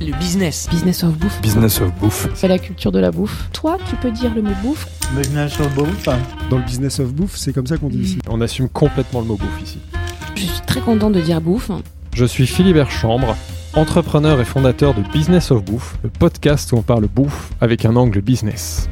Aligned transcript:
Le 0.00 0.16
business. 0.16 0.68
Business 0.70 1.02
of 1.02 1.18
bouffe. 1.18 1.40
Business 1.42 1.80
of 1.80 1.92
bouffe. 1.98 2.28
C'est 2.34 2.46
la 2.46 2.58
culture 2.58 2.92
de 2.92 3.00
la 3.00 3.10
bouffe. 3.10 3.50
Toi, 3.52 3.78
tu 3.90 3.96
peux 3.96 4.12
dire 4.12 4.32
le 4.32 4.42
mot 4.42 4.54
bouffe 4.62 4.86
Business 5.16 5.58
of 5.58 5.74
bouffe. 5.74 6.08
Dans 6.50 6.58
le 6.58 6.64
business 6.64 7.00
of 7.00 7.12
bouffe, 7.12 7.34
c'est 7.34 7.52
comme 7.52 7.66
ça 7.66 7.78
qu'on 7.78 7.88
dit 7.88 7.98
ici. 7.98 8.18
On 8.28 8.40
assume 8.40 8.68
complètement 8.68 9.20
le 9.20 9.26
mot 9.26 9.36
bouffe 9.36 9.60
ici. 9.60 9.80
Je 10.36 10.42
suis 10.42 10.60
très 10.66 10.80
content 10.80 11.10
de 11.10 11.20
dire 11.20 11.40
bouffe. 11.40 11.72
Je 12.14 12.24
suis 12.24 12.46
Philibert 12.46 12.92
Chambre, 12.92 13.36
entrepreneur 13.74 14.40
et 14.40 14.44
fondateur 14.44 14.94
de 14.94 15.02
Business 15.12 15.50
of 15.50 15.64
Bouffe, 15.64 15.98
le 16.04 16.10
podcast 16.10 16.70
où 16.70 16.76
on 16.76 16.82
parle 16.82 17.08
bouffe 17.08 17.50
avec 17.60 17.84
un 17.84 17.96
angle 17.96 18.20
business. 18.20 18.88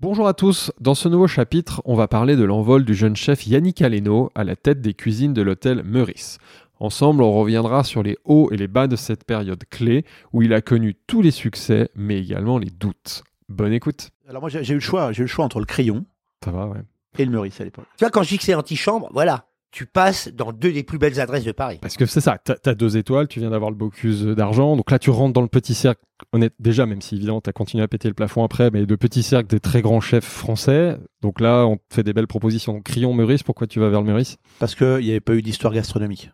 Bonjour 0.00 0.28
à 0.28 0.34
tous, 0.34 0.70
dans 0.82 0.94
ce 0.94 1.08
nouveau 1.08 1.26
chapitre, 1.26 1.80
on 1.86 1.94
va 1.94 2.08
parler 2.08 2.36
de 2.36 2.44
l'envol 2.44 2.84
du 2.84 2.92
jeune 2.94 3.16
chef 3.16 3.46
Yannick 3.46 3.80
Aleno 3.80 4.30
à 4.34 4.44
la 4.44 4.54
tête 4.54 4.82
des 4.82 4.92
cuisines 4.92 5.32
de 5.32 5.40
l'hôtel 5.40 5.82
Meurice. 5.82 6.36
Ensemble, 6.80 7.22
on 7.22 7.32
reviendra 7.32 7.84
sur 7.84 8.02
les 8.02 8.16
hauts 8.24 8.50
et 8.52 8.56
les 8.56 8.68
bas 8.68 8.86
de 8.88 8.96
cette 8.96 9.24
période 9.24 9.62
clé 9.70 10.04
où 10.32 10.42
il 10.42 10.52
a 10.52 10.60
connu 10.60 10.94
tous 11.06 11.22
les 11.22 11.30
succès, 11.30 11.88
mais 11.94 12.18
également 12.18 12.58
les 12.58 12.70
doutes. 12.70 13.22
Bonne 13.48 13.72
écoute. 13.72 14.10
Alors 14.28 14.42
moi 14.42 14.48
j'ai 14.50 14.68
eu 14.68 14.74
le 14.74 14.80
choix, 14.80 15.12
j'ai 15.12 15.20
eu 15.20 15.24
le 15.24 15.28
choix 15.28 15.44
entre 15.44 15.60
le 15.60 15.66
crayon 15.66 16.04
Ça 16.44 16.50
va, 16.50 16.66
ouais. 16.66 16.80
et 17.18 17.24
le 17.24 17.30
Meurice 17.30 17.60
à 17.60 17.64
l'époque. 17.64 17.84
Tu 17.96 18.04
vois, 18.04 18.10
quand 18.10 18.22
je 18.22 18.30
dis 18.30 18.38
que 18.38 18.44
c'est 18.44 18.54
antichambre, 18.54 19.08
voilà, 19.12 19.46
tu 19.70 19.86
passes 19.86 20.28
dans 20.28 20.52
deux 20.52 20.72
des 20.72 20.82
plus 20.82 20.98
belles 20.98 21.20
adresses 21.20 21.44
de 21.44 21.52
Paris. 21.52 21.78
Parce 21.80 21.96
que 21.96 22.06
c'est 22.06 22.20
ça, 22.20 22.38
t'as 22.38 22.54
as 22.64 22.74
deux 22.74 22.96
étoiles, 22.96 23.28
tu 23.28 23.40
viens 23.40 23.50
d'avoir 23.50 23.70
le 23.70 23.76
Bocuse 23.76 24.24
d'argent, 24.24 24.76
donc 24.76 24.90
là 24.90 24.98
tu 24.98 25.10
rentres 25.10 25.32
dans 25.34 25.42
le 25.42 25.48
petit 25.48 25.74
cercle, 25.74 26.00
honnête, 26.32 26.54
déjà, 26.58 26.86
même 26.86 27.00
si 27.02 27.16
évidemment 27.16 27.40
t'as 27.40 27.52
continué 27.52 27.82
à 27.84 27.88
péter 27.88 28.08
le 28.08 28.14
plafond 28.14 28.42
après, 28.44 28.70
mais 28.70 28.84
le 28.84 28.96
petit 28.96 29.22
cercle 29.22 29.48
des 29.48 29.60
très 29.60 29.82
grands 29.82 30.00
chefs 30.00 30.24
français, 30.24 30.96
donc 31.22 31.40
là 31.40 31.66
on 31.66 31.76
te 31.76 31.82
fait 31.92 32.02
des 32.02 32.12
belles 32.12 32.26
propositions. 32.26 32.80
Crillon, 32.80 33.12
Meurice, 33.14 33.42
pourquoi 33.42 33.66
tu 33.66 33.78
vas 33.80 33.88
vers 33.90 34.00
le 34.00 34.06
Meurice? 34.06 34.38
Parce 34.58 34.74
qu'il 34.74 34.98
n'y 35.00 35.10
avait 35.10 35.20
pas 35.20 35.34
eu 35.34 35.42
d'histoire 35.42 35.72
gastronomique. 35.72 36.30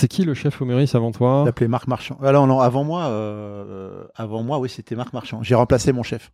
C'est 0.00 0.08
qui 0.08 0.24
le 0.24 0.32
chef 0.32 0.62
au 0.62 0.64
Meurice 0.64 0.94
avant 0.94 1.12
toi 1.12 1.44
S'appelait 1.44 1.68
Marc 1.68 1.86
Marchand. 1.86 2.16
Ah 2.22 2.32
non, 2.32 2.46
non, 2.46 2.60
avant 2.60 2.84
moi, 2.84 3.08
euh, 3.08 4.04
avant 4.16 4.42
moi, 4.42 4.58
oui, 4.58 4.70
c'était 4.70 4.96
Marc 4.96 5.12
Marchand. 5.12 5.42
J'ai 5.42 5.54
remplacé 5.54 5.92
mon 5.92 6.02
chef. 6.02 6.32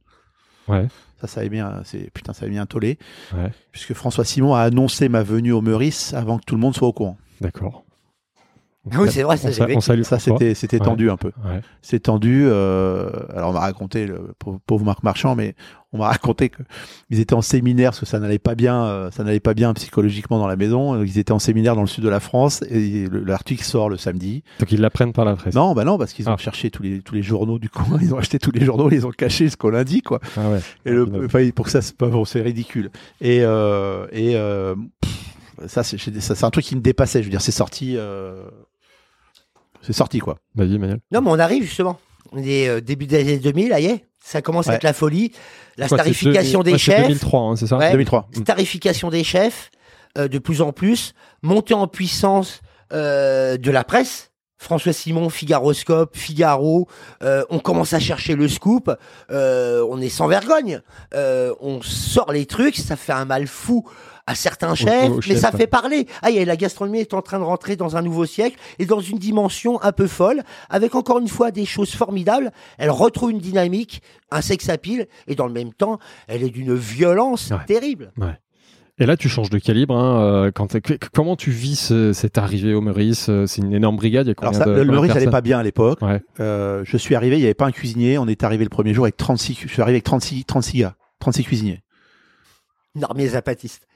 Ouais. 0.68 0.86
Ça, 1.20 1.26
ça 1.26 1.44
bien, 1.48 1.80
c'est 1.84 2.10
putain, 2.12 2.32
ça 2.32 2.44
avait 2.44 2.52
bien 2.52 2.66
tollé. 2.66 2.96
Ouais. 3.34 3.50
Puisque 3.72 3.92
François 3.94 4.24
Simon 4.24 4.54
a 4.54 4.60
annoncé 4.60 5.08
ma 5.08 5.24
venue 5.24 5.50
au 5.50 5.62
Meurice 5.62 6.14
avant 6.14 6.38
que 6.38 6.44
tout 6.44 6.54
le 6.54 6.60
monde 6.60 6.76
soit 6.76 6.86
au 6.86 6.92
courant. 6.92 7.18
D'accord. 7.40 7.85
Ah 8.92 8.96
oui, 9.00 9.08
c'est 9.10 9.22
vrai, 9.22 9.36
ça 9.36 9.48
on, 9.68 9.76
on 9.76 9.80
Ça, 9.80 10.18
c'était, 10.18 10.54
c'était 10.54 10.78
Ouais. 10.80 10.84
tendu 10.86 11.10
un 11.10 11.16
peu. 11.16 11.32
Ouais. 11.44 11.60
C'est 11.82 12.00
tendu. 12.00 12.44
euh, 12.46 13.10
alors 13.34 13.50
on 13.50 13.52
m'a 13.52 13.60
raconté 13.60 14.06
le 14.06 14.32
pauvre, 14.66 14.84
Marc 14.84 15.02
Marchand, 15.02 15.34
mais 15.34 15.54
on 15.92 15.98
m'a 15.98 16.08
raconté 16.08 16.48
que 16.50 16.62
ils 17.10 17.18
étaient 17.20 17.34
en 17.34 17.42
séminaire 17.42 17.90
parce 17.90 18.00
que 18.00 18.06
ça 18.06 18.18
n'allait 18.20 18.38
pas 18.38 18.54
bien, 18.54 18.84
euh, 18.84 19.10
ça 19.10 19.24
n'allait 19.24 19.40
pas 19.40 19.54
bien 19.54 19.72
psychologiquement 19.74 20.38
dans 20.38 20.46
la 20.46 20.56
maison. 20.56 21.02
Ils 21.02 21.18
étaient 21.18 21.32
en 21.32 21.38
séminaire 21.38 21.74
dans 21.74 21.80
le 21.80 21.86
sud 21.86 22.04
de 22.04 22.08
la 22.08 22.20
France 22.20 22.62
et 22.70 23.06
le- 23.08 23.24
l'article 23.24 23.64
sort 23.64 23.88
le 23.88 23.96
samedi. 23.96 24.42
Donc 24.60 24.70
ils 24.72 24.80
l'apprennent 24.80 25.12
par 25.12 25.24
la 25.24 25.34
presse. 25.36 25.54
Non, 25.54 25.74
bah 25.74 25.84
non, 25.84 25.98
parce 25.98 26.12
qu'ils 26.12 26.28
ont 26.28 26.34
Ah. 26.34 26.38
cherché 26.38 26.70
tous 26.70 26.82
les 26.82 27.00
tous 27.00 27.14
les 27.14 27.22
journaux 27.22 27.58
du 27.58 27.68
coin. 27.70 27.84
Ils 28.00 28.14
ont 28.14 28.18
acheté 28.18 28.38
tous 28.38 28.52
les 28.52 28.64
journaux, 28.64 28.88
ils 28.90 29.06
ont 29.06 29.10
caché 29.10 29.48
ce 29.48 29.56
qu'on 29.56 29.70
lundi, 29.70 30.02
quoi. 30.02 30.20
Ah 30.36 30.48
ouais. 30.50 30.60
Et 30.84 30.90
le, 30.92 31.08
enfin, 31.24 31.48
pour 31.54 31.64
que 31.64 31.70
ça, 31.72 31.82
c'est 31.82 31.96
pas 31.96 32.08
bon, 32.08 32.24
c'est 32.24 32.40
ridicule. 32.42 32.90
Et 33.20 33.40
euh, 33.42 34.06
et 34.12 34.36
euh, 34.36 34.74
pff, 35.00 35.66
ça, 35.66 35.82
c'est 35.82 35.98
ça, 36.20 36.34
c'est 36.34 36.44
un 36.44 36.50
truc 36.50 36.64
qui 36.64 36.76
me 36.76 36.80
dépassait. 36.82 37.20
Je 37.20 37.24
veux 37.24 37.30
dire, 37.30 37.40
c'est 37.40 37.50
sorti. 37.52 37.94
euh, 37.96 38.44
c'est 39.86 39.92
sorti 39.92 40.18
quoi. 40.18 40.38
Vas-y, 40.54 40.74
Emmanuel. 40.74 40.98
Non, 41.12 41.20
mais 41.22 41.30
on 41.30 41.38
arrive 41.38 41.62
justement. 41.62 41.98
On 42.32 42.38
est 42.42 42.68
euh, 42.68 42.80
début 42.80 43.06
des 43.06 43.20
années 43.20 43.38
2000, 43.38 43.70
ça 43.70 43.80
y 43.80 43.86
est. 43.86 44.04
Ça 44.22 44.42
commence 44.42 44.66
Ouais. 44.66 44.72
avec 44.72 44.82
la 44.82 44.92
folie, 44.92 45.32
la 45.76 45.86
Quoi, 45.86 45.98
starification 45.98 46.58
deux- 46.60 46.64
des 46.64 46.72
ouais, 46.72 46.78
chefs, 46.78 47.02
2003, 47.02 47.40
hein, 47.40 47.56
c'est 47.56 47.68
ça 47.68 47.78
Ouais. 47.78 47.92
2003. 47.92 48.28
starification 48.34 49.08
des 49.10 49.22
chefs, 49.22 49.70
euh, 50.18 50.26
de 50.26 50.38
plus 50.40 50.60
en 50.62 50.72
plus, 50.72 51.14
montée 51.42 51.74
en 51.74 51.86
puissance 51.86 52.60
euh, 52.92 53.56
de 53.56 53.70
la 53.70 53.84
presse. 53.84 54.32
François 54.58 54.92
Simon, 54.92 55.28
Figaroscope, 55.28 56.16
Figaro, 56.16 56.88
euh, 57.22 57.44
on 57.50 57.58
commence 57.58 57.92
à 57.92 58.00
chercher 58.00 58.34
le 58.34 58.48
scoop, 58.48 58.90
euh, 59.30 59.86
on 59.90 60.00
est 60.00 60.08
sans 60.08 60.26
vergogne, 60.28 60.80
euh, 61.14 61.54
on 61.60 61.82
sort 61.82 62.32
les 62.32 62.46
trucs, 62.46 62.76
ça 62.76 62.96
fait 62.96 63.12
un 63.12 63.26
mal 63.26 63.46
fou 63.46 63.84
à 64.26 64.34
certains 64.34 64.74
chefs, 64.74 65.12
mais 65.28 65.36
ça 65.36 65.50
ouais. 65.52 65.56
fait 65.58 65.66
parler. 65.68 66.08
Ah, 66.20 66.28
a- 66.28 66.44
la 66.44 66.56
gastronomie 66.56 66.98
est 66.98 67.14
en 67.14 67.22
train 67.22 67.38
de 67.38 67.44
rentrer 67.44 67.76
dans 67.76 67.96
un 67.96 68.02
nouveau 68.02 68.26
siècle 68.26 68.56
et 68.80 68.86
dans 68.86 68.98
une 69.00 69.18
dimension 69.18 69.80
un 69.82 69.92
peu 69.92 70.08
folle, 70.08 70.42
avec 70.68 70.96
encore 70.96 71.18
une 71.20 71.28
fois 71.28 71.52
des 71.52 71.64
choses 71.64 71.92
formidables. 71.94 72.50
Elle 72.78 72.90
retrouve 72.90 73.30
une 73.30 73.38
dynamique, 73.38 74.02
un 74.32 74.40
sex 74.40 74.68
appeal, 74.68 75.06
et 75.28 75.36
dans 75.36 75.46
le 75.46 75.52
même 75.52 75.72
temps, 75.72 75.98
elle 76.26 76.42
est 76.42 76.50
d'une 76.50 76.74
violence 76.74 77.50
Ouais. 77.50 77.58
terrible. 77.66 78.12
Et 78.98 79.04
là, 79.04 79.16
tu 79.18 79.28
changes 79.28 79.50
de 79.50 79.58
calibre. 79.58 79.94
Hein, 79.96 80.20
euh, 80.22 80.50
quand 80.54 80.68
t'es- 80.68 80.80
que- 80.80 80.94
comment 81.12 81.36
tu 81.36 81.50
vis 81.50 81.76
ce- 81.76 82.12
cette 82.14 82.38
arrivée 82.38 82.72
au 82.72 82.80
Meurice 82.80 83.26
euh, 83.28 83.46
C'est 83.46 83.60
une 83.60 83.74
énorme 83.74 83.96
brigade. 83.96 84.26
Il 84.26 84.30
y 84.30 84.32
a 84.32 84.40
Alors 84.40 84.54
ça, 84.54 84.64
de, 84.64 84.70
le 84.72 84.84
Meurice 84.86 85.12
n'allait 85.12 85.30
pas 85.30 85.42
bien 85.42 85.58
à 85.58 85.62
l'époque. 85.62 86.00
Ouais. 86.00 86.22
Euh, 86.40 86.82
je 86.84 86.96
suis 86.96 87.14
arrivé, 87.14 87.36
il 87.36 87.40
n'y 87.40 87.44
avait 87.44 87.52
pas 87.54 87.66
un 87.66 87.72
cuisinier. 87.72 88.16
On 88.16 88.26
est 88.26 88.42
arrivé 88.42 88.64
le 88.64 88.70
premier 88.70 88.94
jour 88.94 89.04
avec 89.04 89.16
36. 89.18 89.58
Je 89.60 89.68
suis 89.68 89.82
arrivé 89.82 89.96
avec 89.96 90.04
36, 90.04 90.44
36 90.46 90.78
gars, 90.78 90.94
36 91.18 91.44
cuisiniers. 91.44 91.82
Une 92.94 93.04
armée 93.04 93.28
zapatiste. 93.28 93.86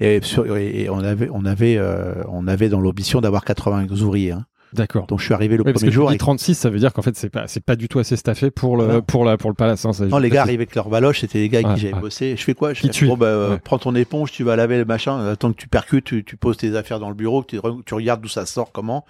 Et, 0.00 0.20
sur- 0.22 0.56
et- 0.56 0.84
et 0.84 0.90
on 0.90 1.00
avait, 1.00 1.28
on 1.30 1.44
avait, 1.44 1.76
euh, 1.76 2.14
on 2.28 2.46
avait 2.46 2.70
dans 2.70 2.80
l'ambition 2.80 3.20
d'avoir 3.20 3.44
80 3.44 3.86
ouvriers. 4.00 4.30
hein. 4.32 4.46
D'accord. 4.72 5.06
Donc 5.06 5.20
je 5.20 5.24
suis 5.24 5.32
arrivé 5.34 5.56
le 5.56 5.62
Oui, 5.62 5.72
parce 5.72 5.76
premier 5.82 5.90
que 5.90 5.94
jour. 5.94 6.06
tu 6.06 6.10
dis 6.10 6.12
Avec... 6.14 6.20
36, 6.20 6.54
ça 6.54 6.70
veut 6.70 6.78
dire 6.78 6.92
qu'en 6.92 7.02
fait, 7.02 7.16
c'est 7.16 7.30
pas, 7.30 7.46
c'est 7.46 7.64
pas 7.64 7.76
du 7.76 7.88
tout 7.88 7.98
assez 7.98 8.16
staffé 8.16 8.50
pour 8.50 8.76
le, 8.76 8.86
Non. 8.86 9.00
pour 9.00 9.24
la, 9.24 9.36
pour 9.36 9.48
le 9.50 9.54
palace. 9.54 9.84
hein, 9.86 9.92
ça, 9.92 10.04
Non, 10.06 10.18
les 10.18 10.28
gars 10.28 10.42
arrivaient 10.42 10.56
avec 10.64 10.74
leur 10.74 10.88
baloche, 10.88 11.20
c'était 11.20 11.38
les 11.38 11.48
gars 11.48 11.58
avec 11.58 11.68
Ouais, 11.68 11.74
qui 11.74 11.80
j'avais 11.82 11.94
ouais. 11.94 12.00
bossé. 12.00 12.34
Je 12.36 12.42
fais 12.42 12.54
quoi? 12.54 12.74
Je 12.74 12.80
Qui 12.82 12.90
fais, 12.92 13.06
bon, 13.06 13.16
bah, 13.16 13.26
euh, 13.26 13.50
Ouais. 13.52 13.58
prends 13.62 13.78
ton 13.78 13.94
éponge, 13.94 14.32
tu 14.32 14.42
vas 14.44 14.56
laver 14.56 14.76
le 14.78 14.84
machin, 14.84 15.24
attends 15.28 15.52
que 15.52 15.56
tu 15.56 15.68
percutes, 15.68 16.04
tu, 16.04 16.24
tu 16.24 16.36
poses 16.36 16.56
tes 16.56 16.76
affaires 16.76 16.98
dans 17.00 17.08
le 17.08 17.14
bureau, 17.14 17.44
tu, 17.44 17.58
re- 17.58 17.82
tu 17.84 17.94
regardes 17.94 18.20
d'où 18.20 18.28
ça 18.28 18.44
sort, 18.46 18.72
comment. 18.72 19.04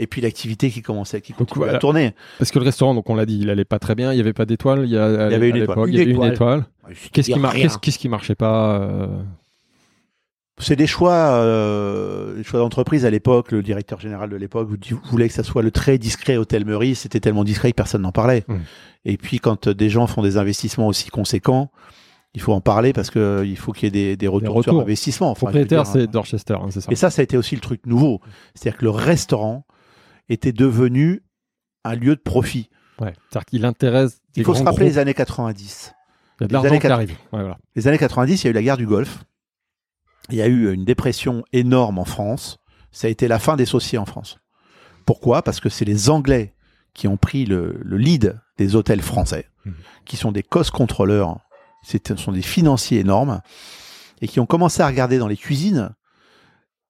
Et 0.00 0.06
puis 0.06 0.20
l'activité 0.20 0.70
qui 0.70 0.80
commençait, 0.82 1.20
qui 1.20 1.32
continuait 1.32 1.64
voilà. 1.66 1.78
à 1.78 1.80
tourner. 1.80 2.14
Parce 2.38 2.50
que 2.52 2.58
le 2.60 2.64
restaurant, 2.64 2.94
donc 2.94 3.10
on 3.10 3.16
l'a 3.16 3.26
dit, 3.26 3.38
il 3.42 3.50
allait 3.50 3.64
pas 3.64 3.78
très 3.80 3.94
bien. 3.96 4.12
Il 4.12 4.16
y 4.16 4.20
avait 4.20 4.32
pas 4.32 4.44
d'étoiles. 4.46 4.82
Il 4.84 4.90
y, 4.90 4.96
a, 4.96 5.26
Il 5.28 5.32
y 5.32 5.34
avait 5.34 5.48
une 5.48 5.56
étoile. 5.56 5.88
Une 5.88 5.94
Il 5.94 5.98
y 5.98 6.02
avait 6.02 6.10
une 6.12 6.22
étoile. 6.24 6.66
Qu'est-ce 7.12 7.30
qui, 7.32 7.38
mar- 7.38 7.52
qui 7.80 8.08
marchait 8.08 8.36
pas 8.36 8.78
euh, 8.80 9.06
C'est 10.60 10.76
des 10.76 10.86
choix, 10.86 11.12
euh, 11.14 12.36
des 12.36 12.44
choix 12.44 12.60
d'entreprise 12.60 13.04
à 13.04 13.10
l'époque. 13.10 13.52
Le 13.52 13.62
directeur 13.62 14.00
général 14.00 14.28
de 14.30 14.36
l'époque 14.36 14.68
vou- 14.68 15.00
voulait 15.10 15.28
que 15.28 15.34
ça 15.34 15.42
soit 15.44 15.62
le 15.62 15.70
très 15.70 15.98
discret 15.98 16.36
hôtel 16.36 16.64
Meurice. 16.64 17.00
C'était 17.00 17.20
tellement 17.20 17.44
discret 17.44 17.70
que 17.70 17.76
personne 17.76 18.02
n'en 18.02 18.12
parlait. 18.12 18.44
Mm. 18.48 18.54
Et 19.04 19.16
puis 19.16 19.38
quand 19.38 19.68
des 19.68 19.88
gens 19.90 20.06
font 20.06 20.22
des 20.22 20.36
investissements 20.36 20.86
aussi 20.88 21.10
conséquents, 21.10 21.70
il 22.34 22.40
faut 22.40 22.52
en 22.52 22.60
parler 22.60 22.92
parce 22.92 23.10
que 23.10 23.18
euh, 23.18 23.46
il 23.46 23.56
faut 23.56 23.72
qu'il 23.72 23.84
y 23.84 23.88
ait 23.88 23.90
des, 23.90 24.16
des 24.16 24.28
retours, 24.28 24.54
retours. 24.56 24.74
sur 24.74 24.82
investissement. 24.82 25.30
Enfin, 25.30 25.46
Propriétaire, 25.46 25.86
c'est 25.86 26.06
Dorchester, 26.06 26.54
hein, 26.54 26.66
c'est 26.70 26.80
ça. 26.80 26.90
Et 26.92 26.96
ça, 26.96 27.10
ça 27.10 27.20
a 27.20 27.24
été 27.24 27.36
aussi 27.36 27.54
le 27.54 27.60
truc 27.60 27.86
nouveau. 27.86 28.20
C'est-à-dire 28.54 28.78
que 28.78 28.84
le 28.84 28.90
restaurant 28.90 29.64
était 30.28 30.52
devenu 30.52 31.22
un 31.84 31.94
lieu 31.94 32.14
de 32.16 32.20
profit. 32.20 32.68
Ouais. 33.00 33.12
C'est-à-dire 33.30 33.46
qu'il 33.46 33.64
intéresse. 33.64 34.18
Il 34.36 34.44
faut 34.44 34.54
se 34.54 34.62
rappeler 34.62 34.86
groupes. 34.86 34.94
les 34.94 34.98
années 34.98 35.14
90. 35.14 35.94
Il 36.40 36.42
y 36.42 36.44
a 36.44 36.46
de 36.46 36.52
les 36.52 36.52
l'argent 36.54 36.68
années 36.68 36.80
qui 36.80 36.86
arrive. 36.88 37.10
Ouais, 37.32 37.40
voilà. 37.40 37.58
Les 37.76 37.88
années 37.88 37.98
90, 37.98 38.42
il 38.42 38.44
y 38.44 38.48
a 38.48 38.50
eu 38.50 38.54
la 38.54 38.62
guerre 38.62 38.76
du 38.76 38.86
Golfe. 38.86 39.24
Il 40.30 40.36
y 40.36 40.42
a 40.42 40.46
eu 40.46 40.72
une 40.72 40.84
dépression 40.84 41.42
énorme 41.52 41.98
en 41.98 42.04
France. 42.04 42.58
Ça 42.92 43.06
a 43.06 43.10
été 43.10 43.28
la 43.28 43.38
fin 43.38 43.56
des 43.56 43.66
sauciers 43.66 43.98
en 43.98 44.06
France. 44.06 44.38
Pourquoi? 45.06 45.42
Parce 45.42 45.60
que 45.60 45.68
c'est 45.68 45.84
les 45.84 46.10
Anglais 46.10 46.54
qui 46.94 47.08
ont 47.08 47.16
pris 47.16 47.44
le, 47.46 47.78
le 47.82 47.96
lead 47.96 48.38
des 48.58 48.74
hôtels 48.76 49.02
français, 49.02 49.46
Mhm. 49.64 49.74
qui 50.04 50.16
sont 50.16 50.32
des 50.32 50.42
cost 50.42 50.70
contrôleurs, 50.70 51.38
ce 51.82 51.96
sont 52.16 52.32
des 52.32 52.42
financiers 52.42 52.98
énormes, 53.00 53.40
et 54.20 54.26
qui 54.28 54.40
ont 54.40 54.46
commencé 54.46 54.82
à 54.82 54.86
regarder 54.86 55.18
dans 55.18 55.28
les 55.28 55.36
cuisines 55.36 55.90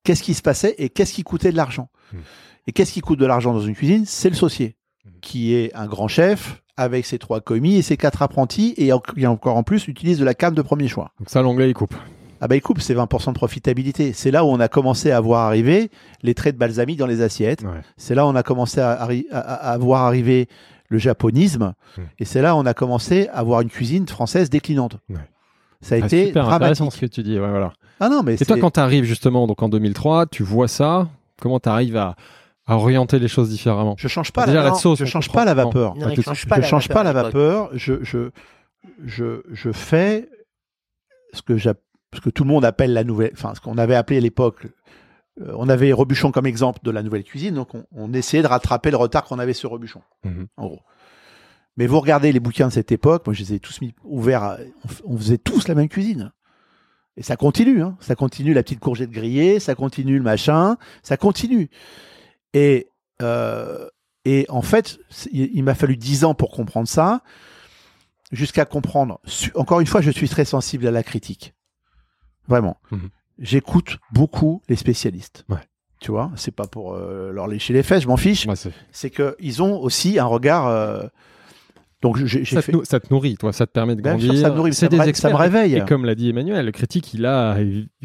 qu'est-ce 0.04 0.22
qui 0.22 0.34
se 0.34 0.42
passait 0.42 0.74
et 0.78 0.88
qu'est-ce 0.88 1.12
qui 1.12 1.22
coûtait 1.24 1.52
de 1.52 1.56
l'argent. 1.56 1.90
Mhm. 2.12 2.20
Et 2.66 2.72
qu'est-ce 2.72 2.92
qui 2.92 3.00
coûte 3.00 3.18
de 3.18 3.26
l'argent 3.26 3.52
dans 3.52 3.60
une 3.60 3.74
cuisine? 3.74 4.04
C'est 4.06 4.30
le 4.30 4.36
saucier, 4.36 4.76
Mhm. 5.04 5.12
qui 5.20 5.54
est 5.54 5.74
un 5.74 5.86
grand 5.86 6.08
chef 6.08 6.62
avec 6.76 7.04
ses 7.06 7.18
trois 7.18 7.40
commis 7.40 7.76
et 7.76 7.82
ses 7.82 7.96
quatre 7.96 8.22
apprentis, 8.22 8.72
et 8.78 8.92
encore 8.92 9.56
en 9.56 9.62
plus 9.62 9.88
utilise 9.88 10.18
de 10.18 10.24
la 10.24 10.34
cam 10.34 10.54
de 10.54 10.62
premier 10.62 10.88
choix. 10.88 11.12
Donc 11.18 11.28
ça, 11.28 11.42
l'anglais, 11.42 11.68
il 11.68 11.74
coupe. 11.74 11.94
Ah 12.40 12.48
bah 12.48 12.56
il 12.56 12.60
coupe, 12.62 12.80
c'est 12.80 12.94
20% 12.94 13.28
de 13.28 13.34
profitabilité. 13.34 14.12
C'est 14.12 14.30
là 14.30 14.44
où 14.44 14.48
on 14.48 14.60
a 14.60 14.68
commencé 14.68 15.10
à 15.10 15.20
voir 15.20 15.46
arriver 15.46 15.90
les 16.22 16.34
traits 16.34 16.54
de 16.54 16.58
balsamique 16.58 16.98
dans 16.98 17.06
les 17.06 17.20
assiettes. 17.22 17.62
Ouais. 17.62 17.80
C'est 17.96 18.14
là 18.14 18.24
où 18.26 18.28
on 18.28 18.36
a 18.36 18.42
commencé 18.42 18.80
à, 18.80 18.94
arri- 19.04 19.26
à- 19.32 19.38
à- 19.40 19.72
à 19.72 19.78
voir 19.78 20.02
arriver 20.04 20.48
le 20.88 20.98
japonisme. 20.98 21.74
Hmm. 21.96 22.02
Et 22.18 22.24
c'est 22.24 22.40
là 22.40 22.54
où 22.54 22.58
on 22.58 22.66
a 22.66 22.74
commencé 22.74 23.28
à 23.32 23.42
voir 23.42 23.60
une 23.60 23.68
cuisine 23.68 24.06
française 24.08 24.50
déclinante. 24.50 24.96
Ouais. 25.10 25.16
Ça 25.80 25.94
a 25.94 25.98
Ah, 26.02 26.06
été 26.06 26.26
super 26.26 26.48
intéressant 26.48 26.84
dramatique. 26.86 26.92
ce 27.00 27.06
que 27.06 27.10
tu 27.12 27.22
dis. 27.22 27.38
Ouais, 27.38 27.48
voilà. 27.50 27.72
Ah 28.00 28.08
non, 28.08 28.22
mais 28.22 28.34
Et 28.34 28.44
toi, 28.44 28.56
quand 28.58 28.70
tu 28.72 28.80
arrives 28.80 29.04
justement 29.04 29.46
donc 29.46 29.62
en 29.62 29.68
2003, 29.68 30.26
tu 30.26 30.42
vois 30.42 30.68
ça, 30.68 31.08
comment 31.40 31.58
tu 31.60 31.68
arrives 31.68 31.96
à, 31.96 32.14
à 32.66 32.76
orienter 32.76 33.18
les 33.18 33.28
choses 33.28 33.48
différemment? 33.50 33.94
Je 33.98 34.08
change 34.08 34.32
pas 34.32 34.46
Déjà, 34.46 34.62
la, 34.62 34.70
la 34.70 34.74
sauce, 34.74 34.98
je 35.00 35.04
on 35.04 35.06
change 35.06 35.30
pas 35.30 35.44
la 35.44 35.54
vapeur. 35.54 35.94
Non, 35.96 36.06
Ah, 36.08 36.14
change 36.22 36.40
je 36.42 36.46
pas 36.46 36.58
la 36.58 36.62
change 36.66 36.88
pas 36.88 37.02
la 37.02 37.12
vapeur. 37.12 37.70
Je, 37.74 37.94
je, 38.02 38.30
je, 39.04 39.42
je 39.52 39.72
fais 39.72 40.28
ce 41.32 41.42
que, 41.42 41.56
j'app- 41.56 41.80
ce 42.14 42.20
que 42.20 42.30
tout 42.30 42.44
le 42.44 42.48
monde 42.48 42.64
appelle 42.64 42.92
la 42.92 43.04
nouvelle, 43.04 43.30
enfin 43.34 43.54
ce 43.54 43.60
qu'on 43.60 43.78
avait 43.78 43.94
appelé 43.94 44.18
à 44.18 44.20
l'époque. 44.20 44.66
euh, 45.40 45.52
on 45.56 45.68
avait 45.68 45.92
Rebuchon 45.92 46.32
comme 46.32 46.46
exemple 46.46 46.80
de 46.82 46.90
la 46.90 47.02
nouvelle 47.02 47.22
cuisine, 47.24 47.54
donc 47.54 47.74
on, 47.74 47.84
on 47.92 48.12
essayait 48.12 48.42
de 48.42 48.48
rattraper 48.48 48.90
le 48.90 48.96
retard 48.96 49.24
qu'on 49.24 49.38
avait 49.38 49.52
sur 49.52 49.70
Rebuchon, 49.70 50.00
Mhm. 50.24 50.46
en 50.56 50.66
gros. 50.66 50.80
Mais 51.76 51.86
vous 51.86 52.00
regardez 52.00 52.32
les 52.32 52.40
bouquins 52.40 52.66
de 52.68 52.72
cette 52.72 52.90
époque, 52.90 53.24
moi 53.26 53.34
je 53.34 53.42
les 53.42 53.54
ai 53.54 53.60
tous 53.60 53.80
mis 53.80 53.94
ouverts, 54.04 54.42
à- 54.42 54.58
on, 55.04 55.16
faisait 55.16 55.38
tous 55.38 55.68
la 55.68 55.74
même 55.76 55.88
cuisine. 55.88 56.32
Et 57.16 57.22
ça 57.22 57.36
continue, 57.36 57.82
hein. 57.82 57.96
ça 58.00 58.14
continue 58.16 58.52
la 58.54 58.62
petite 58.64 58.80
courgette 58.80 59.10
grillée, 59.10 59.60
ça 59.60 59.74
continue 59.76 60.16
le 60.18 60.24
machin, 60.24 60.76
ça 61.02 61.16
continue. 61.16 61.68
Et, 62.54 62.88
euh, 63.22 63.86
et 64.24 64.44
en 64.48 64.62
fait, 64.62 64.98
il, 65.32 65.50
il 65.54 65.62
m'a 65.62 65.74
fallu 65.74 65.96
dix 65.96 66.24
ans 66.24 66.34
pour 66.34 66.50
comprendre 66.50 66.88
ça, 66.88 67.22
jusqu'à 68.32 68.64
comprendre. 68.64 69.20
Encore 69.54 69.80
une 69.80 69.86
fois, 69.86 70.00
je 70.00 70.10
suis 70.10 70.28
très 70.28 70.44
sensible 70.44 70.86
à 70.86 70.90
la 70.90 71.02
critique. 71.02 71.54
Vraiment. 72.48 72.76
Mhm. 72.90 73.08
J'écoute 73.38 73.98
beaucoup 74.12 74.62
les 74.68 74.76
spécialistes. 74.76 75.44
Ouais. 75.48 75.58
Tu 76.00 76.10
vois, 76.10 76.30
c'est 76.36 76.54
pas 76.54 76.66
pour 76.66 76.94
euh, 76.94 77.30
leur 77.32 77.46
lécher 77.48 77.72
les 77.72 77.82
fesses, 77.82 78.02
je 78.04 78.08
m'en 78.08 78.16
fiche. 78.16 78.46
Ouais, 78.46 78.56
c'est- 78.56 78.72
qu'ils 79.10 79.62
ont 79.62 79.78
aussi 79.80 80.18
un 80.18 80.24
regard. 80.26 80.66
euh, 80.66 81.02
Donc 82.02 82.16
j'ai 82.24 82.44
fait. 82.62 82.70
te, 82.72 82.84
ça 82.84 83.00
te 83.00 83.12
nourrit, 83.12 83.36
toi, 83.36 83.52
ça 83.52 83.66
te 83.66 83.72
permet 83.72 83.96
de 83.96 84.00
sûr, 84.02 84.10
grandir. 84.28 84.40
ça 84.40 84.50
me 84.50 84.56
nourrit, 84.56 84.72
ça 84.74 84.86
des 84.86 85.12
ça 85.14 85.30
me 85.30 85.34
réveille. 85.34 85.74
Et 85.74 85.84
comme 85.84 86.04
l'a 86.04 86.14
dit 86.14 86.28
Emmanuel, 86.30 86.64
le 86.66 86.70
critique, 86.72 87.12
il 87.14 87.26
a 87.26 87.56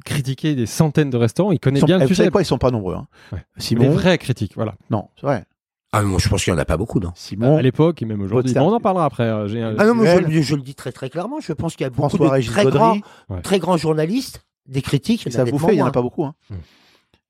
critiqué 0.03 0.55
des 0.55 0.65
centaines 0.65 1.11
de 1.11 1.17
restaurants, 1.17 1.51
il 1.51 1.59
connaît 1.59 1.79
sont- 1.79 1.85
bien 1.85 1.97
eh, 1.97 2.01
le 2.01 2.07
vous 2.07 2.15
savez 2.15 2.31
quoi, 2.31 2.41
ils 2.41 2.45
sont 2.45 2.57
pas 2.57 2.71
nombreux. 2.71 2.95
hein. 2.95 3.07
Ouais. 3.31 3.45
Les 3.75 3.87
vrais 3.89 4.17
critiques, 4.17 4.53
voilà. 4.55 4.73
non, 4.89 5.09
c'est 5.15 5.27
vrai. 5.27 5.45
Ah, 5.93 6.01
moi, 6.03 6.19
je 6.19 6.27
pense 6.27 6.43
qu'il 6.43 6.51
n'y 6.53 6.59
en 6.59 6.61
a 6.61 6.65
pas 6.65 6.75
beaucoup, 6.77 6.99
non. 6.99 7.11
Simon, 7.15 7.57
À 7.57 7.61
l'époque 7.61 8.01
et 8.01 8.05
même 8.05 8.21
aujourd'hui. 8.21 8.53
Bon, 8.53 8.71
on 8.71 8.73
en 8.75 8.79
parlera 8.79 9.05
après. 9.05 9.23
euh, 9.23 9.47
j'ai 9.47 9.61
un- 9.61 9.75
Ah 9.77 9.85
non, 9.85 9.93
mais 9.95 10.11
je, 10.13 10.19
le- 10.27 10.41
je 10.41 10.55
le 10.55 10.61
dis 10.61 10.75
très 10.75 10.91
très 10.91 11.09
clairement. 11.09 11.39
Je 11.39 11.53
pense 11.53 11.75
qu'il 11.75 11.83
y 11.83 11.87
a 11.87 11.89
beaucoup 11.91 12.09
François-Régis 12.09 12.49
de 12.49 12.53
très 12.55 12.65
grands, 12.71 12.87
Gaudry, 12.95 13.03
Ouais. 13.29 13.41
très 13.41 13.59
grands 13.59 13.77
journalistes, 13.77 14.43
des 14.67 14.81
critiques. 14.81 15.25
et 15.27 15.29
il 15.29 15.33
y 15.33 15.35
en 15.35 15.37
ça 15.37 15.43
vous 15.43 15.51
nettement 15.51 15.67
fait, 15.67 15.73
il 15.73 15.77
n'y 15.77 15.81
en 15.81 15.85
a 15.85 15.87
moins. 15.87 15.91
pas 15.91 16.01
beaucoup. 16.01 16.25
hein. 16.25 16.33
Hmm. 16.49 16.55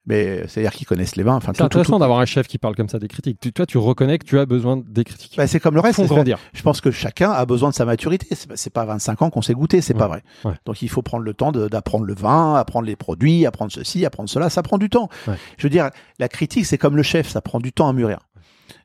Mais 0.06 0.46
c'est-à-dire 0.48 0.72
qu'ils 0.72 0.86
connaissent 0.86 1.16
les 1.16 1.22
vins. 1.22 1.36
Enfin, 1.36 1.52
C'est 1.52 1.52
tout- 1.52 1.58
tout- 1.60 1.64
intéressant 1.78 1.94
tout- 1.94 1.98
d'avoir 2.00 2.18
un 2.20 2.26
chef 2.26 2.46
qui 2.46 2.58
parle 2.58 2.76
comme 2.76 2.90
ça 2.90 2.98
des 2.98 3.08
critiques. 3.08 3.40
Tu- 3.40 3.54
toi, 3.54 3.64
tu 3.64 3.78
reconnais 3.78 4.18
que 4.18 4.26
tu 4.26 4.38
as 4.38 4.44
besoin 4.44 4.76
des 4.76 5.02
critiques. 5.02 5.32
Bah, 5.34 5.46
c'est 5.46 5.60
comme 5.60 5.74
le 5.74 5.80
Ils 5.80 5.84
reste. 5.84 5.96
font 5.96 6.02
c'est- 6.02 6.08
grandir. 6.14 6.38
Je 6.52 6.62
pense 6.62 6.82
que 6.82 6.90
chacun 6.90 7.30
a 7.30 7.46
besoin 7.46 7.70
de 7.70 7.74
sa 7.74 7.86
maturité. 7.86 8.26
C'est 8.32 8.46
pas- 8.48 8.56
C'est 8.56 8.72
pas 8.72 8.84
25 8.84 9.22
ans 9.22 9.30
qu'on 9.30 9.40
s'est 9.40 9.54
goûté, 9.54 9.80
c'est 9.80 9.94
pas 9.94 10.06
vrai. 10.08 10.22
Ouais. 10.44 10.52
Donc 10.66 10.82
il 10.82 10.88
faut 10.90 11.00
prendre 11.00 11.24
le 11.24 11.32
temps 11.32 11.52
de- 11.52 11.68
d'apprendre 11.68 12.04
le 12.04 12.14
vin, 12.14 12.54
apprendre 12.54 12.84
les 12.86 12.96
produits, 12.96 13.46
apprendre 13.46 13.72
ceci, 13.72 14.04
apprendre 14.04 14.28
cela. 14.28 14.50
Ça 14.50 14.62
prend 14.62 14.76
du 14.76 14.90
temps. 14.90 15.08
Ouais. 15.26 15.36
Je 15.56 15.62
veux 15.66 15.70
dire, 15.70 15.88
la 16.18 16.28
critique, 16.28 16.66
c'est 16.66 16.76
comme 16.78 16.96
le 16.98 17.02
chef, 17.02 17.28
ça 17.30 17.40
prend 17.40 17.58
du 17.58 17.72
temps 17.72 17.88
à 17.88 17.94
mûrir. 17.94 18.18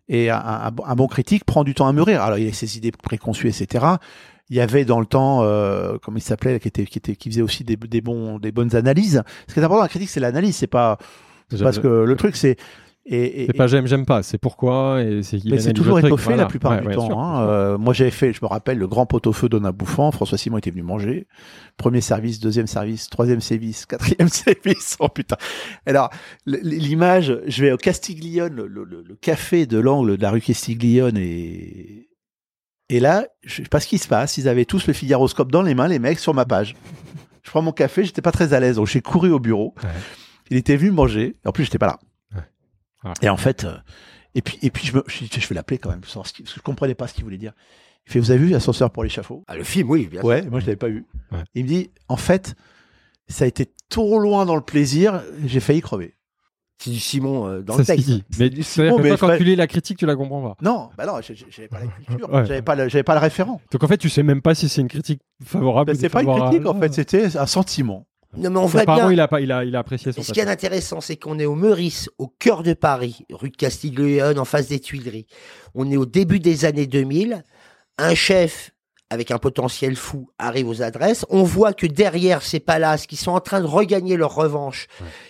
Et 0.10 0.30
un, 0.30 0.38
un- 0.38 0.72
un 0.86 0.96
bon 0.96 1.08
critique 1.08 1.46
prend 1.46 1.64
du 1.64 1.74
temps 1.74 1.88
à 1.88 1.94
mûrir. 1.94 2.22
Alors 2.22 2.38
il 2.38 2.50
a 2.50 2.54
ses 2.54 2.78
idées 2.78 2.92
préconçues, 2.92 3.48
etc. 3.48 3.86
Il 4.50 4.58
y 4.58 4.62
avait 4.62 4.84
dans 4.84 5.00
le 5.00 5.06
temps, 5.06 5.44
euh, 5.44 5.98
comment 6.02 6.18
il 6.18 6.22
s'appelait, 6.22 6.60
qui 6.60 6.68
était, 6.68 6.86
qui 6.86 6.98
était, 6.98 7.16
qui 7.16 7.30
faisait 7.30 7.44
aussi 7.44 7.64
des, 7.64 7.76
des 7.76 8.02
bons, 8.02 8.40
des 8.40 8.52
bonnes 8.52 8.76
analyses. 8.76 9.22
Ce 9.48 9.54
qui 9.54 9.60
est 9.60 9.64
important 9.64 9.78
dans 9.78 9.84
la 9.84 9.90
critique, 9.90 10.10
c'est 10.10 10.20
l'analyse. 10.20 10.56
C'est 10.56 10.66
pas 10.68 10.98
parce 11.64 11.78
que 11.84 11.88
le 11.88 12.16
truc, 12.16 12.36
c'est 12.36 12.58
et, 13.12 13.44
et- 13.44 13.46
C'est 13.48 13.54
pas 13.54 13.66
j'aime, 13.68 13.88
j'aime 13.88 14.06
pas. 14.06 14.22
C'est 14.22 14.38
pourquoi 14.38 15.02
et 15.02 15.24
c'est 15.24 15.44
mais 15.46 15.58
c'est 15.60 15.74
toujours 15.74 15.98
étoffé 16.00 16.26
voilà. 16.26 16.44
la 16.44 16.48
plupart 16.48 16.74
Ouais, 16.74 16.82
du 16.82 16.88
ouais, 16.88 16.94
temps. 16.94 17.08
sûr, 17.08 17.18
hein. 17.20 17.48
Euh, 17.48 17.78
moi, 17.78 17.94
j'avais 17.94 18.12
fait, 18.12 18.34
je 18.34 18.40
me 18.44 18.48
rappelle, 18.48 18.78
le 18.78 18.88
grand 18.88 19.06
pot-au-feu 19.08 19.50
d'Onna 19.50 19.72
Bouffant. 19.72 20.12
François 20.12 20.38
Simon 20.38 20.60
était 20.60 20.70
venu 20.70 20.84
manger. 20.84 21.28
Premier 21.78 22.02
service, 22.02 22.40
deuxième 22.40 22.68
service, 22.68 23.10
troisième 23.10 23.42
service, 23.42 23.86
quatrième 23.88 24.30
service. 24.30 24.96
Oh 25.00 25.10
putain. 25.10 25.38
Alors, 25.88 26.10
l'image, 26.46 27.40
je 27.48 27.62
vais 27.64 27.72
au 27.72 27.78
Castiglione, 27.78 28.56
le, 28.56 28.68
le- 28.84 29.04
le 29.08 29.16
café 29.16 29.66
de 29.66 29.80
l'angle 29.80 30.18
de 30.18 30.22
la 30.22 30.30
rue 30.32 30.42
Castiglione 30.42 31.18
et, 31.18 32.10
et 32.90 33.00
là, 33.00 33.28
je 33.44 33.64
sais 33.64 33.70
pas 33.70 33.80
ce 33.80 33.88
qui 33.88 33.98
se 33.98 34.08
passe. 34.08 34.38
Ils 34.38 34.48
avaient 34.48 34.66
tous 34.66 34.88
le 34.88 34.94
Figaroscope 34.94 35.52
dans 35.52 35.62
les 35.62 35.74
mains, 35.76 35.88
les 35.88 36.00
mecs, 36.00 36.20
sur 36.20 36.34
ma 36.34 36.46
page. 36.46 36.76
Je 37.44 37.50
prends 37.50 37.62
mon 37.64 37.72
café, 37.72 38.04
j'étais 38.04 38.22
pas 38.22 38.32
très 38.32 38.54
à 38.54 38.60
l'aise, 38.60 38.76
donc 38.76 38.88
j'ai 38.88 39.02
couru 39.02 39.32
au 39.32 39.40
bureau. 39.40 39.74
Ouais. 39.84 39.90
Il 40.52 40.58
était 40.58 40.76
venu 40.76 40.92
manger. 40.92 41.36
En 41.46 41.52
plus, 41.52 41.64
j'étais 41.66 41.78
pas 41.80 41.88
là. 41.88 42.00
Ah. 43.04 43.14
Et 43.22 43.30
en 43.30 43.38
fait, 43.38 43.64
euh, 43.64 43.78
et 44.36 44.42
puis, 44.42 44.58
et 44.62 44.70
puis 44.70 44.86
je, 44.88 44.96
me, 44.96 45.04
je, 45.08 45.26
je 45.30 45.48
vais 45.48 45.56
l'appeler 45.56 45.78
quand 45.78 45.90
même, 45.90 46.02
parce 46.02 46.32
que 46.32 46.44
je 46.46 46.60
comprenais 46.62 46.96
pas 46.96 47.08
ce 47.08 47.14
qu'il 47.14 47.24
voulait 47.24 47.38
dire. 47.38 47.54
Il 48.08 48.12
fait, 48.12 48.20
vous 48.20 48.32
avez 48.32 48.40
vu 48.44 48.56
Ascenseur 48.56 48.92
pour 48.92 49.04
l'échafaud? 49.04 49.44
Ah, 49.48 49.56
le 49.56 49.64
film, 49.64 49.90
oui, 49.90 50.08
bien 50.08 50.22
sûr. 50.22 50.28
Ouais, 50.28 50.42
moi 50.44 50.60
je 50.60 50.66
l'avais 50.66 50.76
pas 50.78 50.88
vu. 50.90 51.06
Ouais. 51.32 51.40
Il 51.56 51.64
me 51.64 51.68
dit, 51.70 51.92
en 52.08 52.18
fait, 52.18 52.56
ça 53.28 53.46
a 53.46 53.48
été 53.48 53.72
trop 53.90 54.20
loin 54.20 54.46
dans 54.46 54.56
le 54.56 54.62
plaisir, 54.62 55.22
j'ai 55.46 55.60
failli 55.60 55.82
crever. 55.82 56.16
C'est 56.82 56.92
du 56.92 57.00
Simon 57.00 57.46
euh, 57.46 57.62
dans 57.62 57.76
le 57.78 57.84
texte. 57.84 58.06
dit. 58.06 58.24
Mais 58.40 58.50
du 58.50 58.64
Simon, 58.64 58.96
que 58.98 59.02
mais 59.02 59.10
toi, 59.18 59.18
quand 59.32 59.38
tu 59.38 59.44
lis 59.44 59.58
la 59.58 59.68
critique, 59.68 59.98
tu 59.98 60.06
la 60.06 60.16
comprends 60.16 60.42
pas. 60.42 60.56
Non, 60.62 60.90
bah 60.98 61.06
non, 61.06 61.16
j'avais 61.22 61.68
pas 61.68 61.80
la 61.82 61.88
culture, 61.88 62.34
Ouais. 62.34 62.46
j'avais 62.46 62.62
pas, 62.62 62.76
le- 62.76 62.88
j'avais 62.88 63.04
pas 63.04 63.16
le 63.16 63.20
référent. 63.20 63.60
Donc 63.72 63.84
en 63.84 63.88
fait, 63.90 63.98
tu 63.98 64.08
sais 64.10 64.24
même 64.24 64.42
pas 64.42 64.56
si 64.56 64.70
c'est 64.70 64.80
une 64.80 64.88
critique 64.88 65.22
favorable. 65.44 65.92
Ben, 65.92 65.98
ou 65.98 66.00
c'est 66.00 66.08
pas 66.10 66.24
une 66.24 66.34
critique 66.34 66.66
en 66.66 66.80
fait, 66.80 66.94
c'était 66.94 67.36
un 67.38 67.46
sentiment. 67.48 68.08
Non, 68.38 68.52
mais 68.52 68.60
on 68.60 68.66
voit 68.66 68.86
bien. 68.86 69.12
il 69.12 69.20
a, 69.20 69.28
il, 69.40 69.52
a, 69.52 69.66
il 69.66 69.76
a 69.76 69.80
apprécié 69.80 70.12
son 70.12 70.22
ce 70.22 70.32
qui 70.32 70.40
est 70.40 70.48
intéressant, 70.48 71.02
c'est 71.02 71.16
qu'on 71.16 71.40
est 71.40 71.46
au 71.46 71.56
Meurice, 71.56 72.10
au 72.20 72.28
cœur 72.28 72.62
de 72.62 72.74
Paris, 72.74 73.26
rue 73.32 73.50
de 73.50 73.58
Castiglione, 73.58 74.38
en 74.38 74.46
face 74.46 74.68
des 74.68 74.80
Tuileries. 74.80 75.26
On 75.74 75.90
est 75.90 75.98
au 75.98 76.06
début 76.06 76.40
des 76.40 76.66
années 76.66 76.88
2000. 76.88 77.44
Un 77.98 78.16
chef 78.16 78.72
avec 79.10 79.32
un 79.32 79.40
potentiel 79.40 79.96
fou 79.96 80.30
arrive 80.38 80.70
aux 80.70 80.82
adresses. 80.82 81.26
On 81.30 81.44
voit 81.44 81.74
que 81.74 81.88
derrière 81.88 82.44
ces 82.44 82.60
palaces 82.60 83.08
qui 83.08 83.16
sont 83.16 83.32
en 83.32 83.40
train 83.40 83.62
de 83.62 83.66
regagner 83.66 84.16
leur 84.18 84.36
revanche, 84.36 84.88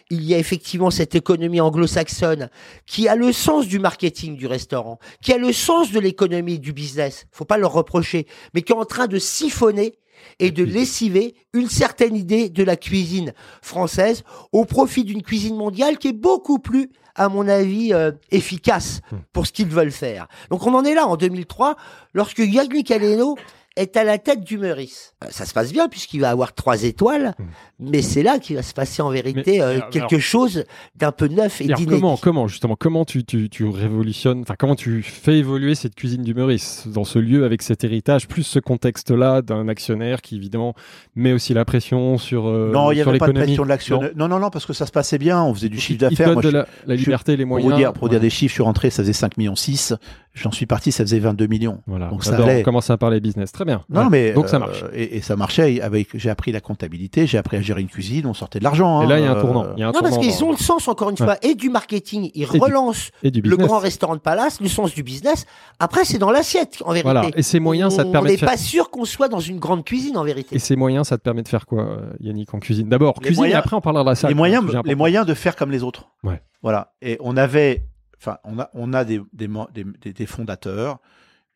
il 0.09 0.23
y 0.23 0.33
a 0.33 0.37
effectivement 0.37 0.91
cette 0.91 1.15
économie 1.15 1.61
anglo-saxonne 1.61 2.49
qui 2.85 3.07
a 3.07 3.15
le 3.15 3.31
sens 3.31 3.67
du 3.67 3.79
marketing 3.79 4.35
du 4.35 4.47
restaurant, 4.47 4.99
qui 5.21 5.31
a 5.31 5.37
le 5.37 5.53
sens 5.53 5.91
de 5.91 5.99
l'économie 5.99 6.59
du 6.59 6.73
business. 6.73 7.25
Faut 7.31 7.45
pas 7.45 7.57
leur 7.57 7.71
reprocher, 7.71 8.27
mais 8.53 8.61
qui 8.61 8.73
est 8.73 8.75
en 8.75 8.85
train 8.85 9.07
de 9.07 9.17
siphonner 9.17 9.97
et 10.39 10.51
de 10.51 10.63
lessiver 10.63 11.35
une 11.53 11.69
certaine 11.69 12.15
idée 12.15 12.49
de 12.49 12.63
la 12.63 12.75
cuisine 12.75 13.33
française 13.61 14.23
au 14.51 14.65
profit 14.65 15.03
d'une 15.03 15.21
cuisine 15.21 15.55
mondiale 15.55 15.97
qui 15.97 16.09
est 16.09 16.13
beaucoup 16.13 16.59
plus, 16.59 16.89
à 17.15 17.29
mon 17.29 17.47
avis, 17.47 17.93
euh, 17.93 18.11
efficace 18.31 19.01
pour 19.33 19.47
ce 19.47 19.51
qu'ils 19.51 19.67
veulent 19.67 19.91
faire. 19.91 20.27
Donc 20.49 20.65
on 20.65 20.73
en 20.73 20.85
est 20.85 20.93
là 20.93 21.07
en 21.07 21.17
2003, 21.17 21.75
lorsque 22.13 22.39
Yannick 22.39 22.91
Aleno 22.91 23.35
est 23.81 23.97
à 23.97 24.03
la 24.03 24.17
tête 24.17 24.43
du 24.43 24.57
Meurice. 24.57 25.13
Euh, 25.23 25.27
Ça 25.31 25.45
se 25.45 25.53
passe 25.53 25.71
bien 25.71 25.87
puisqu'il 25.89 26.21
va 26.21 26.29
avoir 26.29 26.53
trois 26.53 26.83
étoiles, 26.83 27.33
mais 27.79 28.01
c'est 28.01 28.23
là 28.23 28.39
qu'il 28.39 28.55
va 28.55 28.61
se 28.63 28.73
passer 28.73 29.01
en 29.01 29.09
vérité 29.09 29.53
Mais, 29.57 29.61
euh, 29.61 29.75
alors, 29.77 29.89
quelque 29.89 30.19
chose 30.19 30.63
d'un 30.95 31.11
peu 31.11 31.27
neuf 31.27 31.61
et 31.61 31.65
d'inédit. 31.65 31.85
comment, 31.85 32.17
comment 32.17 32.47
justement, 32.47 32.75
comment 32.77 33.05
tu, 33.05 33.23
tu, 33.23 33.49
tu 33.49 33.65
révolutionnes, 33.67 34.41
enfin 34.41 34.55
comment 34.57 34.75
tu 34.75 35.01
fais 35.03 35.37
évoluer 35.39 35.75
cette 35.75 35.95
cuisine 35.95 36.23
du 36.23 36.33
Meurice 36.33 36.83
dans 36.87 37.03
ce 37.03 37.19
lieu 37.19 37.45
avec 37.45 37.61
cet 37.61 37.83
héritage, 37.83 38.27
plus 38.27 38.43
ce 38.43 38.59
contexte-là 38.59 39.41
d'un 39.41 39.67
actionnaire 39.67 40.21
qui 40.21 40.35
évidemment 40.35 40.73
met 41.15 41.33
aussi 41.33 41.53
la 41.53 41.65
pression 41.65 42.17
sur, 42.17 42.47
euh, 42.47 42.71
non, 42.73 42.91
il 42.91 42.95
n'y 42.95 43.01
sur 43.01 43.09
avait 43.09 43.17
pas 43.19 43.27
de 43.27 43.33
pression 43.33 43.63
de 43.63 43.69
l'action. 43.69 44.01
Non, 44.15 44.27
non, 44.27 44.39
non, 44.39 44.49
parce 44.49 44.65
que 44.65 44.73
ça 44.73 44.85
se 44.85 44.91
passait 44.91 45.17
bien, 45.17 45.41
on 45.43 45.53
faisait 45.53 45.69
du 45.69 45.79
chiffre 45.79 45.99
d'affaires. 45.99 46.27
donne 46.27 46.33
Moi, 46.35 46.43
de 46.43 46.49
je- 46.49 46.55
la, 46.55 46.67
la 46.85 46.95
je- 46.95 46.99
liberté, 47.01 47.37
les 47.37 47.43
Pour 47.45 47.49
moyens. 47.49 47.71
vous 47.71 47.77
dire, 47.77 47.93
pour 47.93 48.09
dire 48.09 48.19
des 48.19 48.29
chiffres, 48.29 48.49
je 48.51 48.55
suis 48.55 48.63
rentré, 48.63 48.89
ça 48.89 49.03
faisait 49.03 49.13
5 49.13 49.37
millions 49.37 49.55
6. 49.55 49.93
J'en 50.39 50.51
suis 50.51 50.65
parti, 50.65 50.91
ça 50.91 51.03
faisait 51.03 51.19
22 51.19 51.47
millions. 51.47 51.81
Voilà, 51.87 52.07
Donc 52.07 52.19
on 52.19 52.23
ça 52.23 52.35
allait. 52.37 52.63
commencer 52.63 52.91
à 52.93 52.97
parler 52.97 53.19
business. 53.19 53.51
Très 53.51 53.65
bien. 53.65 53.83
Non, 53.89 54.03
Ouais. 54.03 54.07
mais 54.09 54.31
Donc 54.33 54.47
ça 54.49 54.55
euh, 54.55 54.59
marche. 54.59 54.83
Et, 54.93 55.17
et 55.17 55.21
ça 55.21 55.35
marchait. 55.35 55.81
Avec, 55.81 56.09
j'ai 56.15 56.29
appris 56.29 56.51
la 56.51 56.61
comptabilité, 56.61 57.27
j'ai 57.27 57.37
appris 57.37 57.57
à 57.57 57.61
gérer 57.61 57.81
une 57.81 57.87
cuisine, 57.87 58.25
on 58.25 58.33
sortait 58.33 58.59
de 58.59 58.63
l'argent. 58.63 59.01
Et 59.01 59.05
hein, 59.05 59.09
là, 59.09 59.19
il 59.19 59.23
y 59.23 59.27
a 59.27 59.31
un 59.31 59.35
euh, 59.37 59.41
tournant. 59.41 59.65
Il 59.75 59.79
y 59.81 59.83
a 59.83 59.89
un 59.89 59.91
Non, 59.91 59.99
parce 60.01 60.17
qu'ils 60.17 60.43
ont 60.43 60.51
le 60.51 60.57
sens, 60.57 60.87
encore 60.87 61.09
une 61.09 61.17
Ouais. 61.19 61.25
fois, 61.25 61.37
et 61.41 61.55
du 61.55 61.69
marketing. 61.69 62.31
Ils 62.33 62.43
Et 62.43 62.45
du- 62.45 62.57
relancent 62.59 63.11
et 63.23 63.31
du 63.31 63.41
le 63.41 63.57
grand 63.57 63.79
restaurant 63.79 64.15
de 64.15 64.21
Palace, 64.21 64.61
le 64.61 64.67
sens 64.69 64.93
du 64.93 65.03
business. 65.03 65.45
Après, 65.79 66.05
c'est 66.05 66.17
dans 66.17 66.31
l'assiette, 66.31 66.81
en 66.85 66.89
vérité. 66.93 67.03
Voilà. 67.11 67.27
Et 67.35 67.43
ces 67.43 67.59
moyens, 67.59 67.95
ça 67.95 68.03
te 68.03 68.09
On 68.09 68.11
permet 68.11 68.29
de 68.29 68.33
n'est 68.33 68.37
faire. 68.37 68.49
pas 68.49 68.57
sûr 68.57 68.89
qu'on 68.89 69.05
soit 69.05 69.27
dans 69.27 69.39
une 69.39 69.59
grande 69.59 69.83
cuisine, 69.83 70.17
en 70.17 70.23
vérité. 70.23 70.55
Et 70.55 70.59
ces 70.59 70.75
moyens, 70.75 71.07
ça 71.07 71.17
te 71.17 71.23
permet 71.23 71.43
de 71.43 71.47
faire 71.49 71.65
quoi, 71.65 71.83
euh, 71.83 72.13
Yannick, 72.21 72.53
en 72.53 72.59
cuisine? 72.59 72.87
D'abord, 72.89 73.15
cuisine, 73.19 73.45
et 73.45 73.53
après 73.53 73.75
on 73.75 73.81
parlera 73.81 74.03
de 74.03 74.09
la 74.09 74.15
salle. 74.15 74.29
les 74.29 74.35
moyens, 74.35 74.63
les 74.85 74.95
moyens 74.95 75.25
de 75.25 75.33
faire 75.33 75.55
comme 75.55 75.71
les 75.71 75.83
autres. 75.83 76.05
Ouais. 76.23 76.41
Voilà. 76.61 76.91
Et 77.01 77.17
on 77.21 77.37
avait, 77.37 77.83
enfin, 78.19 78.37
on 78.43 78.59
a, 78.59 78.69
on 78.73 78.93
a 78.93 79.03
des, 79.05 79.21
des, 79.33 79.47
mo- 79.47 79.67
des, 79.73 79.83
des- 80.01 80.13
des 80.13 80.25
fondateurs. 80.25 80.99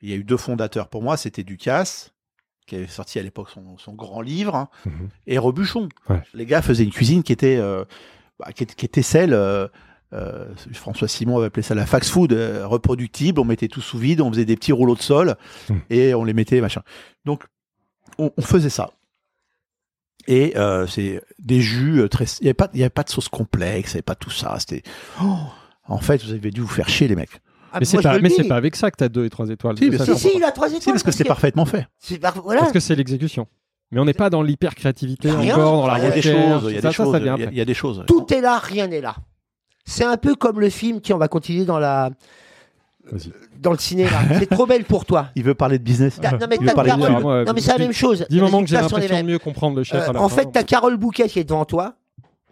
Il 0.01 0.09
y 0.09 0.13
a 0.13 0.15
eu 0.15 0.23
deux 0.23 0.37
fondateurs 0.37 0.89
pour 0.89 1.01
moi. 1.03 1.15
C'était 1.17 1.43
Ducasse, 1.43 2.11
qui 2.67 2.75
avait 2.75 2.87
sorti 2.87 3.19
à 3.19 3.23
l'époque 3.23 3.49
son, 3.49 3.77
son 3.77 3.93
grand 3.93 4.21
livre, 4.21 4.55
hein, 4.55 4.69
Mhm. 4.85 5.09
et 5.27 5.37
Rebuchon. 5.37 5.89
Ouais. 6.09 6.21
Les 6.33 6.45
gars 6.45 6.61
faisaient 6.61 6.83
une 6.83 6.91
cuisine 6.91 7.23
qui 7.23 7.31
était, 7.33 7.57
euh, 7.57 7.83
bah, 8.39 8.51
qui, 8.53 8.63
était- 8.63 8.75
qui 8.75 8.85
était 8.85 9.01
celle. 9.01 9.33
euh, 9.33 9.67
euh, 10.13 10.53
François 10.73 11.07
Simon 11.07 11.37
avait 11.37 11.47
appelé 11.47 11.63
ça 11.63 11.73
la 11.73 11.85
fax 11.87 12.09
food 12.11 12.33
reproductible. 12.33 13.39
On 13.39 13.45
mettait 13.45 13.67
tout 13.67 13.81
sous 13.81 13.97
vide, 13.97 14.21
on 14.21 14.29
faisait 14.31 14.45
des 14.45 14.55
petits 14.55 14.71
rouleaux 14.71 14.95
de 14.95 15.01
sol 15.01 15.35
Mhm. 15.69 15.81
et 15.89 16.13
on 16.13 16.23
les 16.23 16.33
mettait 16.33 16.61
machin. 16.61 16.83
Donc 17.25 17.45
on, 18.19 18.31
on 18.37 18.41
faisait 18.43 18.69
ça. 18.69 18.91
Et 20.27 20.53
c'est 20.87 21.21
des 21.39 21.59
jus 21.61 22.07
très. 22.09 22.25
Il 22.41 22.53
n'y 22.75 22.81
avait 22.83 22.89
pas 22.89 23.03
de 23.03 23.09
sauce 23.09 23.27
complexe, 23.27 23.91
il 23.91 23.95
n'y 23.95 23.97
avait 23.97 24.01
pas 24.03 24.15
tout 24.15 24.29
ça. 24.29 24.57
C'était. 24.59 24.83
Oh 25.21 25.37
en 25.87 25.97
fait, 25.99 26.23
vous 26.23 26.31
avez 26.31 26.51
dû 26.51 26.61
vous 26.61 26.67
faire 26.67 26.87
chier, 26.89 27.07
les 27.07 27.15
mecs. 27.15 27.41
Ah, 27.71 27.77
Mais 27.79 27.85
c'est 27.85 28.01
pas, 28.01 28.15
le 28.15 28.21
mais 28.21 28.29
dis. 28.29 28.35
c'est 28.35 28.43
pas 28.47 28.55
avec 28.55 28.75
ça 28.75 28.91
que 28.91 28.97
tu 28.97 29.03
as 29.03 29.09
deux 29.09 29.25
et 29.25 29.29
trois 29.29 29.49
étoiles. 29.49 29.77
Si, 29.77 29.91
Ça, 29.97 30.15
Si, 30.15 30.29
il 30.35 30.43
a 30.43 30.51
trois 30.51 30.67
étoiles. 30.67 30.81
Si, 30.81 30.89
parce 30.91 31.03
que 31.03 31.11
c'est 31.11 31.23
parfaitement 31.23 31.65
fait. 31.65 31.87
c'est 31.97 32.19
par- 32.19 32.39
Voilà. 32.41 32.61
Parce 32.61 32.71
que 32.71 32.79
c'est 32.79 32.95
l'exécution. 32.95 33.47
Mais 33.91 33.99
on 33.99 34.05
n'est 34.05 34.13
pas 34.13 34.29
dans 34.29 34.41
l'hyper 34.43 34.75
créativité 34.75 35.29
encore, 35.31 35.81
dans 35.81 35.87
la 35.87 35.97
Il 35.99 36.03
y 36.03 36.05
a 36.05 36.09
des 36.11 36.15
recherche. 36.17 36.59
choses, 36.61 36.71
il 36.71 36.75
y 36.75 36.77
a 36.77 36.81
ça, 36.81 36.87
des 36.89 36.93
ça, 36.93 37.03
choses, 37.03 37.11
ça 37.11 37.17
il 37.17 37.21
y 37.21 37.23
vient 37.25 37.31
a- 37.33 37.35
après. 37.35 37.49
il 37.51 37.57
y 37.57 37.61
a 37.61 37.65
des 37.65 37.73
choses. 37.73 38.03
Tout 38.07 38.31
est 38.33 38.41
là, 38.41 38.57
rien 38.59 38.87
n'est 38.87 39.01
là. 39.01 39.15
C'est 39.85 40.03
un 40.03 40.17
peu 40.17 40.35
comme 40.35 40.59
le 40.59 40.69
film 40.69 41.01
qui, 41.01 41.13
on 41.13 41.17
va 41.17 41.27
continuer 41.27 41.65
dans 41.65 41.77
la, 41.79 42.09
Vas-y. 43.11 43.31
dans 43.59 43.71
le 43.71 43.77
cinéma. 43.77 44.09
c'est 44.39 44.49
trop 44.49 44.65
belle 44.65 44.85
pour 44.85 45.05
toi. 45.05 45.27
Il 45.35 45.43
veut 45.43 45.53
parler 45.55 45.77
de 45.79 45.83
business. 45.83 46.19
T'as- 46.21 46.31
non, 46.37 46.47
mais 46.49 46.57
t'as 46.57 46.73
c'est 47.59 47.67
la 47.71 47.77
même 47.79 47.91
chose. 47.91 48.25
Dis 48.29 48.35
Les 48.37 48.41
moment 48.41 48.61
que 48.61 48.67
j'ai 48.69 48.75
l'impression 48.77 49.17
de 49.17 49.23
mieux 49.27 49.39
comprendre 49.39 49.75
le 49.77 49.83
chef. 49.83 50.01
Euh, 50.07 50.09
à 50.09 50.13
la 50.13 50.21
en 50.21 50.29
fait, 50.29 50.49
t'as 50.51 50.63
Carole 50.63 50.97
Bouquet 50.97 51.27
qui 51.27 51.39
est 51.39 51.43
devant 51.43 51.65
toi. 51.65 51.95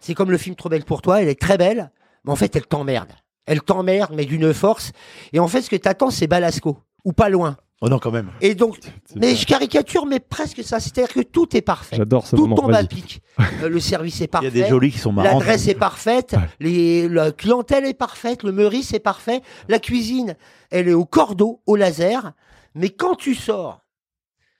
C'est 0.00 0.14
comme 0.14 0.30
le 0.32 0.38
film 0.38 0.56
Trop 0.56 0.68
belle 0.68 0.84
pour 0.84 1.00
toi. 1.00 1.22
Elle 1.22 1.28
est 1.28 1.40
très 1.40 1.56
belle, 1.58 1.90
mais 2.24 2.32
en 2.32 2.36
fait, 2.36 2.54
elle 2.56 2.66
t'emmerde. 2.66 3.12
Elle 3.46 3.60
t'emmerde, 3.62 4.12
mais 4.14 4.24
d'une 4.24 4.52
force. 4.54 4.92
Et 5.32 5.38
en 5.40 5.48
fait, 5.48 5.62
ce 5.62 5.70
que 5.70 5.76
t'attends, 5.76 6.10
c'est 6.10 6.26
Balasco. 6.26 6.78
Ou 7.04 7.12
pas 7.12 7.28
loin. 7.28 7.56
Oh 7.84 7.88
non, 7.88 7.98
quand 7.98 8.12
même. 8.12 8.30
Et 8.40 8.54
donc, 8.54 8.78
mais 9.16 9.34
je 9.34 9.44
caricature, 9.44 10.06
mais 10.06 10.20
presque 10.20 10.62
ça. 10.62 10.78
C'est-à-dire 10.78 11.12
que 11.12 11.20
tout 11.20 11.56
est 11.56 11.62
parfait. 11.62 11.96
J'adore 11.96 12.24
ce 12.24 12.36
Tout 12.36 12.42
moment. 12.46 12.54
tombe 12.54 12.70
à 12.70 12.74
Vas-y. 12.82 12.86
pic. 12.86 13.22
Euh, 13.60 13.68
le 13.68 13.80
service 13.80 14.20
est 14.20 14.24
Il 14.24 14.26
y 14.26 14.28
parfait. 14.28 14.46
a 14.46 14.50
des 14.50 14.68
jolies 14.68 14.92
qui 14.92 14.98
sont 14.98 15.10
marrantes. 15.10 15.32
L'adresse 15.40 15.66
est 15.66 15.74
parfaite, 15.74 16.34
Ouais. 16.34 16.48
les, 16.60 17.08
la 17.08 17.32
clientèle 17.32 17.84
est 17.84 17.94
parfaite, 17.94 18.44
le 18.44 18.52
meurice 18.52 18.94
est 18.94 19.00
parfait, 19.00 19.42
la 19.68 19.80
cuisine, 19.80 20.36
elle 20.70 20.86
est 20.88 20.92
au 20.92 21.04
cordeau, 21.04 21.60
au 21.66 21.74
laser. 21.74 22.32
Mais 22.76 22.90
quand 22.90 23.16
tu 23.16 23.34
sors, 23.34 23.80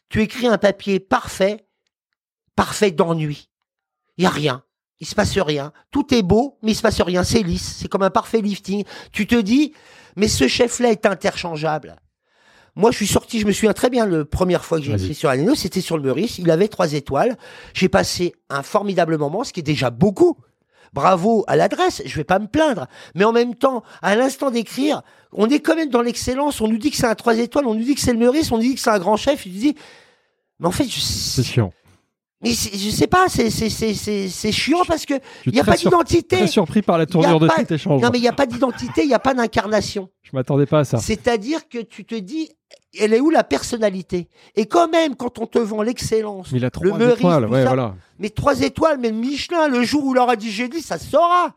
tu 0.08 0.20
écris 0.20 0.48
un 0.48 0.58
papier 0.58 0.98
parfait, 0.98 1.64
parfait 2.56 2.90
d'ennui. 2.90 3.48
Il 4.18 4.24
y 4.24 4.26
a 4.26 4.30
rien. 4.30 4.64
Il 5.02 5.06
se 5.06 5.16
passe 5.16 5.36
rien. 5.36 5.72
Tout 5.90 6.14
est 6.14 6.22
beau, 6.22 6.58
mais 6.62 6.70
il 6.70 6.74
se 6.76 6.80
passe 6.80 7.00
rien. 7.00 7.24
C'est 7.24 7.42
lisse. 7.42 7.78
C'est 7.80 7.88
comme 7.88 8.04
un 8.04 8.10
parfait 8.10 8.40
lifting. 8.40 8.84
Tu 9.10 9.26
te 9.26 9.34
dis, 9.34 9.72
mais 10.14 10.28
ce 10.28 10.46
chef-là 10.46 10.92
est 10.92 11.06
interchangeable. 11.06 11.96
Moi, 12.76 12.92
je 12.92 12.98
suis 12.98 13.08
sorti, 13.08 13.40
je 13.40 13.46
me 13.46 13.50
souviens 13.50 13.72
très 13.72 13.90
bien, 13.90 14.06
la 14.06 14.24
première 14.24 14.64
fois 14.64 14.78
que 14.78 14.84
j'ai 14.84 14.92
écrit 14.92 15.14
sur 15.14 15.28
Aleno, 15.28 15.56
c'était 15.56 15.80
sur 15.80 15.96
le 15.96 16.04
Meurice. 16.04 16.38
Il 16.38 16.48
avait 16.52 16.68
trois 16.68 16.92
étoiles. 16.92 17.36
J'ai 17.74 17.88
passé 17.88 18.32
un 18.48 18.62
formidable 18.62 19.18
moment, 19.18 19.42
ce 19.42 19.52
qui 19.52 19.58
est 19.58 19.64
déjà 19.64 19.90
beaucoup. 19.90 20.36
Bravo 20.92 21.42
à 21.48 21.56
l'adresse, 21.56 22.02
je 22.04 22.14
vais 22.14 22.22
pas 22.22 22.38
me 22.38 22.46
plaindre. 22.46 22.86
Mais 23.16 23.24
en 23.24 23.32
même 23.32 23.56
temps, 23.56 23.82
à 24.02 24.14
l'instant 24.14 24.52
d'écrire, 24.52 25.02
on 25.32 25.48
est 25.48 25.58
quand 25.58 25.74
même 25.74 25.90
dans 25.90 26.02
l'excellence. 26.02 26.60
On 26.60 26.68
nous 26.68 26.78
dit 26.78 26.92
que 26.92 26.96
c'est 26.96 27.08
un 27.08 27.16
trois 27.16 27.36
étoiles, 27.38 27.66
on 27.66 27.74
nous 27.74 27.82
dit 27.82 27.96
que 27.96 28.00
c'est 28.00 28.12
le 28.12 28.20
Meurice, 28.20 28.52
on 28.52 28.56
nous 28.58 28.62
dit 28.62 28.76
que 28.76 28.80
c'est 28.80 28.90
un 28.90 29.00
grand 29.00 29.16
chef. 29.16 29.46
Il 29.46 29.52
dit, 29.52 29.74
mais 30.60 30.68
en 30.68 30.72
fait, 30.72 30.84
je, 30.84 31.00
C'est 31.00 31.42
chiant. 31.42 31.72
Mais 32.42 32.50
je 32.50 32.90
sais 32.90 33.06
pas, 33.06 33.26
c'est 33.28 33.50
c'est 33.50 33.68
c'est 33.70 33.94
c'est 33.94 34.28
c'est 34.28 34.52
chiant 34.52 34.82
parce 34.86 35.06
que 35.06 35.14
Je 35.44 35.50
il 35.50 35.56
y 35.56 35.60
a 35.60 35.62
suis 35.62 35.70
pas 35.70 35.76
d'identité. 35.76 36.36
très 36.38 36.46
surpris 36.46 36.82
par 36.82 36.98
la 36.98 37.06
tournure 37.06 37.38
de 37.40 37.48
cet 37.56 37.70
échange. 37.70 38.00
Non 38.02 38.10
mais 38.12 38.18
il 38.18 38.24
y 38.24 38.28
a 38.28 38.32
pas 38.32 38.46
d'identité, 38.46 39.02
il 39.04 39.08
y 39.10 39.14
a 39.14 39.18
pas 39.18 39.34
d'incarnation. 39.34 40.08
Je 40.22 40.30
m'attendais 40.34 40.66
pas 40.66 40.80
à 40.80 40.84
ça. 40.84 40.98
C'est-à-dire 40.98 41.68
que 41.68 41.78
tu 41.78 42.04
te 42.04 42.14
dis, 42.14 42.50
elle 42.98 43.12
est 43.14 43.20
où 43.20 43.30
la 43.30 43.44
personnalité? 43.44 44.28
Et 44.56 44.66
quand 44.66 44.88
même, 44.90 45.14
quand 45.16 45.38
on 45.38 45.46
te 45.46 45.58
vend 45.58 45.82
l'excellence, 45.82 46.50
Mais 46.52 46.58
il 46.58 46.64
a 46.64 46.66
le 46.66 46.70
trois 46.70 46.98
Meurice, 46.98 47.18
étoiles. 47.18 47.46
Ouais, 47.46 47.62
ça, 47.62 47.68
voilà. 47.68 47.94
mais 48.18 48.28
trois 48.30 48.60
étoiles, 48.60 48.98
mais 49.00 49.12
Michelin, 49.12 49.68
le 49.68 49.82
jour 49.84 50.04
où 50.04 50.14
il 50.14 50.18
aura 50.18 50.36
dit 50.36 50.50
j'ai 50.50 50.68
dit, 50.68 50.80
ça 50.82 50.98
se 50.98 51.08
saura. 51.10 51.54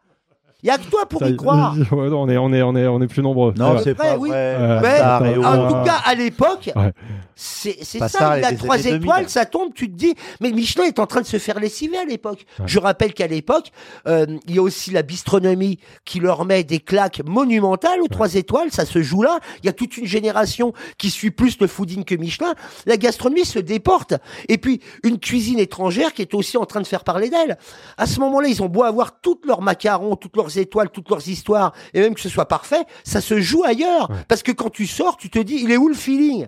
Il 0.63 0.67
y 0.67 0.71
a 0.71 0.77
que 0.79 0.83
toi 0.89 1.05
pour 1.05 1.19
Ça- 1.19 1.29
y 1.29 1.35
croire. 1.35 1.75
Ouais, 1.91 2.09
non, 2.09 2.23
on 2.23 2.29
est, 2.29 2.37
on 2.37 2.51
est, 2.51 2.61
on 2.63 2.75
est, 2.75 2.87
on 2.87 3.01
est 3.01 3.07
plus 3.07 3.21
nombreux. 3.21 3.53
Non, 3.55 3.77
c'est 3.83 3.93
vrai, 3.93 4.13
pas 4.13 4.17
oui. 4.17 4.29
vrai. 4.29 4.37
Euh, 4.59 4.81
Ouais. 4.81 5.45
En 5.45 5.67
tout 5.67 5.83
cas, 5.85 5.97
à 6.05 6.15
l'époque, 6.15 6.71
Ouais. 6.75 6.91
C'est 7.35 7.83
ça. 7.83 8.07
ça, 8.07 8.37
il 8.37 8.45
a 8.45 8.53
trois 8.53 8.75
années 8.75 8.91
2000. 8.91 9.01
étoiles, 9.01 9.29
ça 9.29 9.45
tombe, 9.45 9.73
tu 9.73 9.89
te 9.89 9.95
dis. 9.95 10.15
Mais 10.39 10.51
Michelin 10.51 10.85
est 10.85 10.99
en 10.99 11.05
train 11.05 11.21
de 11.21 11.25
se 11.25 11.37
faire 11.37 11.59
lessiver 11.59 11.97
à 11.97 12.05
l'époque. 12.05 12.45
Ouais. 12.59 12.65
Je 12.67 12.79
rappelle 12.79 13.13
qu'à 13.13 13.27
l'époque, 13.27 13.71
euh, 14.07 14.25
il 14.47 14.55
y 14.55 14.59
a 14.59 14.61
aussi 14.61 14.91
la 14.91 15.01
bistronomie 15.01 15.79
qui 16.05 16.19
leur 16.19 16.45
met 16.45 16.63
des 16.63 16.79
claques 16.79 17.21
monumentales 17.25 18.01
aux 18.01 18.07
trois 18.07 18.35
étoiles. 18.35 18.71
Ça 18.71 18.85
se 18.85 19.01
joue 19.01 19.21
là. 19.21 19.39
Il 19.63 19.65
y 19.65 19.69
a 19.69 19.73
toute 19.73 19.97
une 19.97 20.05
génération 20.05 20.73
qui 20.97 21.09
suit 21.09 21.31
plus 21.31 21.59
le 21.59 21.67
fooding 21.67 22.05
que 22.05 22.15
Michelin. 22.15 22.53
La 22.85 22.97
gastronomie 22.97 23.45
se 23.45 23.59
déporte. 23.59 24.13
Et 24.47 24.57
puis, 24.57 24.81
une 25.03 25.19
cuisine 25.19 25.59
étrangère 25.59 26.13
qui 26.13 26.21
est 26.21 26.33
aussi 26.33 26.57
en 26.57 26.65
train 26.65 26.81
de 26.81 26.87
faire 26.87 27.03
parler 27.03 27.29
d'elle. 27.29 27.57
À 27.97 28.05
ce 28.05 28.19
moment-là, 28.21 28.47
ils 28.47 28.63
ont 28.63 28.69
beau 28.69 28.83
avoir 28.83 29.19
toutes 29.19 29.45
leurs 29.45 29.61
macarons, 29.61 30.15
toutes 30.15 30.37
leurs 30.37 30.57
étoiles, 30.57 30.89
toutes 30.89 31.09
leurs 31.09 31.27
histoires, 31.27 31.73
et 31.93 31.99
même 31.99 32.15
que 32.15 32.21
ce 32.21 32.29
soit 32.29 32.47
parfait, 32.47 32.83
ça 33.03 33.21
se 33.21 33.41
joue 33.41 33.63
ailleurs. 33.63 34.09
Ouais. 34.09 34.17
Parce 34.27 34.43
que 34.43 34.51
quand 34.51 34.69
tu 34.69 34.87
sors, 34.87 35.17
tu 35.17 35.29
te 35.29 35.39
dis, 35.39 35.59
il 35.61 35.71
est 35.71 35.77
où 35.77 35.87
le 35.87 35.95
feeling? 35.95 36.47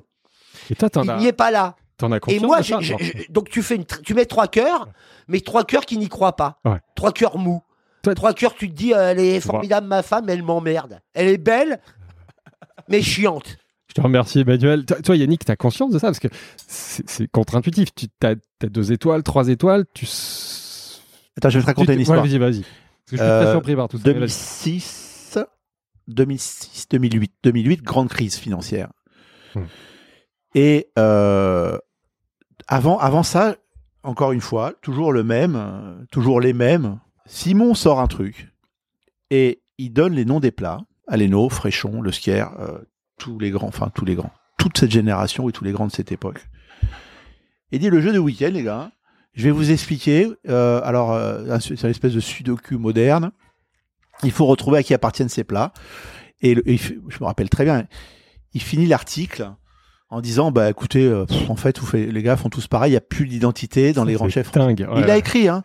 Et 0.69 0.75
toi, 0.75 0.89
Il 1.03 1.09
as, 1.11 1.17
n'y 1.17 1.27
est 1.27 1.33
pas 1.33 1.51
là. 1.51 1.75
t'en 1.97 2.11
as 2.11 2.19
Et 2.27 2.39
moi, 2.39 2.59
de 2.61 2.65
ça 2.65 2.79
donc 3.29 3.49
tu 3.49 3.61
fais 3.63 3.75
une, 3.75 3.85
tu 3.85 4.13
mets 4.13 4.25
trois 4.25 4.47
cœurs, 4.47 4.87
mais 5.27 5.39
trois 5.39 5.63
cœurs 5.63 5.85
qui 5.85 5.97
n'y 5.97 6.09
croient 6.09 6.35
pas. 6.35 6.59
Ouais. 6.65 6.79
Trois 6.95 7.11
cœurs 7.11 7.37
mous. 7.37 7.61
Toi- 8.03 8.15
Trois 8.15 8.33
cœurs, 8.33 8.53
tu 8.55 8.69
te 8.69 8.75
dis, 8.75 8.93
euh, 8.93 9.11
elle 9.11 9.19
est 9.19 9.39
formidable, 9.41 9.87
ma 9.87 10.01
femme, 10.03 10.29
elle 10.29 10.43
m'emmerde. 10.43 10.99
Elle 11.13 11.27
est 11.27 11.37
belle, 11.37 11.79
mais 12.87 13.01
chiante. 13.01 13.57
Je 13.89 13.93
te 13.95 14.01
remercie, 14.01 14.39
Emmanuel. 14.41 14.85
Toi, 14.85 15.01
toi, 15.01 15.15
Yannick, 15.15 15.43
t'as 15.43 15.55
conscience 15.55 15.91
de 15.91 15.97
ça 15.99 16.07
Parce 16.07 16.19
que 16.19 16.27
c'est 16.67 17.27
contre-intuitif. 17.29 17.89
Tu 17.95 18.07
as, 18.23 18.35
deux 18.67 18.91
étoiles, 18.91 19.23
trois 19.23 19.47
étoiles. 19.49 19.85
Tu. 19.93 20.05
Attends, 21.37 21.49
je 21.49 21.57
vais 21.57 21.63
te 21.63 21.67
raconter 21.67 21.87
tu- 21.87 21.91
une 21.93 21.97
ouais, 21.97 22.01
histoire. 22.03 22.21
vas-y, 22.21 22.37
vas-y. 22.37 22.61
Parce 22.61 23.11
que 23.11 23.11
je 23.11 23.15
suis 23.17 23.21
Euh, 23.25 23.43
très 23.43 23.51
surpris 23.53 23.75
par 23.75 23.87
tout 23.87 23.97
ça. 23.97 24.03
Mais 24.05 24.13
vas-y. 24.13 24.19
2006, 24.19 25.37
2006, 26.07 26.87
2008, 26.89 27.33
2008, 27.43 27.81
grande 27.83 28.09
crise 28.09 28.35
financière. 28.37 28.89
Hmm. 29.55 29.63
Et 30.57 30.89
euh, 30.97 31.77
avant, 32.67 32.97
avant 32.97 33.21
ça, 33.21 33.57
encore 34.01 34.31
une 34.31 34.41
fois, 34.41 34.73
toujours 34.81 35.13
le 35.13 35.23
même, 35.23 35.55
euh, 35.55 36.03
toujours 36.09 36.41
les 36.41 36.53
mêmes. 36.53 36.97
Simon 37.27 37.75
sort 37.75 37.99
un 37.99 38.07
truc 38.07 38.51
et 39.29 39.61
il 39.77 39.93
donne 39.93 40.13
les 40.13 40.25
noms 40.25 40.39
des 40.39 40.49
plats. 40.49 40.79
Aléno, 41.07 41.47
Fréchon, 41.49 42.01
Le 42.01 42.11
Skier, 42.11 42.43
euh, 42.59 42.79
tous 43.19 43.37
les 43.37 43.51
grands, 43.51 43.67
enfin 43.67 43.91
tous 43.93 44.03
les 44.03 44.15
grands, 44.15 44.31
toute 44.57 44.79
cette 44.79 44.89
génération 44.89 45.47
et 45.47 45.51
tous 45.51 45.63
les 45.63 45.73
grands 45.73 45.85
de 45.85 45.91
cette 45.91 46.11
époque. 46.11 46.43
Et 47.71 47.77
dit 47.77 47.91
le 47.91 48.01
jeu 48.01 48.11
de 48.11 48.17
week-end, 48.17 48.49
les 48.51 48.63
gars. 48.63 48.89
Je 49.33 49.43
vais 49.43 49.51
vous 49.51 49.69
expliquer. 49.69 50.33
alors, 50.47 51.15
c'est 51.61 51.79
une 51.83 51.89
espèce 51.91 52.13
de 52.13 52.19
sudoku 52.19 52.79
moderne. 52.79 53.31
Il 54.23 54.31
faut 54.31 54.47
retrouver 54.47 54.79
à 54.79 54.83
qui 54.83 54.95
appartiennent 54.95 55.29
ces 55.29 55.43
plats. 55.43 55.71
Et, 56.41 56.57
il 56.65 56.79
je 56.79 57.19
me 57.19 57.25
rappelle 57.25 57.51
très 57.51 57.63
bien, 57.63 57.85
il 58.55 58.61
finit 58.63 58.87
l'article 58.87 59.53
en 60.09 60.21
disant 60.21 60.51
bah 60.51 60.69
écoutez, 60.69 61.03
euh, 61.05 61.25
pff, 61.25 61.49
en 61.49 61.55
fait, 61.57 61.79
vous 61.79 61.85
faites- 61.85 62.09
les 62.11 62.23
gars 62.23 62.37
font 62.37 62.47
tous 62.49 62.67
pareil, 62.67 62.91
il 62.91 62.93
n'y 62.93 62.97
a 62.97 63.01
plus 63.01 63.27
d'identité 63.27 63.91
dans 63.91 64.05
les 64.05 64.13
grands 64.13 64.29
chefs. 64.29 64.47
français. 64.47 64.73
dingue. 64.75 64.87
ouais. 64.89 65.01
Il 65.01 65.09
a 65.11 65.17
écrit, 65.17 65.47
hein. 65.49 65.63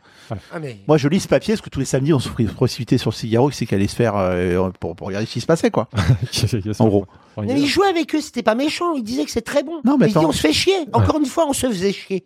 Ah, 0.53 0.59
mais... 0.61 0.79
Moi, 0.89 0.97
je 0.99 1.07
lis 1.09 1.21
ce 1.21 1.29
papier 1.29 1.55
parce 1.55 1.61
que 1.61 1.71
tous 1.71 1.79
les 1.79 1.85
samedis, 1.87 2.13
on 2.13 2.19
se 2.19 2.29
précipitait 2.29 2.99
sur 2.99 3.11
le 3.11 3.15
Figaro, 3.17 3.51
c'est 3.53 3.67
qu'elle 3.67 3.79
allait 3.79 3.87
se 3.89 3.95
faire 3.95 4.17
euh, 4.17 4.71
pour, 4.81 4.97
pour 4.97 5.07
regarder 5.07 5.27
ce 5.27 5.33
qui 5.33 5.41
se 5.41 5.47
passait, 5.47 5.71
quoi. 5.71 5.89
En 6.81 6.89
gros. 6.89 7.07
Mais 7.41 7.61
il 7.61 7.67
jouait 7.67 7.87
avec 7.87 8.15
eux, 8.15 8.21
c'était 8.21 8.43
pas 8.43 8.55
méchant, 8.57 8.95
il 8.95 9.05
disait 9.05 9.25
que 9.25 9.31
c'est 9.31 9.43
très 9.43 9.63
bon. 9.63 9.81
Non, 9.85 9.97
mais 9.97 10.07
il 10.07 10.13
dit 10.13 10.19
attends. 10.19 10.29
on 10.29 10.33
se 10.33 10.41
fait 10.41 10.53
chier. 10.53 10.75
Encore 10.93 11.19
une 11.19 11.27
fois, 11.27 11.47
on 11.49 11.53
se 11.53 11.67
faisait 11.67 11.93
chier. 11.93 12.25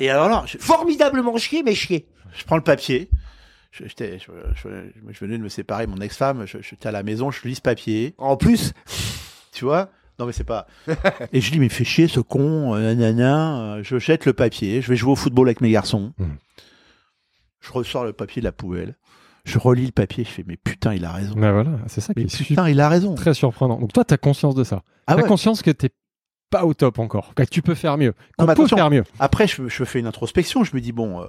Et 0.00 0.10
alors 0.10 0.28
là, 0.28 0.44
je, 0.46 0.58
Formidablement 0.58 1.36
chier, 1.38 1.62
mais 1.62 1.74
chier. 1.74 2.06
je 2.36 2.44
prends 2.44 2.56
le 2.56 2.62
papier. 2.62 3.08
Je, 3.72 3.84
je, 3.86 4.04
je- 4.18 4.18
je- 4.54 5.12
je 5.12 5.18
venais 5.24 5.36
de 5.38 5.42
me 5.42 5.48
séparer, 5.48 5.86
mon 5.88 5.96
ex-femme. 5.96 6.44
Je- 6.46 6.58
J'étais 6.60 6.88
à 6.88 6.92
la 6.92 7.02
maison, 7.02 7.30
je 7.32 7.40
lis 7.48 7.56
ce 7.56 7.60
papier. 7.60 8.14
En 8.18 8.36
plus, 8.36 8.72
Tu 9.52 9.64
vois 9.64 9.88
Non, 10.18 10.26
mais 10.26 10.32
c'est 10.32 10.44
pas. 10.44 10.66
Et 11.32 11.40
je 11.40 11.50
dis, 11.50 11.58
mais 11.58 11.68
fais 11.68 11.84
chier 11.84 12.06
ce 12.08 12.20
con, 12.20 12.74
euh, 12.74 12.94
nanana. 12.94 13.74
Euh, 13.76 13.82
Je 13.82 13.98
jette 13.98 14.26
le 14.26 14.32
papier, 14.32 14.80
je 14.80 14.88
vais 14.88 14.96
jouer 14.96 15.12
au 15.12 15.16
football 15.16 15.48
avec 15.48 15.60
mes 15.60 15.70
garçons. 15.70 16.12
Mhm. 16.18 16.36
Je 17.60 17.72
ressors 17.72 18.04
le 18.04 18.12
papier 18.12 18.40
de 18.40 18.44
la 18.44 18.52
poubelle. 18.52 18.96
Je 19.44 19.58
relis 19.58 19.86
le 19.86 19.92
papier, 19.92 20.24
je 20.24 20.30
fais, 20.30 20.44
mais 20.46 20.56
putain, 20.56 20.94
il 20.94 21.04
a 21.04 21.12
raison. 21.12 21.34
Mais 21.36 21.50
voilà, 21.52 21.72
c'est 21.86 22.00
ça 22.00 22.14
qui 22.14 22.20
Mais 22.20 22.26
est 22.26 22.36
putain, 22.44 22.68
il 22.68 22.80
a 22.80 22.88
raison. 22.88 23.14
très 23.14 23.34
surprenant. 23.34 23.78
Donc 23.78 23.92
toi, 23.92 24.04
t'as 24.04 24.16
conscience 24.16 24.54
de 24.54 24.64
ça. 24.64 24.82
Ah 25.06 25.14
t'as 25.16 25.22
ouais. 25.22 25.28
conscience 25.28 25.60
que 25.62 25.70
t'es 25.70 25.90
pas 26.50 26.64
au 26.64 26.72
top 26.72 26.98
encore. 26.98 27.34
Que 27.34 27.42
tu 27.42 27.60
peux 27.60 27.74
faire 27.74 27.98
mieux. 27.98 28.14
Qu'on 28.38 28.46
peut 28.46 28.66
faire 28.68 28.88
mieux. 28.90 29.04
Après, 29.18 29.46
je, 29.46 29.68
je 29.68 29.84
fais 29.84 29.98
une 29.98 30.06
introspection. 30.06 30.64
Je 30.64 30.74
me 30.74 30.80
dis, 30.80 30.92
bon, 30.92 31.20
euh, 31.20 31.26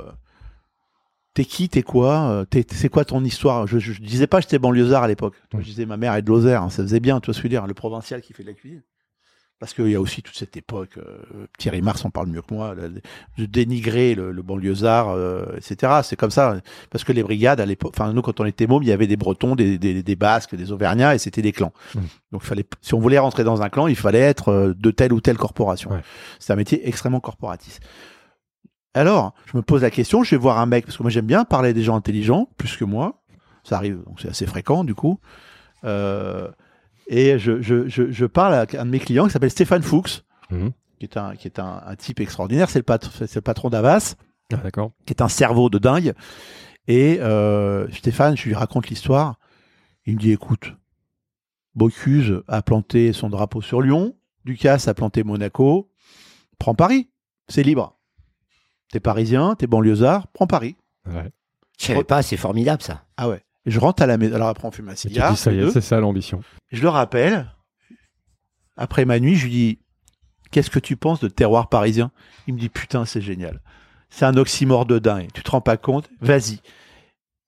t'es 1.35 1.45
qui, 1.45 1.69
t'es 1.69 1.83
quoi 1.83 2.29
euh, 2.31 2.45
t'es- 2.45 2.65
C'est 2.71 2.89
quoi 2.89 3.05
ton 3.05 3.23
histoire? 3.23 3.67
Je, 3.67 3.77
je, 3.77 3.93
je 3.93 4.01
disais 4.01 4.25
pas 4.25 4.37
que 4.37 4.43
j'étais 4.43 4.57
banlieusard 4.57 5.03
à 5.03 5.07
l'époque. 5.07 5.35
Je 5.59 5.63
disais, 5.65 5.85
ma 5.85 5.97
mère 5.97 6.15
est 6.15 6.23
de 6.23 6.27
Lozère. 6.29 6.63
hein, 6.63 6.69
ça 6.71 6.81
faisait 6.81 6.99
bien, 6.99 7.19
tu 7.19 7.27
vois 7.27 7.33
ce 7.35 7.39
que 7.39 7.43
je 7.43 7.47
veux 7.53 7.59
dire, 7.59 7.67
le 7.67 7.73
provincial 7.75 8.21
qui 8.21 8.33
fait 8.33 8.41
de 8.41 8.47
la 8.49 8.55
cuisine. 8.55 8.81
Parce 9.57 9.73
qu'il 9.73 9.87
y 9.87 9.95
a 9.95 10.01
aussi 10.01 10.21
toute 10.21 10.35
cette 10.35 10.57
époque, 10.57 10.97
euh, 10.97 11.47
Thierry 11.57 11.81
Mars 11.81 12.03
en 12.03 12.09
parle 12.09 12.27
mieux 12.27 12.41
que 12.41 12.53
moi, 12.53 12.75
de, 12.75 13.01
de 13.37 13.45
dénigrer 13.45 14.13
le, 14.13 14.33
le 14.33 14.41
banlieusard, 14.41 15.09
euh, 15.11 15.45
etc. 15.55 16.01
C'est 16.03 16.17
comme 16.17 16.29
ça, 16.29 16.57
parce 16.89 17.05
que 17.05 17.13
les 17.13 17.23
brigades, 17.23 17.61
à 17.61 17.65
l'époque, 17.65 17.93
enfin 17.97 18.11
nous 18.11 18.21
quand 18.21 18.41
on 18.41 18.45
était 18.45 18.67
mômes, 18.67 18.83
il 18.83 18.89
y 18.89 18.91
avait 18.91 19.07
des 19.07 19.15
Bretons, 19.15 19.55
des, 19.55 19.77
des, 19.77 20.03
des 20.03 20.15
Basques, 20.17 20.55
des 20.55 20.73
Auvergnats, 20.73 21.15
et 21.15 21.19
c'était 21.19 21.41
des 21.41 21.53
clans. 21.53 21.71
Donc 22.33 22.41
il 22.43 22.47
fallait, 22.47 22.65
si 22.81 22.93
on 22.95 22.99
voulait 22.99 23.17
rentrer 23.17 23.45
dans 23.45 23.61
un 23.61 23.69
clan, 23.69 23.87
il 23.87 23.95
fallait 23.95 24.19
être 24.19 24.49
euh, 24.49 24.73
de 24.77 24.91
telle 24.91 25.13
ou 25.13 25.21
telle 25.21 25.37
corporation. 25.37 25.89
Ouais. 25.91 26.01
C'est 26.39 26.51
un 26.51 26.57
métier 26.57 26.85
extrêmement 26.87 27.21
corporatiste. 27.21 27.79
Alors, 28.95 29.33
je 29.45 29.55
me 29.57 29.61
pose 29.61 29.81
la 29.83 29.91
question, 29.91 30.23
je 30.23 30.31
vais 30.31 30.37
voir 30.41 30.57
un 30.57 30.65
mec, 30.65 30.85
parce 30.85 30.97
que 30.97 31.03
moi 31.03 31.09
j'aime 31.11 31.25
bien 31.25 31.43
parler 31.45 31.73
des 31.73 31.83
gens 31.83 31.95
intelligents, 31.95 32.49
plus 32.57 32.75
que 32.77 32.85
moi. 32.85 33.21
Ça 33.63 33.75
arrive, 33.77 34.01
donc 34.05 34.19
c'est 34.21 34.29
assez 34.29 34.45
fréquent 34.47 34.83
du 34.83 34.95
coup. 34.95 35.19
Euh, 35.83 36.49
et 37.07 37.37
je, 37.37 37.61
je, 37.61 37.87
je, 37.87 38.11
je 38.11 38.25
parle 38.25 38.53
à 38.53 38.65
un 38.79 38.85
de 38.85 38.89
mes 38.91 38.99
clients 38.99 39.25
qui 39.27 39.31
s'appelle 39.31 39.51
Stéphane 39.51 39.83
Fuchs, 39.83 40.23
Mhm. 40.49 40.71
qui 40.99 41.05
est 41.05 41.17
un, 41.17 41.35
qui 41.35 41.47
est 41.47 41.59
un, 41.59 41.81
un 41.85 41.95
type 41.95 42.19
extraordinaire. 42.19 42.69
C'est 42.69 42.79
le, 42.79 42.83
patron 42.83 43.11
c'est 43.13 43.35
le 43.35 43.41
patron 43.41 43.69
d'Avas, 43.69 44.15
Ah, 44.53 44.57
qui 45.05 45.11
est 45.13 45.21
un 45.21 45.27
cerveau 45.27 45.69
de 45.69 45.77
dingue. 45.79 46.13
Et 46.87 47.17
euh, 47.19 47.87
Stéphane, 47.91 48.37
je 48.37 48.45
lui 48.45 48.53
raconte 48.55 48.87
l'histoire. 48.89 49.39
Il 50.05 50.15
me 50.15 50.19
dit 50.19 50.31
écoute, 50.31 50.71
Bocuse 51.73 52.43
a 52.47 52.61
planté 52.61 53.11
son 53.11 53.29
drapeau 53.29 53.61
sur 53.61 53.81
Lyon, 53.81 54.15
Ducasse 54.45 54.87
a 54.87 54.93
planté 54.93 55.23
Monaco, 55.23 55.89
prends 56.59 56.75
Paris, 56.75 57.09
c'est 57.47 57.63
libre. 57.63 57.94
T'es 58.91 58.99
parisien, 58.99 59.55
t'es 59.55 59.67
banlieusard, 59.67 60.27
prends 60.29 60.47
Paris. 60.47 60.75
Ouais. 61.07 61.31
je 61.79 61.85
savais 61.87 62.03
pas, 62.03 62.21
c'est 62.21 62.37
formidable 62.37 62.81
ça. 62.81 63.05
Ah 63.17 63.29
ouais. 63.29 63.41
Je 63.65 63.79
rentre 63.79 64.03
à 64.03 64.05
la 64.05 64.17
maison. 64.17 64.35
Alors 64.35 64.47
après, 64.49 64.67
on 64.67 64.71
fume 64.71 64.89
un 64.89 64.95
cigare. 64.95 65.31
dis, 65.31 65.37
ça 65.37 65.51
y 65.51 65.55
les 65.55 65.61
est, 65.61 65.65
deux. 65.65 65.71
c'est 65.71 65.81
ça 65.81 65.99
l'ambition. 65.99 66.41
Je 66.71 66.81
le 66.81 66.89
rappelle. 66.89 67.51
Après 68.77 69.05
ma 69.05 69.19
nuit, 69.19 69.35
je 69.35 69.45
lui 69.45 69.51
dis 69.51 69.79
Qu'est-ce 70.51 70.69
que 70.69 70.79
tu 70.79 70.95
penses 70.95 71.19
de 71.19 71.27
terroir 71.27 71.69
parisien? 71.69 72.11
Il 72.47 72.53
me 72.53 72.59
dit 72.59 72.69
Putain, 72.69 73.05
c'est 73.05 73.21
génial. 73.21 73.59
C'est 74.09 74.25
un 74.25 74.37
oxymore 74.37 74.85
de 74.85 74.99
dingue. 74.99 75.29
Tu 75.33 75.41
te 75.43 75.51
rends 75.51 75.61
pas 75.61 75.77
compte? 75.77 76.09
Vas-y. 76.21 76.59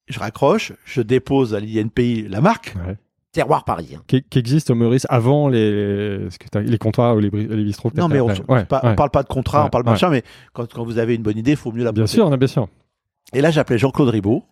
Je 0.08 0.18
raccroche, 0.18 0.72
je 0.84 1.00
dépose 1.02 1.54
à 1.54 1.60
l'INPI 1.60 2.26
la 2.28 2.40
marque. 2.40 2.74
Ouais. 2.84 2.96
Terroir 3.32 3.64
parisien. 3.64 4.02
qui, 4.06 4.22
qui 4.22 4.38
existe 4.38 4.70
au 4.70 4.74
Meurice 4.74 5.06
avant 5.10 5.48
les, 5.48 6.26
ce 6.30 6.38
que 6.38 6.48
t'as- 6.48 6.60
les 6.60 6.78
comptoirs 6.78 7.16
ou 7.16 7.20
les, 7.20 7.30
les 7.30 7.64
bistrots. 7.64 7.90
Non, 7.94 8.08
mais 8.08 8.20
on, 8.20 8.28
Ouais, 8.28 8.66
on 8.82 8.94
parle 8.94 9.10
pas 9.10 9.22
de 9.22 9.28
contrat, 9.28 9.60
Ouais, 9.62 9.66
on 9.66 9.70
parle 9.70 9.84
de 9.84 9.88
ouais. 9.88 9.94
machin, 9.94 10.10
mais 10.10 10.22
quand, 10.52 10.72
quand 10.72 10.84
vous 10.84 10.98
avez 10.98 11.14
une 11.14 11.22
bonne 11.22 11.36
idée, 11.38 11.52
il 11.52 11.56
faut 11.56 11.70
mieux 11.72 11.84
la 11.84 11.92
Bien 11.92 12.06
sûr, 12.06 12.36
bien 12.36 12.48
sûr. 12.48 12.68
Et 13.34 13.40
là, 13.40 13.50
j'appelais 13.50 13.78
Jean-Claude 13.78 14.08
Ribaud, 14.08 14.44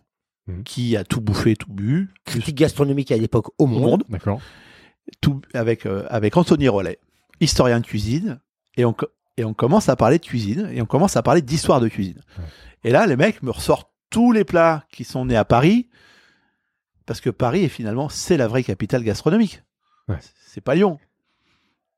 Mhm. 0.47 0.63
qui 0.63 0.95
a 0.95 1.03
tout 1.03 1.19
bouffé, 1.19 1.55
tout 1.57 1.71
bu, 1.73 2.13
Critique 2.23 2.55
gastronomique 2.55 3.11
à 3.11 3.17
l'époque 3.17 3.47
au 3.57 3.65
monde. 3.65 3.81
monde, 3.81 4.03
D'accord. 4.09 4.39
tout, 5.21 5.41
avec, 5.53 5.85
euh, 5.85 6.05
avec 6.09 6.37
Anthony 6.37 6.69
Rollet, 6.69 6.99
historien 7.41 7.79
de 7.81 7.85
cuisine, 7.85 8.39
et 8.77 8.85
on, 8.85 8.95
et 9.37 9.43
on 9.43 9.53
commence 9.53 9.89
à 9.89 9.95
parler 9.97 10.19
de 10.19 10.25
cuisine, 10.25 10.69
et 10.71 10.81
on 10.81 10.85
commence 10.85 11.17
à 11.17 11.21
parler 11.23 11.41
d'histoire 11.41 11.81
de 11.81 11.87
cuisine. 11.89 12.21
Ouais. 12.37 12.45
Et 12.85 12.91
là, 12.91 13.07
les 13.07 13.17
mecs 13.17 13.43
me 13.43 13.51
ressortent 13.51 13.89
tous 14.09 14.31
les 14.31 14.45
plats 14.45 14.85
qui 14.89 15.03
sont 15.03 15.25
nés 15.25 15.35
à 15.35 15.43
Paris, 15.43 15.89
parce 17.07 17.19
que 17.21 17.31
Paris, 17.31 17.63
est 17.63 17.69
finalement, 17.69 18.09
c'est 18.09 18.37
la 18.37 18.47
vraie 18.47 18.63
capitale 18.63 19.03
gastronomique. 19.03 19.63
Ouais. 20.07 20.17
C'est 20.45 20.61
pas 20.61 20.75
Lyon. 20.75 20.99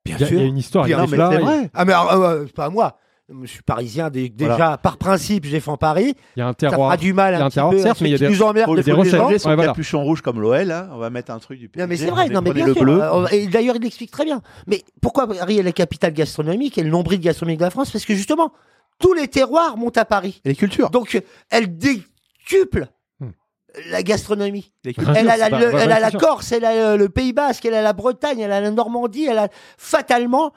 Bien 0.05 0.17
y, 0.17 0.23
a- 0.23 0.27
il 0.27 0.33
y 0.33 0.35
a 0.37 0.39
sûr. 0.39 0.47
une 0.47 0.57
histoire. 0.57 0.87
Non, 0.87 1.05
des 1.05 1.17
mais 1.17 1.17
il- 1.17 1.41
vrai. 1.41 1.69
Ah 1.73 1.83
mais 1.85 1.93
euh, 1.93 2.45
c'est 2.47 2.55
pas 2.55 2.69
moi. 2.69 2.97
Je 3.43 3.45
suis 3.47 3.61
parisien 3.61 4.09
dé- 4.09 4.29
déjà 4.29 4.55
Voilà. 4.55 4.77
par 4.79 4.97
principe, 4.97 5.45
je 5.45 5.51
défends 5.51 5.77
Paris. 5.77 6.15
Il 6.35 6.39
y 6.39 6.41
a 6.41 6.47
un 6.47 6.49
Ça 6.51 6.55
terroir. 6.55 6.97
du 6.97 7.13
mal 7.13 7.35
Il 7.35 7.37
y 7.37 7.41
a 7.41 7.45
un, 7.45 7.49
terroir, 7.51 7.73
peu 7.73 7.79
certes, 7.79 8.01
mais 8.01 8.09
il 8.09 8.11
y 8.13 8.15
a 8.15 8.17
des- 8.17 8.25
de 8.25 8.31
des 8.31 8.91
recettes. 8.91 9.19
gens. 9.19 9.37
son 9.37 9.49
Ouais, 9.49 9.55
voilà. 9.55 9.65
capuchon 9.65 10.01
rouge 10.03 10.21
comme 10.21 10.41
l'OL, 10.41 10.71
hein. 10.71 10.89
on 10.93 10.97
va 10.97 11.11
mettre 11.11 11.31
un 11.31 11.37
truc 11.37 11.59
du 11.59 11.69
PSG. 11.69 11.83
Non 11.83 11.87
mais 11.89 11.95
c'est 11.97 12.09
vrai, 12.09 12.25
on 12.29 12.33
non 12.33 12.41
mais 12.41 12.53
bien 12.53 12.65
le 12.65 12.73
sûr. 12.73 12.81
bleu. 12.81 12.99
Euh, 13.03 13.27
Et 13.27 13.45
d'ailleurs, 13.47 13.75
il 13.75 13.83
l'explique 13.83 14.09
très 14.09 14.25
bien. 14.25 14.41
Mais 14.65 14.83
pourquoi 14.99 15.27
Paris 15.27 15.59
est 15.59 15.63
la 15.63 15.71
capitale 15.73 16.13
gastronomique 16.13 16.79
et 16.79 16.83
le 16.83 16.89
nombril 16.89 17.19
gastronomique 17.19 17.59
de 17.59 17.65
la 17.65 17.69
France? 17.69 17.91
Parce 17.91 18.05
que 18.05 18.15
justement, 18.15 18.51
tous 18.99 19.13
les 19.13 19.27
terroirs 19.27 19.77
montent 19.77 19.97
à 19.99 20.05
Paris. 20.05 20.41
Et 20.43 20.49
les 20.49 20.55
cultures. 20.55 20.89
Donc, 20.89 21.13
euh, 21.13 21.21
elle 21.51 21.77
décuple. 21.77 22.87
La 23.89 24.03
gastronomie. 24.03 24.71
Elle 24.85 24.93
sûr, 24.93 25.09
a, 25.09 25.37
la, 25.37 25.49
le- 25.49 25.73
elle 25.75 25.91
a. 25.91 26.11
Corse, 26.11 26.51
elle 26.51 26.65
a 26.65 26.71
euh, 26.71 26.97
le 26.97 27.09
Pays 27.09 27.33
Basque, 27.33 27.65
elle 27.65 27.73
a 27.73 27.81
la 27.81 27.93
Bretagne, 27.93 28.39
elle 28.39 28.51
a 28.51 28.61
la 28.61 28.71
Normandie, 28.71 29.25
elle 29.25 29.37
a 29.37 29.47
fatalement, 29.77 30.51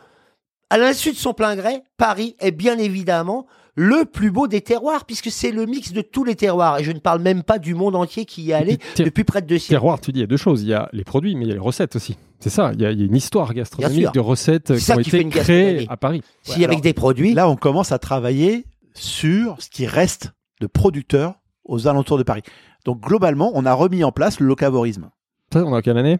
à 0.71 0.78
l'insu 0.78 1.12
de 1.12 1.16
son 1.16 1.35
plein 1.35 1.54
gré, 1.57 1.83
Paris 1.97 2.37
est 2.40 2.50
bien 2.52 2.78
évidemment 2.78 3.47
le 3.75 4.04
plus 4.04 4.31
beau 4.31 4.49
des 4.49 4.61
terroirs, 4.61 5.07
puisque 5.07 5.31
c'est 5.31 5.50
le 5.50 5.64
mix 5.64 5.92
de 5.92 6.02
tous 6.02 6.25
les 6.25 6.35
terroirs. 6.35 6.78
Et 6.78 6.85
je 6.85 6.92
ne 6.92 6.99
parle 6.99 7.23
même 7.23 7.42
pas 7.42 7.59
du 7.59 7.75
monde 7.75 7.97
entier 7.97 8.26
qui 8.26 8.42
y 8.42 8.50
est 8.50 8.54
allé 8.54 8.76
Ter- 8.95 9.07
depuis 9.07 9.25
près 9.25 9.40
de 9.40 9.47
deux 9.47 9.59
siècles. 9.59 9.81
Terroir, 9.81 9.99
tu 10.00 10.12
dis, 10.12 10.19
il 10.19 10.23
y 10.23 10.25
a 10.25 10.26
deux 10.26 10.37
choses. 10.37 10.62
Il 10.62 10.69
y 10.69 10.75
a 10.75 10.90
les 10.92 11.04
produits, 11.04 11.35
mais 11.37 11.47
il 11.47 11.49
y 11.49 11.52
a 11.52 11.54
les 11.54 11.61
recettes 11.61 11.97
aussi. 11.97 12.19
C'est 12.38 12.50
ça. 12.50 12.73
Il 12.75 12.83
y 12.83 12.85
a, 12.87 12.90
il 12.90 13.00
y 13.00 13.02
a 13.02 13.07
une 13.07 13.16
histoire 13.16 13.54
gastronomique 13.54 14.12
de 14.12 14.21
recettes 14.21 14.76
qui 14.76 14.92
ont 14.92 14.97
qui 14.97 15.09
été 15.09 15.21
une 15.23 15.31
créées 15.31 15.87
à 15.88 15.97
Paris. 15.97 16.23
Si 16.42 16.50
Ouais, 16.50 16.57
avec 16.64 16.69
alors, 16.71 16.81
des 16.83 16.92
produits, 16.92 17.33
Là, 17.33 17.49
on 17.49 17.57
commence 17.57 17.92
à 17.92 17.99
travailler 17.99 18.66
sur 18.95 19.57
ce 19.62 19.71
qui 19.71 19.87
reste 19.87 20.33
de 20.61 20.66
producteurs 20.66 21.37
aux 21.64 21.87
alentours 21.88 22.19
de 22.19 22.25
Paris. 22.25 22.42
Donc, 22.84 23.00
globalement, 23.00 23.52
on 23.54 23.64
a 23.66 23.72
remis 23.74 24.02
en 24.04 24.12
place 24.12 24.40
le 24.40 24.46
locavorisme. 24.46 25.10
Ça, 25.52 25.64
on 25.64 25.74
a 25.74 25.82
quelle 25.82 25.98
année 25.98 26.18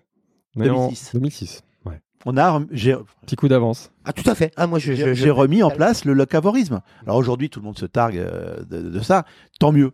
On 0.57 0.62
est 0.62 0.71
en 0.71 0.87
2006. 0.88 1.11
2006. 1.14 1.62
Ouais. 1.87 2.00
On 2.26 2.37
a, 2.37 2.61
j'ai, 2.71 2.95
Petit 3.26 3.37
coup 3.37 3.49
d'avance. 3.49 3.90
ah 4.04 4.12
tout 4.12 4.28
à 4.31 4.35
fait. 4.35 4.52
Ah 4.57 4.66
moi 4.66 4.78
je, 4.78 4.92
je- 4.92 5.07
j'ai 5.07 5.14
je- 5.14 5.31
remis 5.31 5.62
en 5.62 5.71
place 5.71 6.04
le 6.04 6.12
locavorisme. 6.12 6.81
Alors 7.04 7.16
aujourd'hui, 7.16 7.49
tout 7.50 7.59
le 7.61 7.64
monde 7.64 7.78
se 7.78 7.87
targue 7.87 8.19
euh, 8.19 8.62
de, 8.64 8.90
de 8.90 9.00
ça, 9.00 9.25
tant 9.59 9.73
mieux. 9.73 9.92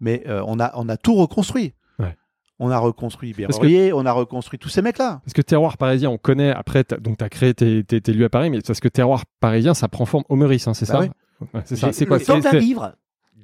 Mais 0.00 0.24
euh, 0.26 0.42
on 0.46 0.58
a, 0.58 0.72
on 0.74 0.88
a 0.88 0.96
tout 0.96 1.14
reconstruit. 1.14 1.74
Ouais. 1.98 2.16
On 2.58 2.70
a 2.70 2.78
reconstruit 2.78 3.32
Parce 3.34 3.58
Berrurier, 3.60 3.92
on 3.92 4.04
a 4.06 4.10
reconstruit 4.12 4.58
tous 4.58 4.68
ces 4.70 4.82
mecs-là. 4.82 5.20
Parce 5.24 5.34
que 5.34 5.42
terroir 5.42 5.76
parisien, 5.76 6.10
on 6.10 6.18
connaît. 6.18 6.50
Après, 6.50 6.82
t'as- 6.82 6.96
donc 6.96 7.18
tu 7.18 7.24
as 7.24 7.28
créé 7.28 7.54
tes, 7.54 7.84
tes, 7.84 8.00
tes 8.00 8.12
lieux 8.12 8.24
à 8.24 8.30
Paris, 8.30 8.50
mais 8.50 8.60
parce 8.60 8.80
que 8.80 8.88
terroir 8.88 9.24
parisien, 9.38 9.74
ça 9.74 9.86
prend 9.88 10.06
forme 10.06 10.24
au 10.28 10.34
Meurice, 10.34 10.66
hein, 10.66 10.74
c'est 10.74 10.88
Bah 10.88 10.94
ça 10.94 11.00
oui. 11.00 11.10
Ouais, 11.54 11.60
C'est 11.66 11.76
ça. 11.76 11.92
C'est 11.92 12.06
quoi 12.06 12.18
le 12.18 12.24
temps 12.24 12.36
C'est- 12.36 12.40
d'un 12.40 12.50
c'est- 12.50 12.58
livre. 12.60 12.94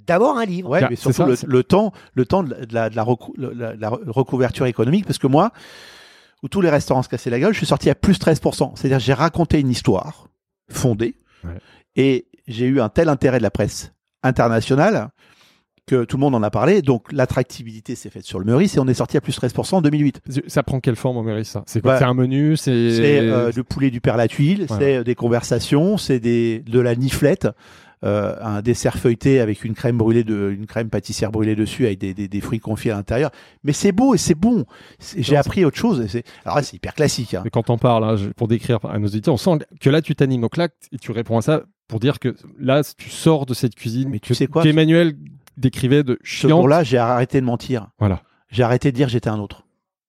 D'abord 0.06 0.36
un 0.38 0.44
livre. 0.44 0.68
Ouais, 0.70 0.86
mais 0.90 0.96
surtout 0.96 1.34
ça, 1.36 1.46
le, 1.46 1.62
temps, 1.64 1.92
le 2.14 2.24
temps 2.26 2.42
de 2.42 2.50
la, 2.50 2.66
de 2.66 2.74
la, 2.74 2.90
de 2.90 2.96
la 2.96 3.02
recou- 3.04 3.34
la- 3.38 3.74
la 3.74 3.88
recouverture 3.88 4.66
économique, 4.66 5.06
parce 5.06 5.18
que 5.18 5.26
moi, 5.26 5.50
où 6.42 6.48
tous 6.48 6.60
les 6.60 6.70
restaurants 6.70 7.02
se 7.02 7.08
cassaient 7.08 7.30
la 7.30 7.40
gueule, 7.40 7.52
je 7.52 7.58
suis 7.58 7.66
sorti 7.66 7.88
à 7.90 7.94
plus 7.94 8.18
13%. 8.18 8.72
C'est-à-dire 8.76 8.98
j'ai 8.98 9.14
raconté 9.14 9.60
une 9.60 9.70
histoire 9.70 10.28
fondée, 10.70 11.14
Ouais. 11.44 11.52
et 11.96 12.26
j'ai 12.48 12.66
eu 12.66 12.80
un 12.80 12.88
tel 12.88 13.08
intérêt 13.08 13.38
de 13.38 13.42
la 13.42 13.50
presse 13.50 13.92
internationale 14.22 15.08
que 15.86 16.04
tout 16.04 16.16
le 16.16 16.22
monde 16.22 16.34
en 16.34 16.42
a 16.42 16.50
parlé. 16.50 16.80
Donc 16.80 17.12
l'attractivité 17.12 17.94
s'est 17.94 18.08
faite 18.08 18.24
sur 18.24 18.38
le 18.38 18.46
Meurice 18.46 18.76
et 18.76 18.80
on 18.80 18.88
est 18.88 18.94
sorti 18.94 19.18
à 19.18 19.20
plus 19.20 19.38
13% 19.38 19.74
en 19.76 19.82
2008. 19.82 20.20
Ça 20.46 20.62
prend 20.62 20.80
quelle 20.80 20.96
forme 20.96 21.18
au 21.18 21.22
Meurice 21.22 21.48
ça? 21.50 21.62
C'est 21.66 21.82
quoi 21.82 21.92
Bah, 21.92 21.98
C'est 21.98 22.04
un 22.06 22.14
menu 22.14 22.56
C'est 22.56 22.90
C'est 22.96 23.18
euh, 23.20 23.52
du 23.52 23.64
poulet 23.64 23.90
du 23.90 24.00
père 24.00 24.16
la 24.16 24.26
tuile, 24.26 24.64
c'est 24.68 24.96
euh, 24.96 25.04
des 25.04 25.14
conversations, 25.14 25.98
c'est 25.98 26.20
des 26.20 26.60
de 26.60 26.80
la 26.80 26.96
niflette, 26.96 27.48
euh, 28.04 28.36
un 28.42 28.60
dessert 28.62 28.98
feuilleté 28.98 29.40
avec 29.40 29.64
une 29.64 29.74
crème 29.74 29.96
brûlée 29.98 30.24
de 30.24 30.50
une 30.50 30.66
crème 30.66 30.90
pâtissière 30.90 31.32
brûlée 31.32 31.56
dessus 31.56 31.86
avec 31.86 31.98
des, 31.98 32.12
des, 32.14 32.28
des 32.28 32.40
fruits 32.40 32.60
confits 32.60 32.90
à 32.90 32.94
l'intérieur. 32.96 33.30
Mais 33.62 33.72
c'est 33.72 33.92
beau 33.92 34.14
et 34.14 34.18
c'est 34.18 34.34
bon. 34.34 34.64
J'ai 35.16 35.36
appris 35.36 35.64
autre 35.64 35.76
chose. 35.78 36.00
et 36.00 36.08
c'est- 36.08 36.24
Alors 36.44 36.56
là, 36.58 36.62
c'est 36.62 36.76
hyper 36.76 36.94
classique. 36.94 37.34
hein. 37.34 37.42
Mais 37.44 37.50
quand 37.50 37.70
on 37.70 37.78
parle, 37.78 38.04
hein, 38.04 38.16
pour 38.36 38.46
décrire 38.48 38.78
à 38.84 38.98
nos 38.98 39.06
auditeurs, 39.06 39.34
on 39.34 39.38
sent 39.38 39.58
que 39.80 39.90
là, 39.90 40.02
tu 40.02 40.14
t'animes. 40.14 40.42
Donc 40.42 40.56
là, 40.56 40.68
t- 40.68 40.98
tu 41.00 41.12
réponds 41.12 41.38
à 41.38 41.42
ça 41.42 41.62
pour 41.88 41.98
dire 42.00 42.18
que 42.18 42.34
là, 42.58 42.82
tu 42.96 43.10
sors 43.10 43.46
de 43.46 43.54
cette 43.54 43.74
cuisine 43.74 44.08
Mais 44.10 44.18
tu 44.18 44.28
que- 44.30 44.34
sais 44.34 44.46
quoi? 44.46 44.62
qu'Emmanuel 44.62 45.14
décrivait 45.56 46.02
de 46.02 46.18
Ce 46.22 46.28
chiante. 46.28 46.50
jour-là, 46.50 46.82
j'ai 46.82 46.98
arrêté 46.98 47.40
de 47.40 47.46
mentir. 47.46 47.88
Voilà. 47.98 48.22
J'ai 48.50 48.62
arrêté 48.62 48.90
de 48.92 48.96
dire 48.96 49.08
j'étais 49.08 49.28
un 49.30 49.38
autre. 49.38 49.64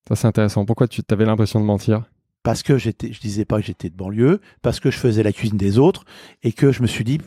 Ça, 0.08 0.16
c'est 0.16 0.28
intéressant. 0.28 0.66
Pourquoi 0.66 0.88
tu 0.88 1.02
avais 1.10 1.26
l'impression 1.26 1.60
de 1.60 1.66
mentir? 1.66 2.04
Parce 2.46 2.64
que 2.64 2.78
j'étais, 2.78 3.12
je 3.12 3.20
disais 3.20 3.44
pas 3.44 3.60
que 3.60 3.66
j'étais 3.66 3.90
de 3.90 3.96
banlieue, 3.96 4.40
parce 4.62 4.80
que 4.80 4.90
je 4.92 4.98
faisais 4.98 5.24
la 5.24 5.34
cuisine 5.34 5.58
des 5.58 5.78
autres, 5.80 6.06
et 6.44 6.54
que 6.54 6.72
je 6.72 6.82
me 6.82 6.88
suis 6.88 7.04
dit, 7.04 7.20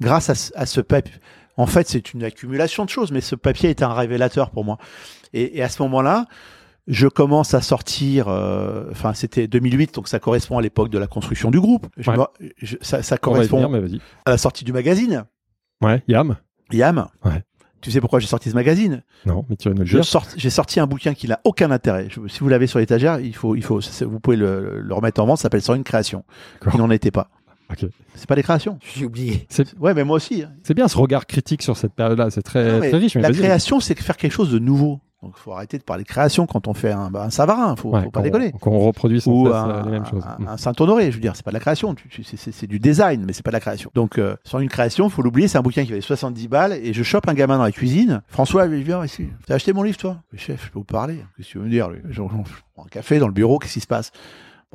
grâce 0.00 0.28
à, 0.30 0.34
ce- 0.34 0.50
à 0.56 0.66
ce 0.66 0.80
papier, 0.80 1.14
en 1.56 1.66
fait, 1.66 1.86
c'est 1.88 2.12
une 2.14 2.24
accumulation 2.24 2.84
de 2.84 2.90
choses, 2.90 3.12
mais 3.12 3.20
ce 3.20 3.36
papier 3.36 3.70
était 3.70 3.84
un 3.84 3.92
révélateur 3.94 4.50
pour 4.50 4.64
moi. 4.64 4.78
Et, 5.34 5.58
et 5.58 5.62
à 5.62 5.68
ce 5.68 5.80
moment-là, 5.82 6.26
je 6.88 7.06
commence 7.08 7.54
à 7.54 7.60
sortir, 7.60 8.28
euh, 8.28 8.88
enfin, 8.90 9.14
c'était 9.14 9.46
2008, 9.46 9.94
donc 9.94 10.08
ça 10.08 10.18
correspond 10.18 10.58
à 10.58 10.62
l'époque 10.62 10.88
de 10.90 10.98
la 10.98 11.06
construction 11.06 11.50
du 11.50 11.60
groupe. 11.60 11.86
Je 11.96 12.10
Ouais. 12.10 12.16
me- 12.16 12.50
je- 12.60 12.76
ça, 12.80 13.02
ça 13.02 13.16
correspond 13.18 13.58
venir, 13.68 14.00
à 14.26 14.30
la 14.30 14.38
sortie 14.38 14.64
du 14.64 14.72
magazine. 14.72 15.24
Ouais, 15.82 16.02
Yam 16.08 16.36
Yam. 16.72 17.06
Ouais. 17.24 17.42
Tu 17.84 17.90
sais 17.90 18.00
pourquoi 18.00 18.18
j'ai 18.18 18.26
sorti 18.26 18.48
ce 18.48 18.54
magazine? 18.54 19.02
Non, 19.26 19.44
mais 19.50 19.56
tu 19.56 19.68
vas 19.68 19.74
nous 19.74 19.82
le 19.82 19.86
dire. 19.88 20.04
sort- 20.04 20.26
J'ai 20.36 20.48
sorti 20.48 20.80
un 20.80 20.86
bouquin 20.86 21.12
qui 21.12 21.28
n'a 21.28 21.38
aucun 21.44 21.70
intérêt. 21.70 22.08
Je- 22.08 22.26
si 22.28 22.40
vous 22.40 22.48
l'avez 22.48 22.66
sur 22.66 22.78
l'étagère, 22.78 23.20
il 23.20 23.34
faut, 23.36 23.54
il 23.56 23.62
faut, 23.62 23.82
c'est- 23.82 24.06
vous 24.06 24.20
pouvez 24.20 24.36
le, 24.36 24.80
le 24.80 24.94
remettre 24.94 25.20
en 25.22 25.26
vente. 25.26 25.36
Ça 25.38 25.42
s'appelle 25.42 25.60
Sans 25.60 25.74
une 25.74 25.84
création. 25.84 26.24
Qui 26.70 26.78
n'en 26.78 26.90
était 26.90 27.10
pas. 27.10 27.28
Ok. 27.70 27.86
C'est 28.14 28.26
pas 28.26 28.36
des 28.36 28.42
créations. 28.42 28.78
J'ai 28.96 29.04
oublié. 29.04 29.46
Ouais, 29.80 29.92
mais 29.92 30.02
moi 30.04 30.16
aussi. 30.16 30.42
hein. 30.44 30.50
C'est 30.62 30.74
bien 30.74 30.88
ce 30.88 30.96
regard 30.96 31.26
critique 31.26 31.62
sur 31.62 31.76
cette 31.76 31.92
période-là. 31.92 32.30
C'est 32.30 32.42
très, 32.42 32.72
Non, 32.72 32.78
très 32.78 32.96
riche. 32.96 33.16
Mais 33.16 33.22
la 33.22 33.28
vas-y. 33.28 33.38
création, 33.38 33.80
c'est 33.80 33.98
faire 34.00 34.16
quelque 34.16 34.32
chose 34.32 34.50
de 34.50 34.58
nouveau. 34.58 35.00
Donc, 35.24 35.32
il 35.38 35.40
faut 35.40 35.52
arrêter 35.52 35.78
de 35.78 35.82
parler 35.82 36.02
de 36.04 36.08
création 36.08 36.46
quand 36.46 36.68
on 36.68 36.74
fait 36.74 36.92
un, 36.92 37.10
bah, 37.10 37.22
un 37.24 37.30
Savarin. 37.30 37.74
Faut, 37.76 37.88
Ouais, 37.90 38.02
faut 38.04 38.10
pas 38.10 38.20
on- 38.20 38.58
Quand 38.60 38.70
on 38.70 38.78
reproduit 38.80 39.20
sans 39.22 39.30
Ou 39.32 39.46
cesse 39.46 39.54
un, 39.54 39.70
euh, 39.70 39.82
les 39.84 39.90
mêmes 39.90 40.04
choses. 40.04 40.22
un- 40.24 40.46
un 40.52 40.56
Saint-Honoré, 40.58 41.10
je 41.10 41.16
veux 41.16 41.20
dire, 41.22 41.34
c'est 41.34 41.44
pas 41.44 41.50
de 41.50 41.54
la 41.54 41.60
création, 41.60 41.94
c'est- 42.36 42.66
du 42.66 42.78
design, 42.78 43.24
mais 43.26 43.32
c'est 43.32 43.42
pas 43.42 43.50
de 43.50 43.54
la 43.56 43.60
création. 43.60 43.90
Donc, 43.94 44.18
euh, 44.18 44.36
sans 44.44 44.58
une 44.58 44.68
création, 44.68 45.08
faut 45.08 45.22
l'oublier, 45.22 45.48
c'est 45.48 45.56
un 45.58 45.62
bouquin 45.62 45.82
qui 45.84 45.88
valait 45.90 46.00
70 46.02 46.46
balles, 46.48 46.72
et 46.74 46.92
je 46.92 47.02
chope 47.02 47.26
un 47.28 47.34
gamin 47.34 47.56
dans 47.56 47.64
la 47.64 47.72
cuisine. 47.72 48.22
François, 48.28 48.66
il 48.66 48.82
vient 48.82 49.04
ici. 49.04 49.28
T'as 49.46 49.54
acheté 49.54 49.72
mon 49.72 49.82
livre, 49.82 49.96
toi? 49.96 50.18
Mais 50.32 50.38
Chef, 50.38 50.66
je 50.66 50.70
peux 50.70 50.78
vous 50.78 50.84
parler. 50.84 51.16
Qu'est-ce 51.36 51.48
que 51.48 51.52
tu 51.52 51.58
veux 51.58 51.64
me 51.64 51.70
dire 51.70 51.88
lui? 51.88 52.00
Je, 52.04 52.12
je- 52.12 52.22
je 52.22 52.62
prends 52.74 52.84
un 52.84 52.88
café 52.88 53.18
dans 53.18 53.26
le 53.28 53.32
bureau, 53.32 53.58
qu'est-ce 53.58 53.74
qui 53.74 53.80
se 53.80 53.86
passe? 53.86 54.12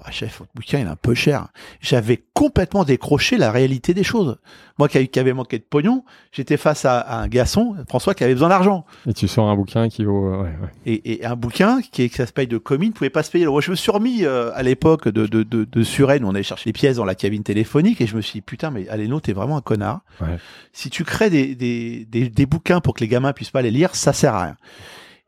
Bah, 0.03 0.11
chef, 0.11 0.39
votre 0.39 0.51
bouquin, 0.55 0.79
il 0.79 0.85
est 0.85 0.89
un 0.89 0.95
peu 0.95 1.13
cher. 1.13 1.49
J'avais 1.81 2.23
complètement 2.33 2.85
décroché 2.85 3.35
la 3.37 3.51
réalité 3.51 3.93
des 3.93 4.03
choses. 4.03 4.37
Moi 4.77 4.87
qui, 4.87 5.07
qui 5.09 5.19
avait 5.19 5.33
manqué 5.33 5.57
de 5.59 5.63
pognon, 5.63 6.05
j'étais 6.31 6.55
face 6.55 6.85
à, 6.85 6.99
à 6.99 7.17
un 7.17 7.27
garçon, 7.27 7.75
François, 7.89 8.13
qui 8.13 8.23
avait 8.23 8.33
besoin 8.33 8.47
d'argent. 8.47 8.85
Et 9.05 9.13
tu 9.13 9.27
sors 9.27 9.49
un 9.49 9.55
bouquin 9.55 9.89
qui 9.89 10.05
vaut. 10.05 10.33
euh, 10.33 10.43
ouais, 10.43 10.49
ouais. 10.61 10.69
Et, 10.85 11.13
et 11.21 11.25
un 11.25 11.35
bouquin 11.35 11.81
qui, 11.81 12.09
que 12.09 12.15
ça 12.15 12.25
se 12.25 12.31
paye 12.31 12.47
de 12.47 12.57
commis 12.57 12.87
ne 12.87 12.93
pouvait 12.93 13.09
pas 13.09 13.23
se 13.23 13.31
payer. 13.31 13.43
Alors, 13.43 13.55
moi, 13.55 13.61
je 13.61 13.71
me 13.71 13.75
suis 13.75 13.91
remis 13.91 14.23
euh, 14.23 14.51
à 14.55 14.63
l'époque 14.63 15.09
de, 15.09 15.27
de, 15.27 15.43
de, 15.43 15.65
de 15.65 15.83
Suresnes, 15.83 16.23
on 16.23 16.29
allait 16.29 16.43
chercher 16.43 16.69
les 16.69 16.73
pièces 16.73 16.95
dans 16.95 17.05
la 17.05 17.15
cabine 17.15 17.43
téléphonique 17.43 17.99
et 17.99 18.07
je 18.07 18.15
me 18.15 18.21
suis 18.21 18.39
dit, 18.39 18.41
putain, 18.41 18.71
mais 18.71 18.87
Aléno, 18.87 19.19
t'es 19.19 19.33
vraiment 19.33 19.57
un 19.57 19.61
connard. 19.61 20.01
Ouais. 20.21 20.37
Si 20.71 20.89
tu 20.89 21.03
crées 21.03 21.29
des, 21.29 21.55
des, 21.55 22.05
des, 22.05 22.29
des 22.29 22.45
bouquins 22.45 22.79
pour 22.79 22.93
que 22.93 23.01
les 23.01 23.09
gamins 23.09 23.33
puissent 23.33 23.51
pas 23.51 23.61
les 23.61 23.71
lire, 23.71 23.95
ça 23.95 24.13
sert 24.13 24.33
à 24.33 24.43
rien. 24.43 24.55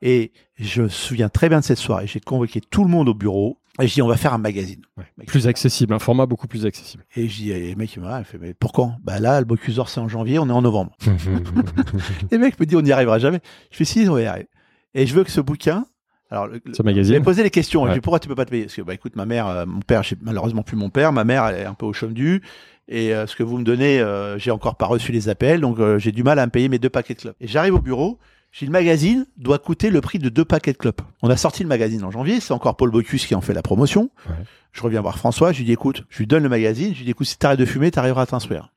Et 0.01 0.31
je 0.57 0.83
me 0.83 0.89
souviens 0.89 1.29
très 1.29 1.49
bien 1.49 1.59
de 1.59 1.63
cette 1.65 1.77
soirée. 1.77 2.07
J'ai 2.07 2.19
convoqué 2.19 2.61
tout 2.61 2.83
le 2.83 2.89
monde 2.89 3.09
au 3.09 3.13
bureau 3.13 3.59
et 3.81 3.87
je 3.87 3.93
dis, 3.93 4.01
on 4.01 4.07
va 4.07 4.17
faire 4.17 4.33
un 4.33 4.37
magazine. 4.37 4.81
Ouais. 4.97 5.25
Plus 5.25 5.47
accessible, 5.47 5.93
un 5.93 5.99
format 5.99 6.25
beaucoup 6.25 6.47
plus 6.47 6.65
accessible. 6.65 7.05
Et 7.15 7.27
je 7.27 7.35
dis, 7.35 7.45
les 7.49 7.75
mecs, 7.75 7.93
ils 7.95 8.01
me 8.01 8.07
me 8.07 8.23
font, 8.23 8.37
mais 8.39 8.53
pourquoi? 8.53 8.95
Bah 9.03 9.19
là, 9.19 9.39
le 9.39 9.45
Bocuse 9.45 9.81
c'est 9.87 9.99
en 9.99 10.07
janvier, 10.07 10.39
on 10.39 10.47
est 10.47 10.53
en 10.53 10.61
novembre. 10.61 10.95
Les 12.31 12.37
mecs 12.37 12.59
me 12.59 12.65
disent, 12.65 12.77
on 12.77 12.81
n'y 12.81 12.91
arrivera 12.91 13.19
jamais. 13.19 13.39
Je 13.71 13.77
fais, 13.77 13.85
si, 13.85 14.07
on 14.09 14.13
va 14.13 14.21
y 14.21 14.25
arriver. 14.25 14.47
Et 14.93 15.05
je 15.05 15.13
veux 15.13 15.23
que 15.23 15.31
ce 15.31 15.41
bouquin, 15.41 15.85
alors, 16.29 16.47
Ce 16.53 16.71
j'ai 16.77 16.83
magazine. 16.83 17.21
posé 17.23 17.43
les 17.43 17.49
questions. 17.49 17.83
Ouais. 17.83 17.89
Je 17.89 17.95
dis 17.95 17.99
pourquoi 17.99 18.19
tu 18.19 18.29
peux 18.29 18.35
pas 18.35 18.45
te 18.45 18.51
payer? 18.51 18.63
Parce 18.63 18.75
que 18.75 18.81
bah 18.81 18.93
écoute, 18.93 19.17
ma 19.17 19.25
mère, 19.25 19.47
euh, 19.47 19.65
mon 19.65 19.81
père, 19.81 20.01
j'ai 20.01 20.15
malheureusement 20.21 20.63
plus 20.63 20.77
mon 20.77 20.89
père. 20.89 21.11
Ma 21.11 21.25
mère, 21.25 21.45
elle 21.47 21.61
est 21.61 21.65
un 21.65 21.73
peu 21.73 21.85
au 21.85 21.91
chôme 21.91 22.13
du. 22.13 22.41
Et 22.87 23.13
euh, 23.13 23.27
ce 23.27 23.35
que 23.35 23.43
vous 23.43 23.57
me 23.57 23.63
donnez, 23.63 23.99
euh, 23.99 24.37
j'ai 24.37 24.51
encore 24.51 24.75
pas 24.75 24.85
reçu 24.85 25.11
les 25.11 25.29
appels, 25.29 25.61
donc 25.61 25.79
euh, 25.79 25.97
j'ai 25.99 26.11
du 26.11 26.23
mal 26.23 26.39
à 26.39 26.45
me 26.45 26.51
payer 26.51 26.67
mes 26.69 26.79
deux 26.79 26.89
paquets 26.89 27.13
de 27.13 27.21
clopes. 27.21 27.35
Et 27.39 27.47
j'arrive 27.47 27.75
au 27.75 27.79
bureau. 27.79 28.19
Le 28.61 28.69
magazine 28.69 29.25
doit 29.37 29.59
coûter 29.59 29.89
le 29.89 30.01
prix 30.01 30.19
de 30.19 30.29
deux 30.29 30.43
paquets 30.45 30.73
de 30.73 30.77
clopes. 30.77 31.01
On 31.21 31.29
a 31.29 31.37
sorti 31.37 31.63
le 31.63 31.69
magazine 31.69 32.03
en 32.03 32.11
janvier. 32.11 32.39
C'est 32.41 32.53
encore 32.53 32.75
Paul 32.75 32.91
Bocuse 32.91 33.25
qui 33.25 33.33
en 33.33 33.41
fait 33.41 33.53
la 33.53 33.61
promotion. 33.61 34.09
Ouais. 34.29 34.35
Je 34.73 34.81
reviens 34.83 35.01
voir 35.01 35.17
François. 35.17 35.51
Je 35.53 35.59
lui 35.59 35.65
dis 35.65 35.71
écoute, 35.71 36.03
je 36.09 36.17
lui 36.19 36.27
donne 36.27 36.43
le 36.43 36.49
magazine. 36.49 36.93
Je 36.93 36.97
lui 36.99 37.05
dis 37.05 37.11
écoute, 37.11 37.27
si 37.27 37.37
t'arrêtes 37.37 37.59
de 37.59 37.65
fumer, 37.65 37.91
t'arriveras 37.91 38.23
à 38.23 38.25
t'instruire. 38.25 38.71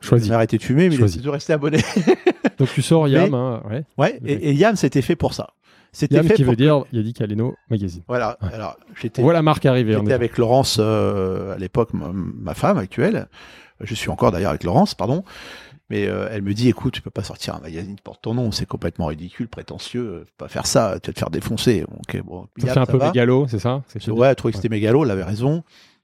Choisi. 0.00 0.26
Il 0.28 0.32
a 0.32 0.36
arrêté 0.36 0.58
de 0.58 0.62
fumer, 0.62 0.88
mais 0.90 0.96
Choisi. 0.96 1.14
il 1.16 1.18
est 1.18 1.22
toujours 1.22 1.34
resté 1.34 1.52
abonné. 1.52 1.78
Donc 2.58 2.68
tu 2.72 2.82
sors 2.82 3.08
Yam, 3.08 3.30
Mais- 3.30 3.36
hein, 3.36 3.62
ouais. 3.70 3.84
ouais, 3.98 4.20
et, 4.26 4.50
et 4.50 4.52
Yam, 4.52 4.76
c'était 4.76 5.02
fait 5.02 5.16
pour 5.16 5.32
ça. 5.32 5.50
C'était 5.92 6.16
Yam 6.16 6.26
fait 6.26 6.34
qui 6.34 6.44
pour 6.44 6.50
veut 6.52 6.56
dire 6.56 6.84
Yannick 6.92 7.20
Aleno 7.22 7.54
Magazine. 7.70 8.02
Voilà. 8.06 8.36
Ouais. 8.42 8.52
Alors, 8.52 8.76
j'étais 9.00 9.22
Voilà 9.22 9.40
marque 9.42 9.64
arrivée. 9.64 9.94
J'étais 9.94 10.12
avec 10.12 10.36
Laurence 10.36 10.76
euh, 10.80 11.54
à 11.54 11.58
l'époque, 11.58 11.94
ma, 11.94 12.10
ma 12.12 12.54
femme 12.54 12.76
actuelle. 12.76 13.28
Je 13.80 13.94
suis 13.94 14.10
encore 14.10 14.32
d'ailleurs 14.32 14.50
avec 14.50 14.64
Laurence, 14.64 14.94
pardon. 14.94 15.24
Mais 15.88 16.06
euh, 16.08 16.28
elle 16.32 16.42
me 16.42 16.52
dit, 16.52 16.68
écoute, 16.68 16.94
tu 16.94 17.00
peux 17.02 17.10
pas 17.10 17.22
sortir 17.22 17.54
un 17.54 17.60
magazine 17.60 17.94
qui 17.94 18.02
porte 18.02 18.20
ton 18.22 18.34
nom, 18.34 18.50
c'est 18.50 18.66
complètement 18.66 19.06
ridicule, 19.06 19.46
prétentieux, 19.48 20.00
euh, 20.02 20.24
faut 20.24 20.32
pas 20.38 20.48
faire 20.48 20.66
ça, 20.66 20.98
tu 21.00 21.10
vas 21.10 21.12
te 21.14 21.18
faire 21.18 21.30
défoncer. 21.30 21.84
Ok, 22.00 22.20
bon. 22.24 22.48
Ça 22.58 22.66
Yam, 22.66 22.74
fait 22.74 22.80
un 22.80 22.86
peu 22.86 22.98
va. 22.98 23.06
mégalo, 23.06 23.46
c'est 23.48 23.60
ça 23.60 23.82
Ouais, 24.08 24.28
elle 24.28 24.34
trouvait 24.36 24.50
que 24.52 24.56
c'était 24.58 24.68
mégalo, 24.68 25.04
elle 25.04 25.10
avait 25.12 25.22
raison. 25.22 25.62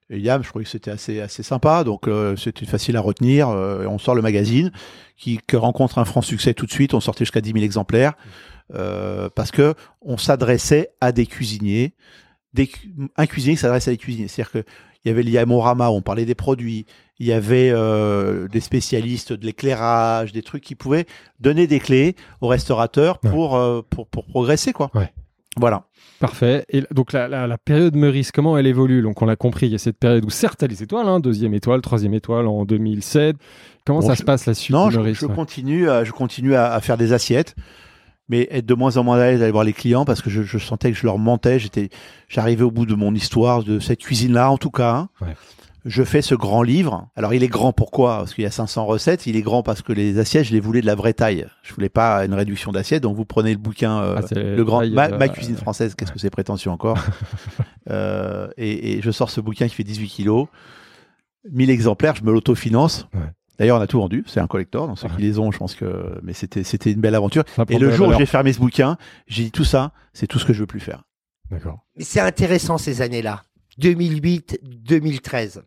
Et 0.08 0.18
Yam, 0.20 0.42
je 0.42 0.48
trouvais 0.48 0.64
que 0.64 0.70
c'était 0.70 0.90
assez, 0.90 1.20
assez 1.20 1.42
sympa, 1.42 1.84
donc 1.84 2.06
euh, 2.06 2.36
c'était 2.36 2.66
facile 2.66 2.96
à 2.96 3.00
retenir. 3.00 3.48
euh, 3.48 3.86
on 3.86 3.98
sort 3.98 4.14
le 4.14 4.22
magazine 4.22 4.70
qui, 5.16 5.40
qui 5.48 5.56
rencontre 5.56 5.98
un 5.98 6.04
franc 6.04 6.20
succès 6.22 6.54
tout 6.54 6.66
de 6.66 6.70
suite. 6.72 6.92
On 6.94 7.00
sortait 7.00 7.24
jusqu'à 7.24 7.40
10 7.40 7.52
000 7.52 7.64
exemplaires 7.64 8.12
euh, 8.74 9.28
parce 9.34 9.50
que 9.50 9.74
on 10.02 10.16
s'adressait 10.18 10.90
à 11.00 11.12
des 11.12 11.26
cuisiniers. 11.26 11.94
Des, 12.54 12.70
un 13.16 13.26
cuisinier 13.26 13.54
qui 13.56 13.62
s'adresse 13.62 13.88
à 13.88 13.90
des 13.90 13.96
cuisiniers. 13.96 14.28
C'est-à-dire 14.28 14.52
que 14.52 14.64
il 15.04 15.08
y 15.08 15.10
avait 15.10 15.22
l'Iamorama, 15.22 15.90
on 15.90 16.02
parlait 16.02 16.26
des 16.26 16.34
produits. 16.36 16.86
Il 17.22 17.28
y 17.28 17.32
avait 17.32 17.70
euh, 17.72 18.48
des 18.48 18.58
spécialistes 18.58 19.32
de 19.32 19.46
l'éclairage, 19.46 20.32
des 20.32 20.42
trucs 20.42 20.64
qui 20.64 20.74
pouvaient 20.74 21.06
donner 21.38 21.68
des 21.68 21.78
clés 21.78 22.16
aux 22.40 22.48
restaurateurs 22.48 23.20
Ouais. 23.22 23.30
euh, 23.32 23.80
pour, 23.88 24.08
pour 24.08 24.26
progresser, 24.26 24.72
quoi. 24.72 24.90
Ouais. 24.92 25.12
Voilà. 25.56 25.84
Parfait. 26.18 26.64
Et 26.68 26.82
donc 26.90 27.12
la, 27.12 27.28
la, 27.28 27.46
la 27.46 27.58
période 27.58 27.94
Meurice, 27.94 28.32
comment 28.32 28.58
elle 28.58 28.66
évolue? 28.66 29.02
Donc 29.02 29.22
on 29.22 29.26
l'a 29.26 29.36
compris, 29.36 29.66
il 29.66 29.72
y 29.72 29.74
a 29.76 29.78
cette 29.78 29.98
période 29.98 30.24
où 30.24 30.30
certes 30.30 30.62
les 30.64 30.82
étoiles, 30.82 31.06
hein, 31.06 31.20
deuxième 31.20 31.54
étoile, 31.54 31.80
troisième 31.80 32.14
étoile 32.14 32.46
en 32.48 32.64
2007. 32.64 33.36
Comment 33.86 34.00
Bon, 34.00 34.06
ça 34.06 34.14
je- 34.14 34.18
se 34.18 34.24
passe 34.24 34.46
la 34.46 34.54
suite 34.54 34.74
Non, 34.74 34.86
de 34.86 34.92
je, 34.92 34.98
Meurice? 34.98 35.18
je 35.20 35.26
ouais. 35.26 35.34
continue, 35.34 35.88
à, 35.90 36.02
je 36.04 36.10
continue 36.12 36.54
à, 36.56 36.72
à 36.72 36.80
faire 36.80 36.96
des 36.96 37.12
assiettes, 37.12 37.54
mais 38.28 38.48
être 38.50 38.66
de 38.66 38.74
moins 38.74 38.96
en 38.96 39.04
moins 39.04 39.18
à 39.20 39.26
l'aise 39.30 39.40
d'aller 39.40 39.52
voir 39.52 39.64
les 39.64 39.72
clients 39.74 40.04
parce 40.04 40.22
que 40.22 40.30
je, 40.30 40.42
je 40.42 40.58
sentais 40.58 40.90
que 40.90 40.96
je 40.98 41.06
leur 41.06 41.18
mentais. 41.18 41.58
J'étais, 41.60 41.88
j'arrivais 42.28 42.64
au 42.64 42.70
bout 42.72 42.86
de 42.86 42.94
mon 42.94 43.14
histoire 43.14 43.62
de 43.62 43.78
cette 43.78 44.00
cuisine-là, 44.00 44.50
en 44.50 44.58
tout 44.58 44.70
cas. 44.70 44.92
hein. 44.94 45.08
Ouais. 45.20 45.34
Je 45.84 46.04
fais 46.04 46.22
ce 46.22 46.34
grand 46.36 46.62
livre. 46.62 47.08
Alors, 47.16 47.34
il 47.34 47.42
est 47.42 47.48
grand 47.48 47.72
pourquoi? 47.72 48.18
Parce 48.18 48.34
qu'il 48.34 48.44
y 48.44 48.46
a 48.46 48.50
500 48.52 48.84
recettes. 48.86 49.26
Il 49.26 49.34
est 49.36 49.42
grand 49.42 49.62
parce 49.64 49.82
que 49.82 49.92
les 49.92 50.18
assiettes, 50.18 50.44
je 50.44 50.52
les 50.52 50.60
voulais 50.60 50.80
de 50.80 50.86
la 50.86 50.94
vraie 50.94 51.12
taille. 51.12 51.46
Je 51.64 51.74
voulais 51.74 51.88
pas 51.88 52.24
une 52.24 52.34
réduction 52.34 52.70
d'assiettes. 52.70 53.02
Donc, 53.02 53.16
vous 53.16 53.24
prenez 53.24 53.50
le 53.52 53.58
bouquin, 53.58 53.98
euh, 54.00 54.16
Ah, 54.18 54.34
le 54.34 54.62
grand, 54.62 54.80
taille, 54.80 54.92
ma, 54.92 55.08
euh, 55.10 55.18
ma 55.18 55.28
cuisine 55.28 55.56
française. 55.56 55.94
Qu'est-ce 55.96 56.12
que 56.12 56.18
c'est 56.20 56.30
prétentieux 56.30 56.70
encore? 56.70 56.98
Euh, 57.90 58.48
et, 58.56 58.92
et 58.98 59.02
je 59.02 59.10
sors 59.10 59.28
ce 59.28 59.40
bouquin 59.40 59.66
qui 59.66 59.74
fait 59.74 59.82
18 59.82 60.06
kilos, 60.06 60.46
1000 61.50 61.68
exemplaires. 61.68 62.14
Je 62.14 62.22
me 62.22 62.30
l'autofinance. 62.30 63.08
Ouais. 63.12 63.20
D'ailleurs, 63.58 63.78
on 63.78 63.80
a 63.80 63.88
tout 63.88 63.98
vendu. 63.98 64.22
C'est 64.28 64.38
un 64.38 64.46
collector. 64.46 64.86
Donc 64.86 64.98
ceux 65.00 65.08
Ouais. 65.08 65.16
qui 65.16 65.22
les 65.22 65.38
ont, 65.40 65.50
je 65.50 65.58
pense 65.58 65.74
que. 65.74 66.18
Mais 66.22 66.32
c'était 66.32 66.62
c'était 66.62 66.92
une 66.92 67.00
belle 67.00 67.16
aventure. 67.16 67.42
Ça 67.56 67.64
Et 67.68 67.78
le 67.78 67.90
jour 67.90 68.08
où 68.08 68.14
j'ai 68.16 68.24
fermé 68.26 68.52
ce 68.52 68.60
bouquin, 68.60 68.96
j'ai 69.26 69.42
dit 69.44 69.50
tout 69.50 69.64
ça, 69.64 69.90
c'est 70.12 70.28
tout 70.28 70.38
ce 70.38 70.44
que 70.44 70.52
je 70.52 70.60
veux 70.60 70.66
plus 70.66 70.78
faire. 70.80 71.02
D'accord. 71.50 71.80
Mais 71.96 72.04
c'est 72.04 72.20
intéressant 72.20 72.78
ces 72.78 73.02
années-là, 73.02 73.42
2008-2013. 73.80 75.62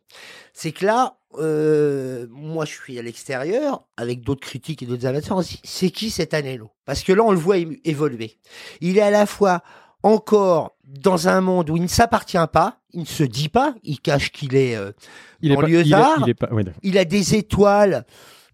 C'est 0.54 0.72
que 0.72 0.86
là, 0.86 1.18
euh, 1.38 2.28
moi 2.30 2.65
je 2.65 2.72
suis 2.74 2.98
à 3.00 3.02
l'extérieur 3.02 3.86
avec 3.98 4.22
d'autres 4.22 4.41
critiques 4.48 4.84
et 4.84 4.86
d'autres 4.86 5.06
amateurs. 5.06 5.41
C'est 5.63 5.89
qui 5.89 6.10
cet 6.10 6.34
Anello? 6.34 6.70
Parce 6.86 7.04
que 7.04 7.13
là, 7.13 7.24
on 7.24 7.32
le 7.32 7.38
voit 7.38 7.58
évoluer. 7.84 8.38
Il 8.82 8.98
est 8.98 9.02
à 9.02 9.12
la 9.12 9.26
fois 9.26 9.62
encore 10.04 10.76
dans 10.84 11.28
un 11.28 11.41
monde 11.41 11.70
où 11.70 11.78
il 11.78 11.82
ne 11.84 11.88
s'appartient 11.88 12.38
pas, 12.54 12.80
il 12.94 13.02
ne 13.02 13.06
se 13.06 13.24
dit 13.24 13.50
pas, 13.50 13.74
il 13.84 14.00
cache 14.00 14.32
qu'il 14.32 14.56
est. 14.56 14.76
euh, 14.76 14.91
Il 15.41 15.52
est 15.52 15.56
pas, 15.56 15.68
il 15.68 15.76
est, 15.76 15.82
il 15.82 16.30
est 16.30 16.34
pas, 16.36 16.54
ouais, 16.54 16.63
d'accord. 16.63 16.80
il 16.84 16.98
a 16.98 17.06
des 17.06 17.36
étoiles 17.36 18.06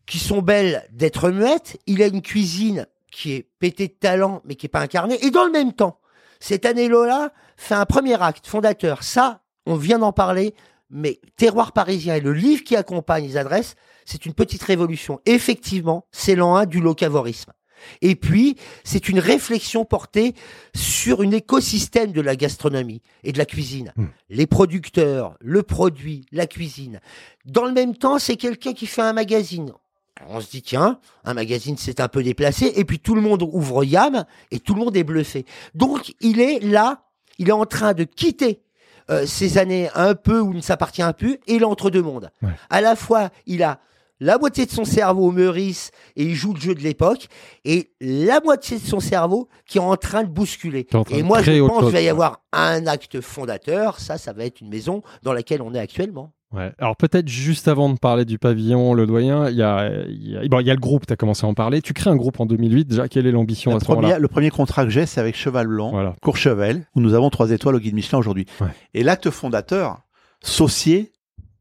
qui 0.06 0.18
sont 0.18 0.42
belles 0.42 0.88
d'être 0.92 1.30
muettes. 1.30 1.78
Il 1.88 2.02
a 2.02 2.08
une 2.08 2.22
cuisine 2.22 2.88
qui 3.12 3.34
est 3.34 3.48
pétée 3.60 3.88
de 3.90 3.94
talent, 3.94 4.42
mais 4.46 4.56
qui 4.56 4.66
est 4.68 4.70
pas 4.70 4.80
incarnée. 4.80 5.24
Et 5.26 5.30
dans 5.30 5.44
le 5.46 5.52
même 5.52 5.74
temps, 5.74 6.00
cet 6.40 6.66
Anello-là 6.66 7.34
fait 7.58 7.76
un 7.76 7.86
premier 7.86 8.20
acte 8.22 8.48
fondateur. 8.48 9.04
Ça, 9.04 9.40
on 9.65 9.76
vient 9.76 10.00
d'en 10.00 10.12
parler, 10.12 10.54
mais 10.89 11.19
Terroir 11.38 11.71
parisien 11.71 12.15
et 12.15 12.21
le 12.21 12.34
livre 12.34 12.63
qui 12.63 12.76
accompagne 12.76 13.26
les 13.26 13.38
adresses, 13.38 13.76
c'est 14.06 14.26
une 14.26 14.34
petite 14.34 14.63
révolution. 14.63 15.19
Effectivement, 15.26 16.06
c'est 16.12 16.36
l'an 16.36 16.56
1 16.56 16.65
du 16.65 16.82
locavorisme. 16.82 17.54
Et 18.02 18.15
puis, 18.15 18.58
c'est 18.84 19.10
une 19.10 19.19
réflexion 19.19 19.86
portée 19.86 20.36
sur 20.76 21.21
un 21.21 21.32
écosystème 21.32 22.12
de 22.12 22.21
la 22.21 22.36
gastronomie 22.36 23.02
et 23.24 23.32
de 23.32 23.38
la 23.38 23.45
cuisine. 23.45 23.91
Hmm. 23.95 24.08
Les 24.30 24.45
producteurs, 24.45 25.36
le 25.39 25.63
produit, 25.63 26.26
la 26.32 26.45
cuisine. 26.45 27.00
Dans 27.45 27.65
le 27.65 27.71
même 27.71 27.95
temps, 27.95 28.19
c'est 28.19 28.38
quelqu'un 28.38 28.74
qui 28.74 28.86
fait 28.86 29.02
un 29.02 29.13
magazine. 29.13 29.74
Alors, 30.19 30.36
on 30.36 30.41
se 30.41 30.50
dit, 30.52 30.62
tiens, 30.62 31.00
un 31.24 31.34
magazine, 31.34 31.78
c'est 31.78 32.00
un 32.00 32.08
peu 32.08 32.21
déplacé. 32.21 32.71
Et 32.76 32.86
puis, 32.86 33.00
tout 33.00 33.15
le 33.15 33.21
monde 33.21 33.41
ouvre 33.41 33.84
Yam 33.84 34.26
et 34.52 34.60
tout 34.60 34.76
le 34.76 34.82
monde 34.82 34.95
est 34.95 35.04
bluffé. 35.04 35.45
Donc, 35.74 36.13
il 36.19 36.39
est 36.39 36.60
là, 36.60 37.06
il 37.39 37.50
est 37.50 37.54
en 37.54 37.65
train 37.65 37.93
de 37.93 38.04
quitter 38.04 38.62
euh, 39.10 39.26
ces 39.26 39.58
années 39.58 39.90
un 39.96 40.16
peu 40.16 40.40
où 40.40 40.52
il 40.52 40.58
ne 40.58 40.62
s'appartient 40.62 41.02
plus 41.18 41.34
et 41.48 41.56
il 41.56 41.62
est 41.62 41.66
entre 41.66 41.90
deux 41.90 42.02
mondes. 42.02 42.30
Ouais. 42.42 42.52
À 42.70 42.82
la 42.82 42.96
fois, 42.96 43.30
il 43.46 43.64
a 43.64 43.80
la 44.22 44.38
moitié 44.38 44.66
de 44.68 44.72
son 44.72 44.86
cerveau 44.86 45.28
au 45.28 45.32
Meurice 45.32 45.92
et 46.16 46.24
il 46.24 46.36
joue 46.36 46.54
le 46.54 46.60
jeu 46.60 46.76
de 46.76 46.82
l'époque 46.82 47.28
et 47.66 47.92
la 48.00 48.40
moitié 48.40 48.78
de 48.78 48.86
son 48.86 49.00
cerveau 49.00 49.50
qui 49.66 49.80
est 49.80 49.82
en 49.82 49.98
train 49.98 50.24
de 50.24 50.30
bousculer. 50.30 50.86
Train 50.86 51.04
Et 51.10 51.24
moi, 51.24 51.42
je 51.42 51.60
pense 51.66 51.86
qu'il 51.86 51.94
va 51.94 52.02
y 52.02 52.10
avoir 52.10 52.44
un 52.54 52.86
acte 52.86 53.20
fondateur. 53.20 54.00
Ça, 54.00 54.20
ça 54.20 54.32
va 54.32 54.46
être 54.46 54.62
une 54.62 54.70
maison 54.70 55.02
dans 55.24 55.34
laquelle 55.34 55.62
on 55.62 55.74
est 55.74 55.80
actuellement. 55.80 56.32
Ouais. 56.54 56.72
Alors 56.80 56.96
peut-être 56.98 57.28
juste 57.28 57.68
avant 57.68 57.90
de 57.90 57.98
parler 57.98 58.26
du 58.26 58.38
pavillon, 58.38 58.94
le 58.94 59.08
doyen, 59.08 59.50
il 59.50 59.56
y 59.56 59.64
a, 59.64 59.90
y 60.10 60.38
a, 60.38 60.48
bon, 60.50 60.60
y 60.60 60.70
a 60.70 60.74
le 60.74 60.80
groupe, 60.80 61.06
tu 61.08 61.14
as 61.14 61.16
commencé 61.16 61.46
à 61.46 61.50
en 61.50 61.54
parler. 61.54 61.82
Tu 61.82 61.94
crées 61.94 62.10
un 62.10 62.16
groupe 62.16 62.40
en 62.40 62.46
2008. 62.46 62.86
Déjà, 62.90 63.08
quelle 63.08 63.26
est 63.26 63.32
l'ambition 63.32 63.72
La 63.72 63.78
à 63.78 63.80
ce 63.80 63.88
moment-là 63.90 64.20
le 64.20 64.28
premier 64.28 64.50
contrat 64.50 64.84
que 64.84 64.90
j'ai, 64.90 65.06
c'est 65.06 65.22
avec 65.22 65.36
Cheval 65.38 65.68
Blanc, 65.68 65.92
Voilà. 65.92 66.16
Courchevel, 66.22 66.86
où 66.96 67.02
nous 67.02 67.14
avons 67.14 67.30
trois 67.30 67.52
étoiles 67.52 67.76
au 67.76 67.80
guide 67.80 67.96
Michelin 67.96 68.20
aujourd'hui. 68.20 68.46
Ouais. 68.60 68.68
Et 68.94 69.04
l'acte 69.04 69.30
fondateur, 69.30 70.02
Saucier, 70.44 71.12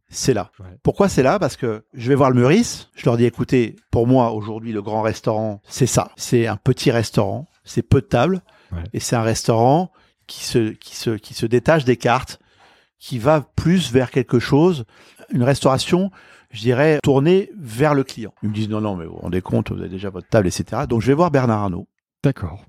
c'est 0.09 0.35
là. 0.35 0.50
Ouais. 0.59 0.66
Pourquoi 0.83 1.09
c'est 1.09 1.22
là? 1.22 1.38
Parce 1.38 1.57
que 1.57 1.85
je 1.94 2.09
vais 2.09 2.14
voir 2.14 2.31
le 2.31 2.40
Meurice, 2.40 2.88
je 2.96 3.05
leur 3.05 3.16
dis 3.16 3.24
écoutez, 3.26 3.76
pour 3.90 4.07
moi 4.07 4.33
aujourd'hui 4.33 4.72
le 4.72 4.83
grand 4.83 5.03
restaurant, 5.03 5.61
c'est 5.68 5.87
ça. 5.87 6.11
C'est 6.16 6.46
un 6.46 6.57
petit 6.57 6.90
restaurant, 6.90 7.46
c'est 7.62 7.83
peu 7.83 8.00
de 8.00 8.07
tables, 8.07 8.42
et 8.92 9.00
c'est 9.00 9.16
un 9.16 9.22
restaurant 9.22 9.92
qui 10.26 10.44
se, 10.44 10.70
qui, 10.70 10.96
se, 10.96 11.11
qui 11.11 11.35
se 11.35 11.44
détache 11.46 11.85
des 11.85 11.96
cartes, 11.96 12.38
qui 13.00 13.18
va 13.18 13.40
plus 13.56 13.90
vers 13.92 14.10
quelque 14.12 14.38
chose, 14.38 14.84
une 15.32 15.42
restauration, 15.42 16.10
je 16.52 16.60
dirais, 16.60 17.00
tournée 17.02 17.50
vers 17.58 17.94
le 17.94 18.04
client. 18.04 18.32
Ils 18.44 18.50
me 18.50 18.54
disent 18.54 18.68
non, 18.68 18.80
non, 18.80 18.94
mais 18.94 19.06
vous 19.06 19.12
vous 19.14 19.18
rendez 19.18 19.40
compte, 19.40 19.72
vous 19.72 19.80
avez 19.80 19.88
déjà 19.88 20.10
votre 20.10 20.28
table, 20.28 20.46
etc. 20.46 20.82
Donc 20.88 21.00
je 21.00 21.08
vais 21.08 21.14
voir 21.14 21.30
Bernard 21.32 21.62
Arnault. 21.62 21.88
D'accord. 22.22 22.64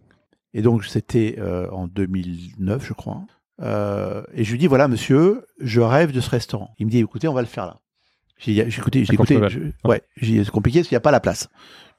Et 0.54 0.62
donc, 0.62 0.84
c'était 0.86 1.36
euh, 1.40 1.70
en 1.72 1.88
2009, 1.88 2.86
je 2.86 2.94
crois. 2.94 3.22
Euh, 3.62 4.24
et 4.34 4.44
je 4.44 4.52
lui 4.52 4.58
dis, 4.58 4.68
voilà, 4.68 4.88
monsieur, 4.88 5.46
je 5.60 5.82
rêve 5.82 6.12
de 6.12 6.20
ce 6.20 6.30
restaurant. 6.30 6.74
Il 6.80 6.88
me 6.88 6.92
dit, 6.92 6.98
écoutez, 7.00 7.28
on 7.28 7.34
va 7.34 7.42
le 7.42 7.48
faire 7.48 7.66
là. 7.66 7.78
J'ai 8.38 8.58
écouté, 8.58 9.06
j'ai 9.06 9.14
écouté. 9.14 9.36
Je- 9.50 9.88
ouais, 9.88 10.02
j'ai 10.18 10.44
c'est 10.44 10.50
compliqué 10.52 10.80
parce 10.80 10.88
qu'il 10.88 10.96
n'y 10.96 11.02
a 11.02 11.02
pas 11.02 11.12
la 11.12 11.20
place. 11.20 11.48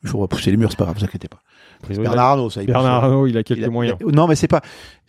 Il 0.03 0.09
faut 0.09 0.19
repousser 0.19 0.51
les 0.51 0.57
murs, 0.57 0.71
c'est 0.71 0.77
pas 0.77 0.85
grave, 0.85 0.97
vous 0.99 1.05
inquiétez 1.05 1.29
pas. 1.29 1.41
Bernard 1.89 2.27
Arnault, 2.31 2.51
ça. 2.51 2.63
il 2.63 2.67
Bernard. 2.67 3.05
Arnault, 3.05 3.27
il 3.27 3.37
a 3.37 3.41
Il 3.41 3.45
quelques 3.45 3.65
a- 3.65 3.71
moyens. 3.71 3.97
il 4.01 4.09
a- 4.09 4.13
non, 4.13 4.27
mais 4.27 4.35
c'est 4.35 4.49
pas. 4.49 4.61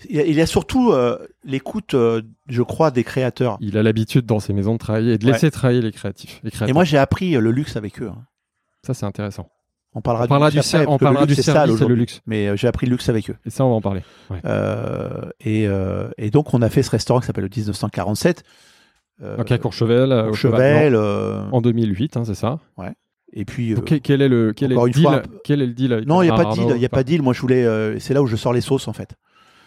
Il 0.10 0.20
a, 0.20 0.24
il 0.26 0.40
a 0.42 0.46
surtout 0.46 0.92
euh, 0.92 1.18
l'écoute, 1.46 1.94
euh, 1.94 2.22
je 2.48 2.62
crois, 2.62 2.92
des 2.92 3.04
créateurs. 3.04 3.58
Il 3.62 3.78
a 3.78 3.84
l'habitude 3.84 4.26
dans 4.26 4.40
ses 4.40 4.54
maisons 4.54 4.74
de 4.74 4.80
travailler 4.80 5.14
et 5.14 5.18
de 5.18 5.26
Ouais. 5.26 5.32
laisser 5.34 5.52
travailler 5.52 5.82
les 5.82 5.92
créatifs. 5.92 6.40
Les 6.44 6.52
créateurs. 6.52 6.70
Et 6.70 6.74
moi, 6.74 6.84
j'ai 6.84 6.98
appris 6.98 7.36
euh, 7.36 7.40
le 7.40 7.52
luxe 7.52 7.76
avec 7.76 8.02
eux. 8.02 8.10
hein. 8.10 8.24
ça 8.86 8.94
c'est 8.94 9.06
intéressant. 9.06 9.48
On 9.96 10.02
parlera, 10.02 10.26
On 10.26 10.28
parlera 10.28 10.50
du 10.50 10.58
après, 10.60 10.86
on 10.88 10.98
parlera 10.98 11.26
du 11.28 11.36
service 11.36 11.80
et 11.80 11.86
le 11.88 11.94
luxe. 11.96 12.22
Mais 12.26 12.48
euh, 12.48 12.56
j'ai 12.56 12.68
appris 12.68 12.88
le 12.88 12.92
luxe 12.94 13.10
avec 13.10 13.30
eux. 13.30 13.36
Et 13.46 13.52
ça, 13.52 13.64
on 13.64 13.70
va 13.70 13.76
en 13.76 13.82
parler. 13.82 14.02
Ouais. 14.32 14.40
Et, 15.42 15.68
et 16.18 16.32
donc, 16.32 16.54
on 16.54 16.62
a 16.62 16.70
fait 16.70 16.84
ce 16.84 16.90
restaurant 16.92 17.20
qui 17.20 17.28
s'appelle 17.28 17.44
le 17.44 17.50
1947. 17.56 18.44
Euh, 19.22 19.38
Donc 19.38 19.52
à 19.52 19.58
Courchevel, 19.60 20.12
au 20.12 20.34
Chevel. 20.34 20.96
euh, 20.96 21.44
en 21.52 21.62
2008, 21.62 22.18
hein, 22.18 22.24
c'est 22.26 22.34
ça. 22.34 22.58
Et 23.34 23.46
puis. 23.46 23.72
euh, 23.74 23.76
Donc, 23.76 24.00
quel, 24.02 24.22
est 24.22 24.28
le 24.30 24.54
quel 24.56 24.72
est 24.72 24.76
le 24.76 24.80
fois, 24.80 24.90
deal 24.90 25.08
un 25.08 25.20
peu- 25.20 25.40
Quel 25.44 25.62
est 25.62 25.68
le 25.68 25.74
deal 25.74 25.94
avec 25.94 26.08
non, 26.08 26.22
il 26.22 26.26
n'y 26.26 26.32
a 26.32 26.36
pas 26.36 26.46
de 26.46 26.54
deal. 26.54 26.74
Il 26.76 26.82
y 26.82 26.86
a 26.86 26.90
pas 26.90 27.04
de 27.04 27.08
deal. 27.08 27.22
Moi, 27.22 27.34
je 27.34 27.42
voulais. 27.42 27.66
euh, 27.66 28.00
c'est 28.00 28.14
là 28.14 28.22
où 28.22 28.28
je 28.28 28.36
sors 28.36 28.54
les 28.54 28.62
sauces, 28.62 28.88
en 28.88 28.94
fait. 28.94 29.16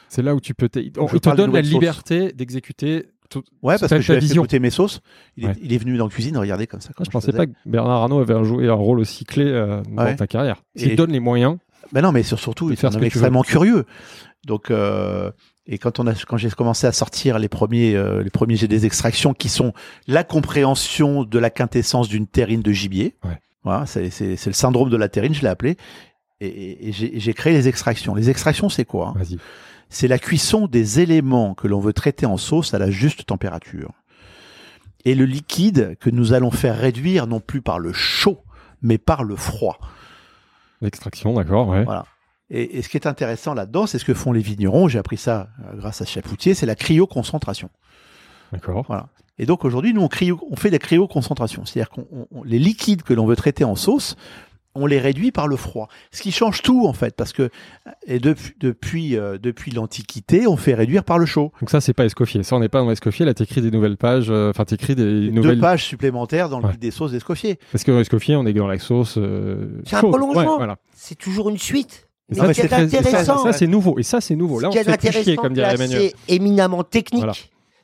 C'est 0.09 0.23
là 0.23 0.35
où 0.35 0.41
tu 0.41 0.55
peux. 0.55 0.69
On, 0.99 1.09
Je 1.09 1.17
il 1.17 1.21
te 1.21 1.35
donne 1.37 1.53
la 1.53 1.61
liberté 1.61 2.33
d'exécuter. 2.33 3.07
tout- 3.29 3.43
Ouais, 3.61 3.77
parce 3.79 3.93
que 3.93 4.01
je 4.01 4.07
ta 4.13 4.19
lui 4.21 4.25
ai 4.25 4.29
fait 4.29 4.35
goûter 4.37 4.59
mes 4.61 4.71
sauces. 4.71 5.01
Il, 5.37 5.45
est, 5.45 5.47
Ouais. 5.49 5.55
il 5.61 5.73
est 5.73 5.79
venu 5.79 5.97
dans 5.97 6.05
la 6.05 6.11
cuisine, 6.11 6.39
regardez 6.39 6.69
comme 6.69 6.81
ça. 6.81 6.91
Ah, 6.93 6.95
comment 6.97 7.05
je 7.07 7.11
pensais 7.11 7.27
faisais. 7.33 7.39
pas 7.39 7.47
que 7.47 7.53
Bernard 7.67 8.03
Arnault 8.03 8.21
avait 8.21 8.45
joué 8.45 8.69
un 8.69 8.73
rôle 8.75 9.01
aussi 9.01 9.25
clé 9.25 9.45
euh, 9.47 9.83
dans 9.91 10.05
Ouais. 10.05 10.15
ta 10.15 10.29
carrière. 10.29 10.63
Et- 10.77 10.91
te 10.91 10.95
donne 10.95 11.11
les 11.11 11.19
moyens, 11.19 11.57
Ben 11.93 12.03
non, 12.03 12.13
mais 12.13 12.23
sur- 12.23 12.39
surtout, 12.39 12.71
il 12.71 12.75
est 12.75 13.05
extrêmement 13.05 13.43
curieux. 13.43 13.85
Donc, 14.47 14.71
euh, 14.71 15.33
et 15.67 15.79
quand 15.79 15.99
on 15.99 16.07
a, 16.07 16.15
quand 16.15 16.37
j'ai 16.37 16.51
commencé 16.51 16.87
à 16.87 16.93
sortir 16.93 17.41
les 17.41 17.49
premiers, 17.49 17.97
euh, 17.97 18.23
les 18.23 18.31
premiers 18.31 18.55
jets 18.55 18.69
des 18.69 18.87
extractions 18.87 19.35
qui 19.35 19.49
sont 19.49 19.73
la 20.07 20.23
compréhension 20.23 21.25
de 21.25 21.39
la 21.41 21.51
quintessence 21.51 22.09
d'une 22.09 22.29
terrine 22.29 22.63
de 22.63 22.71
gibier. 22.73 23.17
Ouais. 23.25 23.39
Voilà, 23.67 23.85
c'est, 23.85 24.11
le 24.21 24.53
syndrome 24.53 24.91
de 24.91 24.97
la 24.97 25.09
terrine, 25.09 25.35
je 25.35 25.43
l'ai 25.43 25.49
appelé. 25.49 25.77
Et, 26.41 26.47
et- 26.47 26.89
et 26.89 26.93
j'ai, 26.93 27.35
créé 27.35 27.53
les 27.53 27.67
extractions. 27.67 28.15
Les 28.15 28.31
extractions, 28.31 28.69
c'est 28.69 28.85
quoi 28.85 29.15
hein? 29.17 29.23
C'est 29.89 30.09
la 30.09 30.19
cuisson 30.19 30.67
des 30.69 31.01
éléments 31.01 31.55
que 31.55 31.67
l'on 31.69 31.81
veut 31.81 31.93
traiter 31.93 32.27
en 32.27 32.37
sauce 32.37 32.75
à 32.75 32.79
la 32.79 32.91
juste 32.91 33.27
température. 33.27 33.93
Et 35.05 35.15
le 35.15 35.25
liquide 35.25 35.97
que 36.01 36.11
nous 36.11 36.33
allons 36.33 36.51
faire 36.51 36.77
réduire 36.79 37.27
non 37.27 37.41
plus 37.41 37.61
par 37.61 37.79
le 37.79 37.93
chaud, 37.93 38.43
mais 38.83 38.99
par 38.99 39.25
le 39.25 39.37
froid. 39.37 39.79
L'extraction, 40.81 41.35
d'accord, 41.35 41.69
ouais. 41.69 41.85
Voilà. 41.85 42.07
Et, 42.51 42.79
et 42.79 42.83
ce 42.83 42.89
qui 42.89 42.97
est 42.97 43.07
intéressant 43.07 43.55
là-dedans, 43.55 43.87
c'est 43.87 43.99
ce 43.99 44.05
que 44.05 44.15
font 44.15 44.31
les 44.33 44.41
vignerons. 44.41 44.87
J'ai 44.89 44.99
appris 45.01 45.17
ça 45.17 45.49
euh, 45.65 45.77
grâce 45.77 46.03
à 46.03 46.05
Chapoutier, 46.05 46.55
c'est 46.55 46.67
la 46.67 46.77
cryoconcentration. 46.77 47.71
D'accord. 48.53 48.85
Voilà. 48.87 49.09
Et 49.39 49.47
donc 49.47 49.65
aujourd'hui, 49.65 49.93
nous 49.93 50.03
on, 50.03 50.09
cryo, 50.09 50.39
on 50.51 50.57
fait 50.57 50.69
de 50.69 50.75
la 50.75 50.79
cryoconcentration, 50.79 51.65
c'est-à-dire 51.65 51.91
qu'on 51.91 52.07
on- 52.13 52.27
on- 52.33 52.43
les 52.45 52.59
liquides 52.59 53.03
que 53.03 53.13
l'on 53.15 53.27
veut 53.27 53.37
traiter 53.37 53.65
en 53.65 53.77
sauce, 53.77 54.17
on 54.79 54.85
les 54.87 54.99
réduit 54.99 55.33
par 55.33 55.49
le 55.49 55.57
froid. 55.57 55.89
Ce 56.11 56.21
qui 56.23 56.31
change 56.33 56.61
tout 56.63 56.87
en 56.87 56.93
fait, 56.93 57.15
parce 57.17 57.33
que 57.33 57.49
et 58.07 58.19
depuis 58.19 58.53
depuis 58.61 59.17
euh, 59.17 59.39
depuis 59.39 59.71
l'Antiquité, 59.73 60.47
on 60.47 60.57
fait 60.59 60.75
réduire 60.75 61.03
par 61.03 61.19
le 61.19 61.25
chaud. 61.25 61.51
Donc 61.61 61.71
ça, 61.71 61.81
c'est 61.81 61.95
pas 61.95 62.05
Escoffier. 62.05 62.43
Ça, 62.43 62.57
on 62.57 62.61
n'est 62.61 62.69
pas 62.69 62.81
dans 62.83 62.91
Escoffier. 62.91 63.25
Là, 63.25 63.33
t'écris 63.33 63.63
des 63.63 63.71
nouvelles 63.71 63.97
pages. 63.97 64.27
euh, 64.31 64.51
Enfin, 64.51 64.65
t'écris 64.67 64.95
des 64.95 65.31
nouvelles. 65.31 65.55
Deux 65.57 65.61
pages 65.63 65.85
supplémentaires 65.85 66.49
dans 66.51 66.59
le 66.59 66.67
Ouais. 66.67 66.73
guide 66.73 66.81
des 66.81 66.91
sauces 66.91 67.13
d'Escoffier. 67.13 67.59
Parce 67.73 67.85
que 67.85 67.91
dans 67.93 68.01
Escoffier, 68.01 68.37
on 68.37 68.45
est 68.45 68.53
dans 68.53 68.67
la 68.67 68.79
sauce. 68.79 69.15
euh, 69.17 69.81
C'est 69.87 69.97
un 69.97 70.01
prolongement. 70.01 70.35
Ouais, 70.35 70.57
voilà. 70.59 70.77
C'est 70.95 71.17
toujours 71.19 71.49
une 71.49 71.59
suite. 71.59 72.09
Et 72.31 72.39
Mais 72.41 72.53
c'est 72.55 72.65
et 72.65 72.69
ça, 72.69 72.77
intéressant, 72.79 73.45
ça, 73.45 73.53
c'est 73.53 73.67
nouveau. 73.69 73.99
Et 73.99 74.03
ça, 74.03 74.21
c'est 74.21 74.35
nouveau. 74.37 74.61
Là, 74.61 74.69
on 74.69 74.73
Ce 74.73 74.79
est 74.79 74.85
fait 74.85 74.97
plus 74.99 75.09
chier, 75.13 75.21
intéressant, 75.21 75.43
comme 75.43 75.53
dirait 75.55 75.75
Emmanuel. 75.75 76.11
c'est 76.29 76.35
éminemment 76.35 76.83
technique. 76.85 77.21
Voilà. 77.21 77.33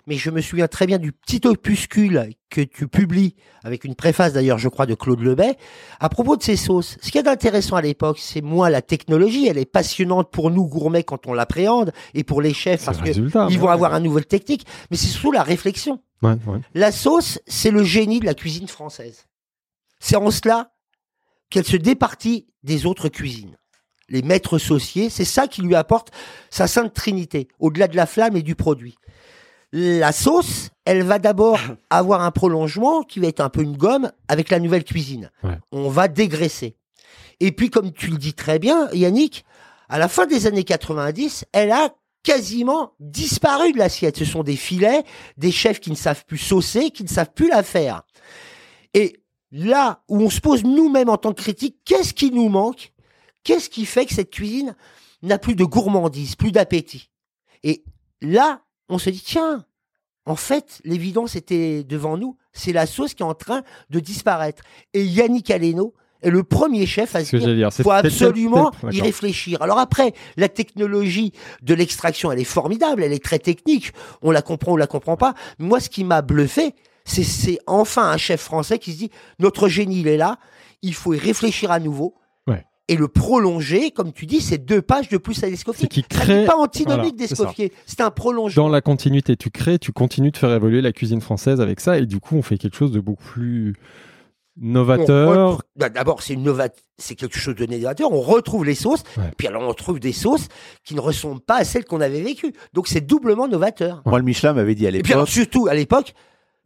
Mais 0.07 0.17
je 0.17 0.31
me 0.31 0.41
souviens 0.41 0.69
très 0.69 0.87
bien 0.87 0.99
du 0.99 1.13
petit 1.13 1.41
opuscule 1.47 2.31
que 2.51 2.61
tu 2.61 2.89
publies, 2.89 3.37
avec 3.63 3.85
une 3.85 3.95
préface 3.95 4.33
d'ailleurs, 4.33 4.59
je 4.59 4.69
crois, 4.69 4.87
de 4.87 4.95
Claude 4.95 5.21
Lebet, 5.21 5.57
à 6.01 6.09
propos 6.09 6.37
de 6.37 6.43
ces 6.43 6.57
sauces. 6.57 6.97
Ce 7.01 7.11
qui 7.11 7.19
est 7.19 7.29
intéressant 7.29 7.77
à 7.77 7.83
l'époque, 7.83 8.19
c'est 8.19 8.43
moins 8.43 8.69
la 8.69 8.83
technologie. 8.83 9.47
Elle 9.47 9.59
est 9.59 9.65
passionnante 9.65 10.31
pour 10.31 10.51
nous 10.51 10.67
gourmets 10.67 11.05
quand 11.05 11.27
on 11.27 11.33
l'appréhende, 11.33 11.93
et 12.15 12.25
pour 12.25 12.43
les 12.43 12.53
chefs 12.53 12.85
parce 12.85 12.99
le 12.99 13.05
que 13.05 13.09
résultat. 13.09 13.47
ils 13.49 13.55
ouais. 13.55 13.61
vont 13.61 13.69
avoir 13.69 13.95
une 13.95 14.05
nouvelle 14.05 14.27
technique. 14.27 14.67
Mais 14.91 14.97
c'est 14.97 15.07
surtout 15.07 15.33
la 15.33 15.43
réflexion. 15.43 16.01
Ouais, 16.23 16.37
ouais. 16.47 16.61
La 16.75 16.93
sauce, 16.93 17.39
c'est 17.47 17.71
le 17.71 17.85
génie 17.85 18.21
de 18.21 18.27
la 18.27 18.35
cuisine 18.35 18.69
française. 18.69 19.27
C'est 19.99 20.17
en 20.17 20.31
cela 20.31 20.73
qu'elle 21.49 21.65
se 21.65 21.77
départit 21.77 22.47
des 22.65 22.87
autres 22.87 23.09
cuisines. 23.09 23.57
Les 24.09 24.23
maîtres 24.23 24.59
sauciers, 24.59 25.11
c'est 25.11 25.25
ça 25.25 25.47
qui 25.47 25.63
lui 25.63 25.75
apporte 25.75 26.11
sa 26.51 26.67
sainte 26.67 26.93
trinité, 26.93 27.49
au-delà 27.61 27.89
de 27.89 27.97
la 27.97 28.07
flamme 28.07 28.37
et 28.37 28.43
du 28.43 28.55
produit. 28.55 28.97
La 29.73 30.13
sauce, 30.13 30.69
elle 30.85 31.03
va 31.03 31.19
d'abord 31.19 31.59
avoir 31.91 32.23
un 32.23 32.31
prolongement 32.31 33.03
qui 33.03 33.21
va 33.21 33.29
être 33.29 33.41
un 33.41 33.49
peu 33.49 33.63
une 33.63 33.77
gomme 33.77 34.11
avec 34.29 34.51
la 34.51 34.61
nouvelle 34.61 34.85
cuisine. 34.85 35.31
Ouais. 35.43 35.59
On 35.73 35.89
va 35.89 36.09
dégraisser. 36.09 36.77
Et 37.41 37.53
puis, 37.53 37.71
comme 37.71 37.93
tu 37.93 38.09
le 38.09 38.19
dis 38.19 38.35
très 38.35 38.59
bien, 38.59 38.89
Yannick, 38.93 39.45
à 39.89 39.99
la 39.99 40.09
fin 40.09 40.27
des 40.27 40.47
années 40.47 40.65
90, 40.65 41.47
elle 41.53 41.73
a 41.73 41.95
quasiment 42.23 42.95
disparu 43.01 43.73
de 43.73 43.79
l'assiette. 43.79 44.17
Ce 44.17 44.25
sont 44.25 44.43
des 44.43 44.57
filets, 44.57 45.03
des 45.37 45.51
chefs 45.51 45.81
qui 45.81 45.91
ne 45.91 45.97
savent 45.97 46.25
plus 46.25 46.39
saucer, 46.39 46.91
qui 46.91 47.03
ne 47.03 47.09
savent 47.09 47.33
plus 47.35 47.49
la 47.49 47.63
faire. 47.63 48.03
Et 48.95 49.21
là 49.51 50.03
où 50.09 50.21
on 50.21 50.31
se 50.31 50.41
pose 50.41 50.65
nous-mêmes 50.65 51.09
en 51.09 51.17
tant 51.17 51.33
que 51.33 51.43
critique, 51.43 51.79
qu'est-ce 51.85 52.15
qui 52.15 52.31
nous 52.31 52.49
manque? 52.49 52.93
Qu'est-ce 53.45 53.69
qui 53.69 53.87
fait 53.87 54.07
que 54.07 54.15
cette 54.15 54.31
cuisine 54.31 54.77
n'a 55.23 55.39
plus 55.39 55.57
de 55.57 55.65
gourmandise, 55.65 56.37
plus 56.37 56.53
d'appétit? 56.53 57.11
Et 57.65 57.85
là, 58.21 58.63
on 58.93 58.99
se 58.99 59.11
dit, 59.11 59.23
tiens, 59.25 59.65
en 60.27 60.37
fait, 60.37 60.81
l'évidence 60.85 61.35
était 61.35 61.83
devant 61.83 62.17
nous. 62.17 62.37
C'est 62.53 62.73
la 62.73 62.87
sauce 62.87 63.15
qui 63.15 63.23
est 63.23 63.27
en 63.27 63.35
train 63.35 63.63
de 63.91 64.01
disparaître. 64.01 64.63
Et 64.93 65.05
Yannick 65.05 65.51
Aleno 65.51 65.95
est 66.21 66.31
le 66.31 66.45
premier 66.45 66.87
chef 66.87 67.17
à 67.17 67.21
se 67.21 67.27
ce 67.27 67.31
que 67.33 67.37
dire, 67.39 67.55
dire. 67.55 67.73
Faut 67.73 67.91
absolument 67.91 68.71
y 68.91 69.01
réfléchir. 69.01 69.63
Alors 69.63 69.79
après, 69.79 70.13
la 70.37 70.49
technologie 70.49 71.33
de 71.63 71.75
l'extraction, 71.75 72.31
elle 72.31 72.39
est 72.39 72.45
formidable, 72.45 73.03
elle 73.03 73.13
est 73.13 73.25
très 73.25 73.39
technique. 73.39 73.93
On 74.21 74.31
la 74.31 74.43
comprend, 74.43 74.73
on 74.73 74.77
la 74.77 74.87
comprend 74.87 75.17
pas. 75.17 75.35
Moi, 75.59 75.81
ce 75.81 75.89
qui 75.89 76.05
m'a 76.05 76.23
bluffé, 76.23 76.75
c'est 77.05 77.25
c'est 77.25 77.59
enfin 77.67 78.11
un 78.11 78.19
chef 78.19 78.43
français 78.43 78.79
qui 78.79 78.93
se 78.93 78.99
dit 78.99 79.11
notre 79.39 79.69
génie, 79.69 80.01
il 80.01 80.09
est 80.09 80.19
là. 80.19 80.39
Il 80.83 80.95
faut 80.95 81.15
y 81.15 81.19
réfléchir 81.19 81.73
à 81.73 81.81
nouveau. 81.81 82.15
Et 82.89 82.97
le 82.97 83.07
prolonger, 83.09 83.91
comme 83.93 84.13
tu 84.13 84.27
dis, 84.27 84.41
c'est 84.41 84.59
deux 84.59 84.83
pages 84.83 85.09
de 85.09 85.17
plus 85.17 85.43
à 85.45 85.49
l'Escoffier. 85.49 85.87
qui 85.89 86.01
Ça 86.01 86.07
crée- 86.09 86.37
n'est 86.41 86.45
pas 86.47 86.57
antinomique 86.57 87.15
voilà, 87.15 87.29
d'Escoffier. 87.29 87.73
C'est 87.87 88.01
un 88.01 88.11
prolongement. 88.11 88.65
Dans 88.65 88.69
la 88.69 88.81
continuité, 88.81 89.37
tu 89.37 89.51
crées, 89.51 89.79
tu 89.79 89.93
continues 89.93 90.33
de 90.33 90.37
faire 90.37 90.53
évoluer 90.53 90.81
la 90.83 90.93
cuisine 90.93 91.21
française 91.21 91.61
avec 91.61 91.79
ça, 91.81 91.97
et 91.99 92.07
du 92.07 92.19
coup, 92.19 92.37
on 92.37 92.43
fait 92.43 92.59
quelque 92.59 92.77
chose 92.77 92.91
de 92.91 93.01
beaucoup 93.01 93.23
plus 93.25 93.75
novateur. 94.61 95.29
retrouve- 95.49 95.63
bah, 95.77 95.89
D'abord, 95.89 96.23
c'est 96.23 96.35
une 96.35 96.43
nova- 96.43 96.69
c'est 96.99 97.15
quelque 97.15 97.39
chose 97.39 97.55
de 97.55 97.67
novateur. 97.67 98.13
On 98.13 98.21
retrouve 98.21 98.65
les 98.65 98.75
sauces, 98.75 99.03
Ouais. 99.17 99.31
puis 99.37 99.47
alors 99.47 99.63
on 99.63 99.69
retrouve 99.69 99.99
des 99.99 100.13
sauces 100.13 100.49
qui 100.85 100.95
ne 100.95 101.01
ressemblent 101.01 101.41
pas 101.41 101.57
à 101.57 101.65
celles 101.65 101.85
qu'on 101.85 102.01
avait 102.01 102.21
vécues. 102.21 102.53
Donc 102.73 102.89
c'est 102.89 103.01
doublement 103.01 103.49
novateur. 103.49 104.03
Moi, 104.07 104.19
le 104.19 104.25
Michelin 104.25 104.53
m'avait 104.53 104.75
dit 104.75 104.87
à 104.87 104.91
Et 104.91 105.03
puis 105.03 105.13
alors 105.13 105.25
l'époque. 105.25 105.33
surtout 105.33 105.69
à 105.69 105.75
l'époque, 105.75 106.15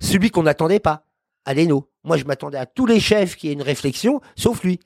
celui 0.00 0.30
qu'on 0.30 0.42
n'attendait 0.42 0.80
pas, 0.80 1.04
Aleno. 1.44 1.88
Moi, 2.04 2.16
je 2.16 2.24
m'attendais 2.24 2.58
à 2.58 2.66
tous 2.66 2.86
les 2.86 3.00
chefs 3.00 3.36
qui 3.36 3.48
aient 3.48 3.52
une 3.52 3.62
réflexion, 3.62 4.20
sauf 4.36 4.62
lui. 4.64 4.80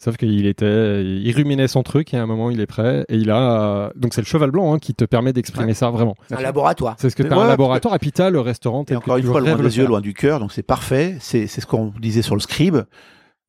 Sauf 0.00 0.16
qu'il 0.16 0.46
était, 0.46 1.02
il 1.04 1.32
ruminait 1.34 1.66
son 1.66 1.82
truc 1.82 2.14
et 2.14 2.18
à 2.18 2.22
un 2.22 2.26
moment 2.26 2.50
il 2.50 2.60
est 2.60 2.66
prêt 2.66 3.04
et 3.08 3.16
il 3.16 3.32
a, 3.32 3.90
donc 3.96 4.14
c'est 4.14 4.20
le 4.20 4.26
cheval 4.26 4.52
blanc 4.52 4.72
hein, 4.72 4.78
qui 4.78 4.94
te 4.94 5.04
permet 5.04 5.32
d'exprimer 5.32 5.74
ça 5.74 5.90
vraiment. 5.90 6.14
Un 6.30 6.40
laboratoire. 6.40 6.94
C'est 7.00 7.10
ce 7.10 7.16
que 7.16 7.24
tu 7.24 7.32
as 7.32 7.36
ouais, 7.36 7.42
un 7.42 7.48
laboratoire 7.48 7.94
et 7.96 7.98
puis 7.98 8.12
t'as 8.12 8.30
le 8.30 8.38
restaurant. 8.40 8.84
Et 8.88 8.94
encore 8.94 9.16
une 9.16 9.24
fois, 9.24 9.40
loin 9.40 9.56
des 9.56 9.76
yeux, 9.76 9.86
loin 9.86 10.00
du 10.00 10.14
cœur, 10.14 10.38
donc 10.38 10.52
c'est 10.52 10.62
parfait. 10.62 11.16
C'est 11.20 11.48
c'est 11.48 11.60
ce 11.60 11.66
qu'on 11.66 11.92
disait 12.00 12.22
sur 12.22 12.36
le 12.36 12.40
scribe. 12.40 12.76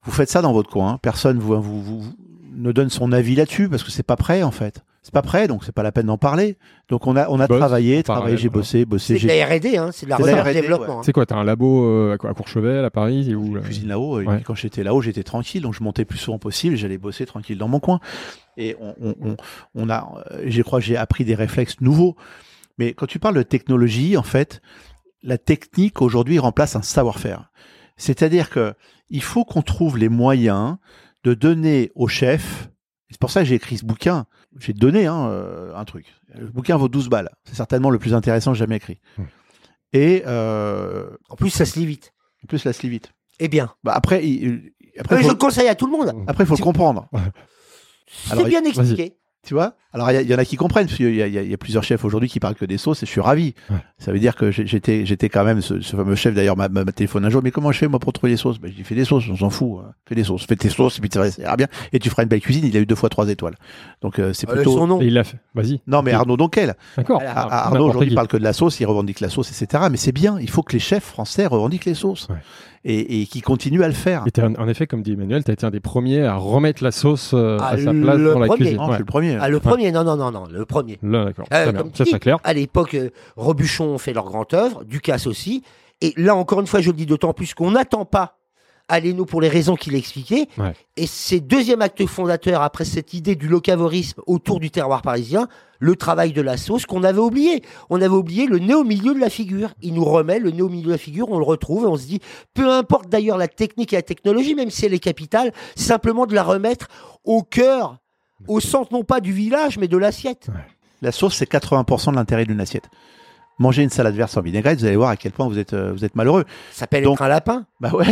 Vous 0.05 0.11
faites 0.11 0.29
ça 0.29 0.41
dans 0.41 0.53
votre 0.53 0.71
coin. 0.71 0.97
Personne 1.03 1.37
vous, 1.37 1.61
vous, 1.61 1.81
vous- 1.83 1.99
vous 2.01 2.13
ne 2.55 2.71
donne 2.71 2.89
son 2.89 3.11
avis 3.11 3.35
là-dessus 3.35 3.69
parce 3.69 3.83
que 3.83 3.91
c'est 3.91 4.01
pas 4.01 4.15
prêt 4.15 4.41
en 4.41 4.51
fait. 4.51 4.83
C'est 5.09 5.13
pas 5.13 5.23
prêt, 5.23 5.47
donc 5.47 5.63
c'est 5.63 5.71
pas 5.71 5.81
la 5.81 5.91
peine 5.91 6.05
d'en 6.05 6.19
parler. 6.19 6.55
Donc 6.87 7.07
on 7.07 7.15
a 7.15 7.27
on 7.29 7.39
a 7.39 7.47
travaillé, 7.47 8.03
travaillé, 8.03 8.37
j'ai 8.37 8.47
bossé, 8.49 8.85
bossé, 8.85 9.17
C'est 9.17 9.25
de 9.25 9.31
la 9.33 9.45
R&D, 9.47 9.75
hein, 9.75 9.89
c'est 9.91 10.05
de 10.05 10.11
la 10.11 10.17
recherche 10.17 10.37
et 10.47 10.51
R&D, 10.51 10.61
développement. 10.61 10.99
hein. 10.99 11.03
C'est 11.03 11.13
quoi 11.13 11.25
T'as 11.25 11.35
un 11.37 11.43
labo 11.43 11.83
euh, 11.83 12.13
à 12.23 12.33
Courchevel, 12.35 12.85
à 12.85 12.91
Paris 12.91 13.33
ou 13.33 13.55
là 13.55 13.61
cuisine 13.61 13.87
là-haut. 13.87 14.21
Et 14.21 14.25
Ouais. 14.27 14.35
puis 14.35 14.43
quand 14.43 14.53
j'étais 14.53 14.83
là-haut, 14.83 15.01
j'étais 15.01 15.23
tranquille, 15.23 15.63
donc 15.63 15.73
je 15.73 15.81
montais 15.81 16.05
plus 16.05 16.19
souvent 16.19 16.37
possible. 16.37 16.75
et 16.75 16.77
J'allais 16.77 16.99
bosser 16.99 17.25
tranquille 17.25 17.57
dans 17.57 17.67
mon 17.67 17.79
coin. 17.79 17.99
Et 18.55 18.75
on, 18.79 18.93
on, 19.01 19.15
on, 19.23 19.35
on 19.73 19.89
a, 19.89 20.21
euh, 20.31 20.43
je 20.45 20.61
crois, 20.61 20.79
j'ai 20.79 20.95
appris 20.95 21.25
des 21.25 21.33
réflexes 21.33 21.81
nouveaux. 21.81 22.15
Mais 22.77 22.93
quand 22.93 23.07
tu 23.07 23.17
parles 23.17 23.35
de 23.35 23.41
technologie, 23.43 24.15
en 24.15 24.21
fait, 24.23 24.61
la 25.23 25.39
technique 25.39 26.03
aujourd'hui 26.03 26.37
remplace 26.37 26.75
un 26.75 26.83
savoir-faire. 26.83 27.49
C'est-à-dire 27.97 28.49
que 28.51 28.73
il 29.09 29.23
faut 29.23 29.43
qu'on 29.43 29.63
trouve 29.63 29.97
les 29.97 30.07
moyens 30.09 30.75
de 31.23 31.33
donner 31.33 31.91
au 31.95 32.07
chef. 32.07 32.69
C'est 33.09 33.19
pour 33.19 33.31
ça 33.31 33.41
que 33.41 33.47
j'ai 33.47 33.55
écrit 33.55 33.77
ce 33.77 33.85
bouquin. 33.85 34.25
J'ai 34.57 34.73
donné 34.73 35.05
hein, 35.05 35.27
euh, 35.29 35.75
un 35.75 35.85
truc. 35.85 36.05
Le 36.33 36.47
bouquin 36.47 36.75
vaut 36.77 36.89
12 36.89 37.09
balles. 37.09 37.29
C'est 37.45 37.55
certainement 37.55 37.89
le 37.89 37.99
plus 37.99 38.13
intéressant 38.13 38.53
jamais 38.53 38.77
écrit. 38.77 38.99
Hmm. 39.17 39.23
Et 39.93 40.23
euh, 40.27 41.09
En 41.29 41.35
plus, 41.35 41.49
ça 41.49 41.65
se 41.65 41.77
lit 41.79 41.85
vite. 41.85 42.13
en 42.43 42.47
plus, 42.47 42.63
la 42.65 42.73
se 42.73 42.81
lit 42.81 42.89
vite. 42.89 43.11
Eh 43.39 43.47
bien, 43.47 43.73
Bah 43.83 43.93
après, 43.95 44.25
il- 44.27 44.71
après, 44.99 45.17
faut- 45.17 45.23
je 45.23 45.27
le 45.29 45.35
conseille 45.35 45.67
à 45.67 45.75
tout 45.75 45.85
le 45.85 45.91
monde. 45.91 46.13
après, 46.27 46.43
il 46.43 46.47
faut 46.47 46.55
le 46.57 46.63
comprendre. 46.63 47.07
C'est 48.09 48.43
bien 48.45 48.63
expliqué. 48.63 49.17
Tu 49.47 49.53
vois? 49.53 49.73
Alors, 49.93 50.11
il 50.11 50.29
y 50.29 50.35
en 50.35 50.37
a 50.37 50.45
qui 50.45 50.57
comprennent, 50.57 50.85
parce 50.85 50.97
qu'il 50.97 51.15
y, 51.15 51.23
a- 51.23 51.27
y 51.27 51.57
plusieurs 51.57 51.83
chefs 51.83 52.03
aujourd'hui 52.05 52.29
qui 52.29 52.39
parlent 52.39 52.53
que 52.55 52.65
des 52.65 52.77
sauces, 52.77 53.01
et 53.01 53.05
je 53.05 53.11
suis 53.11 53.21
ravi. 53.21 53.55
Ouais. 53.71 53.77
Ça 53.97 54.11
veut 54.11 54.19
dire 54.19 54.35
que 54.35 54.51
j'étais 54.51 55.05
j'étais 55.05 55.29
quand 55.29 55.43
même, 55.45 55.61
ce, 55.61 55.79
ce 55.81 55.95
fameux 55.95 56.13
chef 56.15 56.35
d'ailleurs 56.35 56.57
m'a 56.57 56.67
téléphoné 56.91 57.25
un 57.27 57.29
jour, 57.29 57.41
mais 57.41 57.49
comment 57.49 57.71
je 57.71 57.79
fais 57.79 57.87
moi 57.87 57.99
pour 57.99 58.11
trouver 58.13 58.31
les 58.31 58.37
sauces? 58.37 58.59
Ben, 58.59 58.69
Je 58.69 58.75
dis, 58.75 58.83
fais 58.83 58.93
des 58.95 59.05
sauces, 59.05 59.23
on 59.31 59.37
s'en 59.37 59.49
fout. 59.49 59.79
hein. 59.83 59.93
Fais 60.07 60.13
des 60.13 60.25
sauces, 60.25 60.45
fais 60.45 60.57
tes 60.57 60.69
sauces, 60.69 60.97
et 60.97 61.01
puis 61.01 61.09
ça 61.11 61.25
ira 61.41 61.55
bien. 61.55 61.67
Et 61.93 61.99
tu 61.99 62.09
feras 62.09 62.23
une 62.23 62.29
belle 62.29 62.41
cuisine, 62.41 62.65
il 62.65 62.75
a 62.77 62.81
eu 62.81 62.85
deux 62.85 62.95
fois 62.95 63.09
trois 63.09 63.29
étoiles. 63.29 63.55
Donc, 64.01 64.19
euh, 64.19 64.33
c'est 64.33 64.47
Euh, 64.49 64.53
plutôt... 64.55 64.77
son 64.77 64.85
nom. 64.87 65.01
Et 65.01 65.05
il 65.05 65.13
l'a 65.13 65.23
fait. 65.23 65.37
Vas-y. 65.55 65.79
Non, 65.87 66.01
mais 66.03 66.11
Arnaud 66.11 66.37
Donquel. 66.37 66.75
D'accord. 66.97 67.21
Ah, 67.25 67.47
Ah, 67.49 67.67
Arnaud 67.67 67.87
aujourd'hui 67.89 68.13
parle 68.13 68.27
que 68.27 68.37
de 68.37 68.43
la 68.43 68.53
sauce, 68.53 68.79
il 68.81 68.85
revendique 68.85 69.21
la 69.21 69.29
sauce, 69.29 69.49
etc. 69.49 69.85
Mais 69.89 69.97
c'est 69.97 70.11
bien, 70.11 70.37
il 70.39 70.49
faut 70.49 70.61
que 70.63 70.73
les 70.73 70.79
chefs 70.79 71.05
français 71.05 71.47
revendiquent 71.47 71.85
les 71.85 71.95
sauces. 71.95 72.27
Ouais. 72.29 72.35
Et, 72.85 73.21
et 73.21 73.25
qui 73.25 73.41
continuent 73.41 73.81
à 73.83 73.87
le 73.89 73.93
faire. 73.93 74.23
Et 74.25 74.31
t'es 74.31 74.41
un- 74.41 74.55
en 74.55 74.67
effet, 74.69 74.87
comme 74.87 75.01
dit 75.01 75.11
Emmanuel, 75.11 75.43
tu 75.43 75.51
as 75.51 75.53
été 75.53 75.65
un 75.65 75.69
des 75.69 75.81
premiers 75.81 76.23
à 76.23 76.35
remettre 76.35 76.81
la 76.83 76.91
sauce 76.91 77.31
euh, 77.33 77.57
Ah, 77.59 77.71
à 77.71 77.77
sa 77.77 77.91
place 77.93 78.17
dans 78.19 78.39
la 78.39 78.47
cuisine. 78.49 78.77
Non, 78.77 78.85
je 78.85 78.89
Ouais. 78.89 78.95
suis 78.95 78.99
le 78.99 79.05
premier. 79.05 79.37
Ah, 79.41 79.49
le 79.49 79.59
premier, 79.59 79.91
non, 79.91 80.03
non, 80.05 80.15
non, 80.15 80.31
non, 80.31 80.45
le 80.49 80.65
premier. 80.65 80.97
Là, 81.03 81.25
d'accord. 81.25 81.45
Euh, 81.53 81.73
comme 81.73 81.91
Ça, 81.93 82.05
c'est 82.05 82.19
clair. 82.19 82.37
À 82.45 82.53
l'époque, 82.53 82.93
euh, 82.93 83.09
Robuchon 83.35 83.97
fait 83.97 84.13
leur 84.13 84.25
grande 84.25 84.53
œuvre, 84.53 84.85
Ducasse 84.85 85.27
aussi. 85.27 85.63
Et 86.01 86.13
là, 86.15 86.35
encore 86.35 86.61
une 86.61 86.67
fois, 86.67 86.79
je 86.79 86.87
le 86.91 86.95
dis 86.95 87.05
d'autant 87.05 87.33
plus 87.33 87.53
qu'on 87.53 87.71
n'attend 87.71 88.05
pas 88.05 88.38
Aleno 88.89 89.25
pour 89.25 89.39
les 89.39 89.47
raisons 89.47 89.75
qu'il 89.75 89.95
expliquait. 89.95 90.47
Ouais. 90.57 90.73
Et 90.97 91.07
c'est 91.07 91.39
deuxième 91.39 91.81
acte 91.81 92.05
fondateur 92.05 92.61
après 92.61 92.83
cette 92.83 93.13
idée 93.13 93.35
du 93.35 93.47
locavorisme 93.47 94.21
autour 94.27 94.59
du 94.59 94.71
terroir 94.71 95.01
parisien, 95.01 95.47
le 95.79 95.95
travail 95.95 96.33
de 96.33 96.41
la 96.41 96.57
sauce 96.57 96.85
qu'on 96.85 97.03
avait 97.03 97.19
oublié. 97.19 97.63
On 97.89 98.01
avait 98.01 98.07
oublié 98.07 98.47
le 98.47 98.59
nez 98.59 98.73
au 98.73 98.83
milieu 98.83 99.13
de 99.13 99.19
la 99.19 99.29
figure. 99.29 99.69
Il 99.81 99.93
nous 99.93 100.03
remet 100.03 100.39
le 100.39 100.51
nez 100.51 100.61
au 100.61 100.69
milieu 100.69 100.87
de 100.87 100.91
la 100.91 100.97
figure, 100.97 101.29
on 101.29 101.37
le 101.37 101.45
retrouve 101.45 101.83
et 101.83 101.87
on 101.87 101.95
se 101.95 102.07
dit, 102.07 102.19
peu 102.53 102.69
importe 102.69 103.07
d'ailleurs 103.07 103.37
la 103.37 103.47
technique 103.47 103.93
et 103.93 103.97
la 103.97 104.01
technologie, 104.01 104.55
même 104.55 104.71
si 104.71 104.85
elle 104.85 104.93
est 104.93 104.99
capitale, 104.99 105.53
simplement 105.75 106.25
de 106.25 106.33
la 106.33 106.43
remettre 106.43 106.87
au 107.23 107.43
cœur, 107.43 107.97
au 108.47 108.59
centre 108.59 108.91
non 108.91 109.03
pas 109.03 109.21
du 109.21 109.31
village, 109.31 109.77
mais 109.77 109.87
de 109.87 109.97
l'assiette. 109.97 110.49
La 111.01 111.11
sauce, 111.11 111.35
c'est 111.35 111.49
80% 111.49 112.11
de 112.11 112.15
l'intérêt 112.15 112.45
d'une 112.45 112.59
assiette. 112.59 112.89
Manger 113.59 113.83
une 113.83 113.89
salade 113.89 114.15
verte 114.15 114.31
sans 114.31 114.41
vinaigrette, 114.41 114.79
vous 114.79 114.85
allez 114.85 114.95
voir 114.95 115.09
à 115.09 115.17
quel 115.17 115.31
point 115.33 115.47
vous 115.47 115.59
êtes, 115.59 115.73
euh, 115.73 115.91
vous 115.91 116.05
êtes 116.05 116.15
malheureux. 116.15 116.45
Ça 116.71 116.79
s'appelle 116.81 117.03
Donc- 117.03 117.15
être 117.17 117.21
un 117.23 117.27
lapin. 117.27 117.65
Bah 117.81 117.91
ouais. 117.93 118.05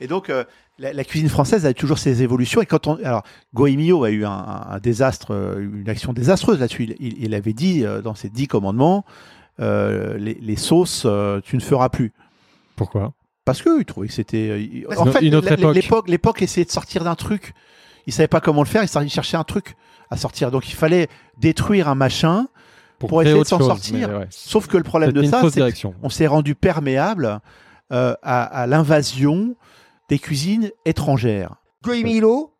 Et 0.00 0.08
donc, 0.08 0.28
euh, 0.28 0.42
la, 0.78 0.92
la 0.92 1.04
cuisine 1.04 1.28
française 1.28 1.64
a 1.66 1.72
toujours 1.72 1.98
ses 1.98 2.22
évolutions. 2.24 2.60
Et 2.60 2.66
quand 2.66 2.88
on, 2.88 2.96
alors, 3.04 3.22
Goemio 3.54 4.02
a 4.04 4.10
eu 4.10 4.24
un, 4.24 4.30
un- 4.30 4.66
un 4.72 4.78
désastre, 4.80 5.32
euh, 5.32 5.60
une 5.80 5.88
action 5.88 6.12
désastreuse 6.12 6.58
là-dessus. 6.58 6.84
Il, 6.84 6.96
il- 6.98 7.24
il 7.24 7.34
avait 7.34 7.52
dit 7.52 7.84
euh, 7.84 8.02
dans 8.02 8.14
ses 8.16 8.28
dix 8.28 8.48
commandements, 8.48 9.04
euh, 9.60 10.18
les, 10.18 10.34
les 10.40 10.56
sauces, 10.56 11.04
euh, 11.06 11.40
tu 11.44 11.56
ne 11.56 11.60
feras 11.62 11.88
plus. 11.88 12.12
Pourquoi? 12.74 13.12
Parce 13.44 13.62
que 13.62 13.80
ils 13.80 13.84
trouvaient 13.84 14.08
que 14.08 14.14
c'était. 14.14 14.48
euh, 14.88 14.94
En 15.00 15.06
fait, 15.06 15.20
une 15.24 15.34
autre 15.36 15.48
l- 15.52 15.58
époque. 15.60 15.74
l'époque, 15.74 16.08
l'époque 16.08 16.42
essayait 16.42 16.64
de 16.64 16.70
sortir 16.70 17.04
d'un 17.04 17.14
truc. 17.14 17.52
Ils 18.06 18.12
savaient 18.12 18.28
pas 18.28 18.40
comment 18.40 18.62
le 18.62 18.68
faire. 18.68 18.82
Ils 18.82 19.10
cherchaient 19.10 19.36
un 19.36 19.44
truc 19.44 19.76
à 20.10 20.16
sortir. 20.16 20.50
Donc 20.50 20.68
il 20.68 20.74
fallait 20.74 21.08
détruire 21.38 21.88
un 21.88 21.94
machin. 21.94 22.48
Pour 23.08 23.22
essayer 23.22 23.38
de 23.38 23.44
s'en 23.44 23.58
sortir. 23.60 24.08
ouais. 24.10 24.26
Sauf 24.30 24.66
que 24.66 24.76
le 24.76 24.82
problème 24.84 25.12
de 25.12 25.22
ça, 25.24 25.42
c'est 25.50 25.82
qu'on 25.82 26.08
s'est 26.08 26.26
rendu 26.26 26.54
perméable 26.54 27.40
euh, 27.92 28.14
à, 28.22 28.42
à 28.44 28.66
l'invasion 28.66 29.54
des 30.08 30.18
cuisines 30.18 30.70
étrangères. 30.84 31.54
Goemilo, 31.82 32.52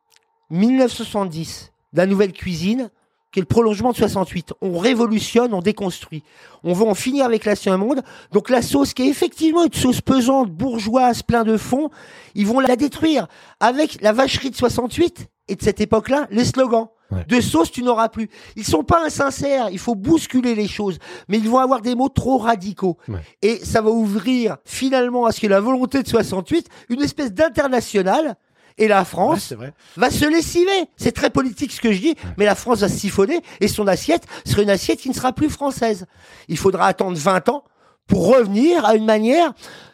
1970, 0.50 1.72
la 1.92 2.06
nouvelle 2.06 2.32
cuisine, 2.32 2.90
qui 3.32 3.40
est 3.40 3.42
le 3.42 3.46
prolongement 3.46 3.92
de 3.92 3.96
68. 3.96 4.52
On 4.60 4.78
révolutionne, 4.78 5.54
on 5.54 5.60
déconstruit. 5.62 6.22
On 6.64 6.72
veut 6.74 6.86
en 6.86 6.94
finir 6.94 7.24
avec 7.24 7.44
l'ancien 7.46 7.76
monde. 7.78 8.02
Donc 8.30 8.50
la 8.50 8.60
sauce, 8.62 8.92
qui 8.92 9.02
est 9.02 9.08
effectivement 9.08 9.64
une 9.64 9.72
sauce 9.72 10.00
pesante, 10.02 10.50
bourgeoise, 10.50 11.22
plein 11.22 11.44
de 11.44 11.56
fond, 11.56 11.90
ils 12.34 12.46
vont 12.46 12.60
la 12.60 12.76
détruire. 12.76 13.28
Avec 13.60 14.00
la 14.02 14.12
vacherie 14.12 14.50
de 14.50 14.56
68 14.56 15.28
et 15.48 15.56
de 15.56 15.62
cette 15.62 15.80
époque-là, 15.80 16.26
les 16.30 16.44
slogans. 16.44 16.88
Ouais. 17.12 17.24
De 17.28 17.40
sauce, 17.40 17.70
tu 17.70 17.82
n'auras 17.82 18.08
plus. 18.08 18.28
Ils 18.56 18.64
sont 18.64 18.84
pas 18.84 19.04
insincères, 19.04 19.68
il 19.70 19.78
faut 19.78 19.94
bousculer 19.94 20.54
les 20.54 20.68
choses. 20.68 20.98
Mais 21.28 21.38
ils 21.38 21.48
vont 21.48 21.58
avoir 21.58 21.82
des 21.82 21.94
mots 21.94 22.08
trop 22.08 22.38
radicaux. 22.38 22.96
Ouais. 23.08 23.20
Et 23.42 23.58
ça 23.58 23.82
va 23.82 23.90
ouvrir 23.90 24.56
finalement 24.64 25.26
à 25.26 25.32
ce 25.32 25.40
que 25.40 25.46
la 25.46 25.60
volonté 25.60 26.02
de 26.02 26.08
68, 26.08 26.68
une 26.88 27.02
espèce 27.02 27.32
d'international. 27.32 28.36
Et 28.78 28.88
la 28.88 29.04
France, 29.04 29.52
vrai. 29.52 29.74
va 29.96 30.10
se 30.10 30.24
lessiver. 30.24 30.88
C'est 30.96 31.12
très 31.12 31.28
politique 31.28 31.72
ce 31.72 31.80
que 31.82 31.92
je 31.92 32.00
dis, 32.00 32.14
mais 32.38 32.46
la 32.46 32.54
France 32.54 32.78
va 32.78 32.88
se 32.88 32.96
siphonner 32.96 33.42
et 33.60 33.68
son 33.68 33.86
assiette 33.86 34.24
sera 34.46 34.62
une 34.62 34.70
assiette 34.70 34.98
qui 34.98 35.10
ne 35.10 35.14
sera 35.14 35.34
plus 35.34 35.50
française. 35.50 36.06
Il 36.48 36.56
faudra 36.56 36.86
attendre 36.86 37.18
20 37.18 37.50
ans 37.50 37.64
pour 38.06 38.34
revenir 38.34 38.84
à 38.86 38.94
une 38.94 39.04
manière 39.04 39.52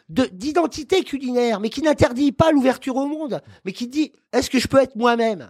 d'identité 0.09 1.03
culinaire, 1.03 1.59
mais 1.59 1.69
qui 1.69 1.81
n'interdit 1.81 2.31
pas 2.31 2.51
l'ouverture 2.51 2.95
au 2.95 3.07
monde, 3.07 3.41
mais 3.63 3.71
qui 3.71 3.87
dit 3.87 4.11
est-ce 4.33 4.49
que 4.49 4.59
je 4.59 4.67
peux 4.67 4.79
être 4.81 4.95
moi-même 4.95 5.49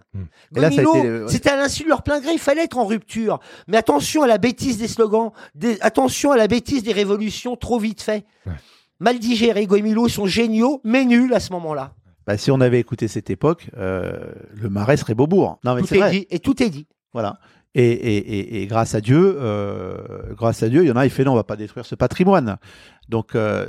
ouais. 1.24 1.28
C'était 1.28 1.50
à 1.50 1.56
l'insu 1.56 1.84
de 1.84 1.88
leur 1.88 2.02
plein 2.02 2.20
gré, 2.20 2.32
il 2.32 2.38
fallait 2.38 2.64
être 2.64 2.78
en 2.78 2.84
rupture. 2.86 3.40
Mais 3.68 3.76
attention 3.76 4.22
à 4.22 4.26
la 4.26 4.38
bêtise 4.38 4.78
des 4.78 4.88
slogans, 4.88 5.30
des- 5.54 5.78
attention 5.80 6.32
à 6.32 6.36
la 6.36 6.46
bêtise 6.46 6.82
des 6.82 6.92
révolutions 6.92 7.56
trop 7.56 7.78
vite 7.78 8.02
fait. 8.02 8.24
Ouais. 8.46 8.52
Mal 8.98 9.18
digérés, 9.18 9.66
Goemilo 9.66 10.08
sont 10.08 10.26
géniaux, 10.26 10.80
mais 10.84 11.04
nuls 11.06 11.32
à 11.32 11.40
ce 11.40 11.52
moment-là. 11.52 11.94
Bah, 12.26 12.36
si 12.36 12.50
on 12.50 12.60
avait 12.60 12.78
écouté 12.78 13.08
cette 13.08 13.30
époque, 13.30 13.70
euh, 13.78 14.12
le 14.52 14.68
marais 14.68 14.98
serait 14.98 15.14
Beaubourg. 15.14 15.58
Non, 15.64 15.74
mais 15.74 15.80
Tout 15.82 15.94
est 15.94 15.98
vrai. 15.98 16.10
dit, 16.10 16.26
et 16.30 16.38
tout 16.38 16.62
est 16.62 16.68
dit. 16.68 16.86
Voilà. 17.14 17.38
Et, 17.76 17.84
et, 17.84 18.16
et, 18.16 18.62
et 18.62 18.66
grâce 18.66 18.96
à 18.96 19.00
Dieu, 19.00 19.36
euh, 19.40 19.94
grâce 20.36 20.62
à 20.64 20.68
Dieu, 20.68 20.82
il 20.82 20.88
y 20.88 20.90
en 20.90 20.96
a, 20.96 21.04
il 21.06 21.10
fait 21.10 21.22
non, 21.22 21.32
on 21.32 21.36
va 21.36 21.44
pas 21.44 21.54
détruire 21.54 21.86
ce 21.86 21.94
patrimoine. 21.94 22.56
Donc 23.08 23.36
euh, 23.36 23.64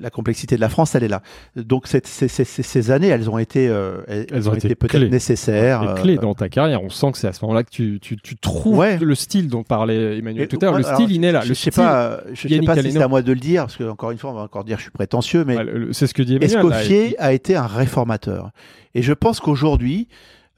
la 0.00 0.08
complexité 0.08 0.56
de 0.56 0.60
la 0.62 0.70
France, 0.70 0.94
elle 0.94 1.04
est 1.04 1.08
là. 1.08 1.20
Donc 1.56 1.86
cette- 1.86 2.06
ces, 2.06 2.28
ces, 2.28 2.44
ces, 2.44 2.62
ces 2.62 2.90
années, 2.90 3.08
elles 3.08 3.28
ont 3.28 3.36
été, 3.36 3.68
euh, 3.68 3.98
elles, 4.08 4.26
Elles 4.32 4.48
ont 4.48 4.54
été 4.54 4.74
peut-être 4.74 5.04
nécessaires. 5.10 5.94
Clés 6.00 6.16
dans 6.16 6.34
ta 6.34 6.48
carrière, 6.48 6.82
on 6.82 6.88
sent 6.88 7.12
que 7.12 7.18
c'est 7.18 7.28
à 7.28 7.32
ce 7.34 7.44
moment-là 7.44 7.62
que 7.64 7.70
tu, 7.70 7.98
tu, 8.00 8.16
tu 8.16 8.36
trouves 8.36 8.78
Ouais. 8.78 8.98
le 8.98 9.14
style 9.14 9.48
dont 9.48 9.64
parlait 9.64 10.16
Emmanuel 10.18 10.44
Et- 10.44 10.48
tout 10.48 10.56
à 10.62 10.64
l'heure. 10.66 10.78
Le 10.78 10.86
alors, 10.86 10.98
style, 11.00 11.14
il 11.14 11.22
est 11.22 11.32
là. 11.32 11.42
Je 11.42 11.48
Le 11.50 11.54
sais 11.54 11.70
pas, 11.70 12.20
je 12.32 12.40
sais 12.40 12.48
Yannick 12.48 12.66
pas 12.68 12.76
si 12.82 12.90
c'est 12.90 13.02
à 13.02 13.08
moi 13.08 13.20
de 13.20 13.32
le 13.32 13.38
dire, 13.40 13.64
parce 13.64 13.76
que 13.76 13.84
encore 13.84 14.12
une 14.12 14.18
fois, 14.18 14.30
on 14.30 14.34
va 14.34 14.42
encore 14.42 14.64
dire, 14.64 14.78
je 14.78 14.82
suis 14.84 14.90
prétentieux, 14.90 15.44
mais 15.46 15.56
ouais, 15.58 15.66
c'est 15.92 16.06
ce 16.06 16.14
que 16.14 16.22
dit 16.22 16.36
Emmanuel. 16.36 16.52
là. 16.54 16.58
Escoffier 16.60 17.16
a 17.20 17.32
été 17.34 17.54
un 17.56 17.66
réformateur. 17.66 18.50
Et 18.94 19.02
je 19.02 19.12
pense 19.12 19.40
qu'aujourd'hui, 19.40 20.08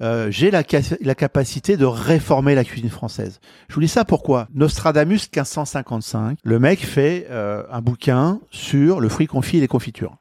euh, 0.02 0.30
j'ai 0.30 0.50
la, 0.50 0.62
ca- 0.68 0.96
la 1.00 1.14
capacité 1.14 1.76
de 1.76 1.85
réformer 1.85 2.54
la 2.54 2.64
cuisine 2.64 2.90
française. 2.90 3.40
Je 3.68 3.74
vous 3.74 3.80
dis 3.80 3.88
ça 3.88 4.04
pourquoi? 4.04 4.48
Nostradamus 4.54 5.28
1555, 5.33 6.38
le 6.42 6.59
mec 6.59 6.85
fait 6.85 7.26
euh, 7.30 7.62
un 7.70 7.80
bouquin 7.80 8.40
sur 8.50 9.00
le 9.00 9.09
fruit 9.09 9.26
confit 9.26 9.59
et 9.59 9.61
les 9.61 9.68
confitures. 9.68 10.16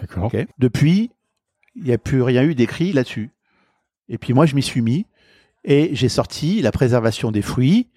D'accord. 0.00 0.24
Depuis, 0.58 1.10
il 1.76 1.84
n'y 1.84 1.92
a 1.92 1.98
plus 1.98 2.22
rien 2.22 2.42
eu 2.42 2.54
d'écrit 2.54 2.92
là-dessus. 2.92 3.30
Et 4.08 4.18
puis 4.18 4.32
moi, 4.32 4.46
je 4.46 4.54
m'y 4.54 4.62
suis 4.62 4.80
mis 4.82 5.06
et 5.64 5.90
j'ai 5.94 6.08
sorti 6.08 6.60
la 6.62 6.72
préservation 6.72 7.30
des 7.30 7.42
fruits 7.42 7.88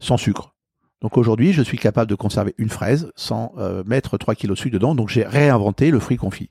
sans 0.00 0.16
sucre. 0.16 0.54
Donc 1.00 1.16
aujourd'hui, 1.18 1.52
je 1.52 1.62
suis 1.62 1.78
capable 1.78 2.08
de 2.10 2.14
conserver 2.14 2.54
une 2.58 2.70
fraise 2.70 3.12
sans 3.16 3.52
euh, 3.58 3.82
mettre 3.86 4.16
3 4.18 4.34
kilos 4.34 4.56
de 4.56 4.62
sucre 4.62 4.72
dedans. 4.74 4.94
Donc 4.94 5.08
j'ai 5.10 5.24
réinventé 5.24 5.90
le 5.90 6.00
fruit 6.00 6.16
confit. 6.16 6.50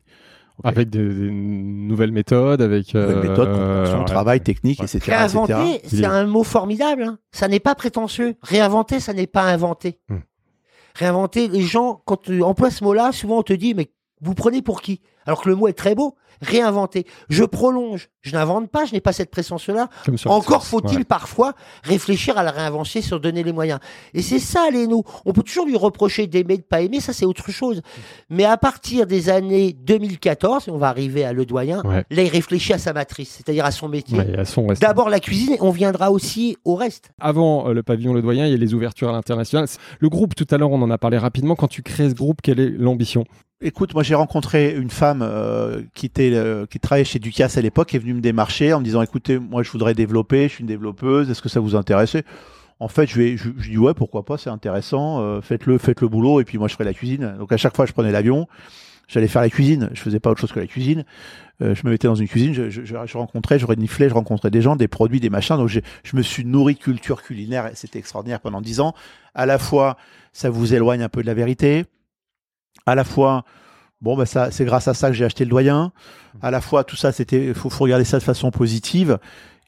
Avec 0.64 0.90
des, 0.90 1.00
des 1.04 1.32
nouvelles 1.32 2.12
méthodes, 2.12 2.62
avec. 2.62 2.94
Nouvelle 2.94 3.32
euh, 3.32 3.36
compréhension, 3.36 4.00
ouais. 4.00 4.06
travail, 4.06 4.42
technique, 4.42 4.80
Ouais. 4.80 4.86
etc.. 4.86 5.12
Réinventer, 5.12 5.82
c'est 5.86 6.02
est- 6.02 6.06
un 6.06 6.26
mot 6.28 6.44
formidable. 6.44 7.04
hein. 7.04 7.18
Ça 7.32 7.48
n'est 7.48 7.60
pas 7.60 7.74
prétentieux. 7.76 8.36
Réinventer, 8.42 9.00
ça 9.00 9.14
n'est 9.14 9.26
pas 9.28 9.44
inventer. 9.44 10.00
Hmm. 10.10 10.18
Réinventer, 10.96 11.48
les 11.48 11.62
gens, 11.62 12.02
quand 12.06 12.18
tu 12.22 12.44
emploies 12.44 12.70
ce 12.70 12.84
mot-là, 12.84 13.12
souvent 13.12 13.40
on 13.40 13.44
te 13.44 13.54
dit, 13.54 13.74
mais 13.74 13.92
vous 14.22 14.36
prenez 14.36 14.62
pour 14.62 14.82
qui? 14.82 15.02
Alors 15.26 15.42
que 15.42 15.50
le 15.50 15.56
mot 15.56 15.68
est 15.68 15.74
très 15.74 15.96
beau. 15.96 16.16
Réinventer. 16.42 17.06
Je 17.30 17.44
prolonge. 17.46 18.10
Je 18.22 18.34
n'invente 18.34 18.70
pas, 18.70 18.84
je 18.86 18.92
n'ai 18.94 19.00
pas 19.00 19.14
cette 19.14 19.30
pression-là. 19.32 19.88
Encore 20.26 20.66
faut-il 20.66 20.98
Ouais. 21.00 21.04
parfois 21.06 21.54
réfléchir 21.84 22.38
à 22.38 22.44
la 22.44 22.52
réinvention 22.52 23.02
sur 23.02 23.20
donner 23.22 23.44
les 23.44 23.54
moyens. 23.54 23.80
Et 24.14 24.22
c'est 24.22 24.40
ça, 24.40 24.70
Léno. 24.72 25.04
On 25.26 25.32
peut 25.32 25.44
toujours 25.44 25.66
lui 25.66 25.78
reprocher 25.78 26.28
d'aimer, 26.28 26.58
de 26.58 26.64
pas 26.64 26.82
aimer, 26.82 27.00
ça 27.00 27.14
c'est 27.14 27.26
autre 27.26 27.50
chose. 27.52 27.82
Mais 28.30 28.44
à 28.44 28.58
partir 28.58 29.06
des 29.08 29.30
années 29.30 29.72
2014, 29.74 30.68
et 30.68 30.72
on 30.72 30.78
va 30.78 30.90
arriver 30.90 31.24
à 31.24 31.32
Le 31.32 31.46
Doyen, 31.46 31.82
Ouais. 31.86 32.04
là 32.10 32.24
il 32.24 32.30
réfléchit 32.30 32.74
à 32.74 32.78
sa 32.78 32.92
matrice, 32.94 33.30
c'est-à-dire 33.38 33.66
à 33.66 33.72
son 33.72 33.88
métier. 33.88 34.18
Ouais. 34.18 34.74
D'abord 34.82 35.10
la 35.10 35.20
cuisine, 35.22 35.54
et 35.54 35.62
on 35.62 35.72
viendra 35.72 36.12
aussi 36.12 36.58
au 36.66 36.76
reste. 36.76 37.12
Avant 37.22 37.70
euh, 37.70 37.74
le 37.74 37.84
pavillon 37.84 38.14
Le 38.14 38.22
Doyen, 38.22 38.48
il 38.48 38.52
y 38.52 38.56
a 38.56 38.58
les 38.58 38.74
ouvertures 38.74 39.10
à 39.10 39.12
l'international. 39.14 39.68
Le 40.00 40.10
groupe, 40.10 40.36
tout 40.36 40.48
à 40.50 40.58
l'heure, 40.58 40.72
on 40.72 40.82
en 40.82 40.90
a 40.92 40.98
parlé 40.98 41.18
rapidement. 41.18 41.56
Quand 41.56 41.68
tu 41.68 41.84
crées 41.84 42.10
ce 42.10 42.16
groupe, 42.16 42.42
quelle 42.42 42.60
est 42.60 42.70
l'ambition? 42.70 43.24
Écoute, 43.66 43.94
moi 43.94 44.04
j'ai 44.04 44.16
rencontré 44.16 44.74
une 44.76 44.90
femme 44.90 45.13
euh, 45.22 45.82
euh, 46.20 46.66
qui 46.66 46.80
travaillait 46.80 47.06
chez 47.06 47.20
Ducasse 47.20 47.58
à 47.58 47.62
l'époque, 47.62 47.94
est 47.94 48.00
venue 48.00 48.14
me 48.14 48.22
démarcher 48.22 48.74
en 48.74 48.80
me 48.80 48.86
disant 48.86 49.02
écoutez, 49.02 49.40
moi 49.40 49.64
je 49.64 49.72
voudrais 49.72 49.94
développer, 49.94 50.48
je 50.48 50.56
suis 50.56 50.62
une 50.62 50.68
développeuse, 50.68 51.30
est-ce 51.30 51.42
que 51.42 51.50
ça 51.50 51.60
vous 51.60 51.76
intéresse? 51.76 52.18
En 52.80 52.88
fait, 52.88 53.08
je 53.08 53.38
je, 53.38 53.50
je 53.58 53.70
dis 53.70 53.78
ouais, 53.78 53.94
pourquoi 53.94 54.26
pas, 54.26 54.38
c'est 54.38 54.50
intéressant, 54.50 55.22
euh, 55.22 55.42
faites-le, 55.42 55.78
faites 55.78 56.02
le 56.02 56.08
boulot 56.08 56.42
et 56.42 56.44
puis 56.44 56.58
moi 56.58 56.68
je 56.68 56.74
ferai 56.74 56.86
la 56.86 56.94
cuisine. 56.94 57.36
Donc 57.38 57.52
à 57.52 57.58
chaque 57.58 57.76
fois 57.76 57.86
je 57.86 57.94
prenais 57.94 58.12
l'avion, 58.12 58.48
j'allais 59.08 59.28
faire 59.28 59.42
la 59.42 59.50
cuisine, 59.50 59.90
je 59.94 60.02
faisais 60.02 60.20
pas 60.20 60.32
autre 60.32 60.42
chose 60.42 60.52
que 60.52 60.60
la 60.60 60.68
cuisine. 60.68 61.06
Je 61.60 61.86
me 61.86 61.92
mettais 61.92 62.08
dans 62.08 62.16
une 62.16 62.28
cuisine, 62.28 62.54
je, 62.54 63.18
rencontrais, 63.18 63.58
je 63.58 63.66
reniflais, 63.66 64.10
je 64.10 64.14
rencontrais 64.14 64.52
des 64.52 64.62
gens, 64.62 64.76
des 64.76 64.90
produits, 64.90 65.22
des 65.22 65.30
machins. 65.30 65.56
Donc 65.56 65.70
je 65.70 65.80
me 66.14 66.22
suis 66.22 66.44
nourri 66.44 66.76
culture 66.76 67.24
culinaire 67.24 67.68
et 67.68 67.76
c'était 67.76 68.00
extraordinaire 68.00 68.42
pendant 68.42 68.60
dix 68.60 68.82
ans. 68.82 68.94
À 69.34 69.46
la 69.46 69.60
fois, 69.60 69.96
ça 70.34 70.50
vous 70.50 70.74
éloigne 70.74 71.04
un 71.04 71.10
peu 71.10 71.22
de 71.22 71.28
la 71.28 71.34
vérité. 71.34 71.86
À 72.86 72.96
la 72.96 73.04
fois, 73.04 73.46
bon, 74.04 74.16
bah 74.16 74.26
ça, 74.28 74.52
c'est 74.52 74.66
grâce 74.66 74.88
à 74.88 74.94
ça 74.94 75.08
que 75.08 75.14
j'ai 75.14 75.26
acheté 75.26 75.46
le 75.46 75.50
doyen. 75.50 75.92
À 76.42 76.52
la 76.52 76.62
fois, 76.62 76.84
tout 76.84 76.96
ça, 76.96 77.12
c'était, 77.12 77.54
faut, 77.54 77.70
faut 77.70 77.86
regarder 77.86 78.06
ça 78.06 78.20
de 78.20 78.24
façon 78.24 78.52
positive. 78.52 79.18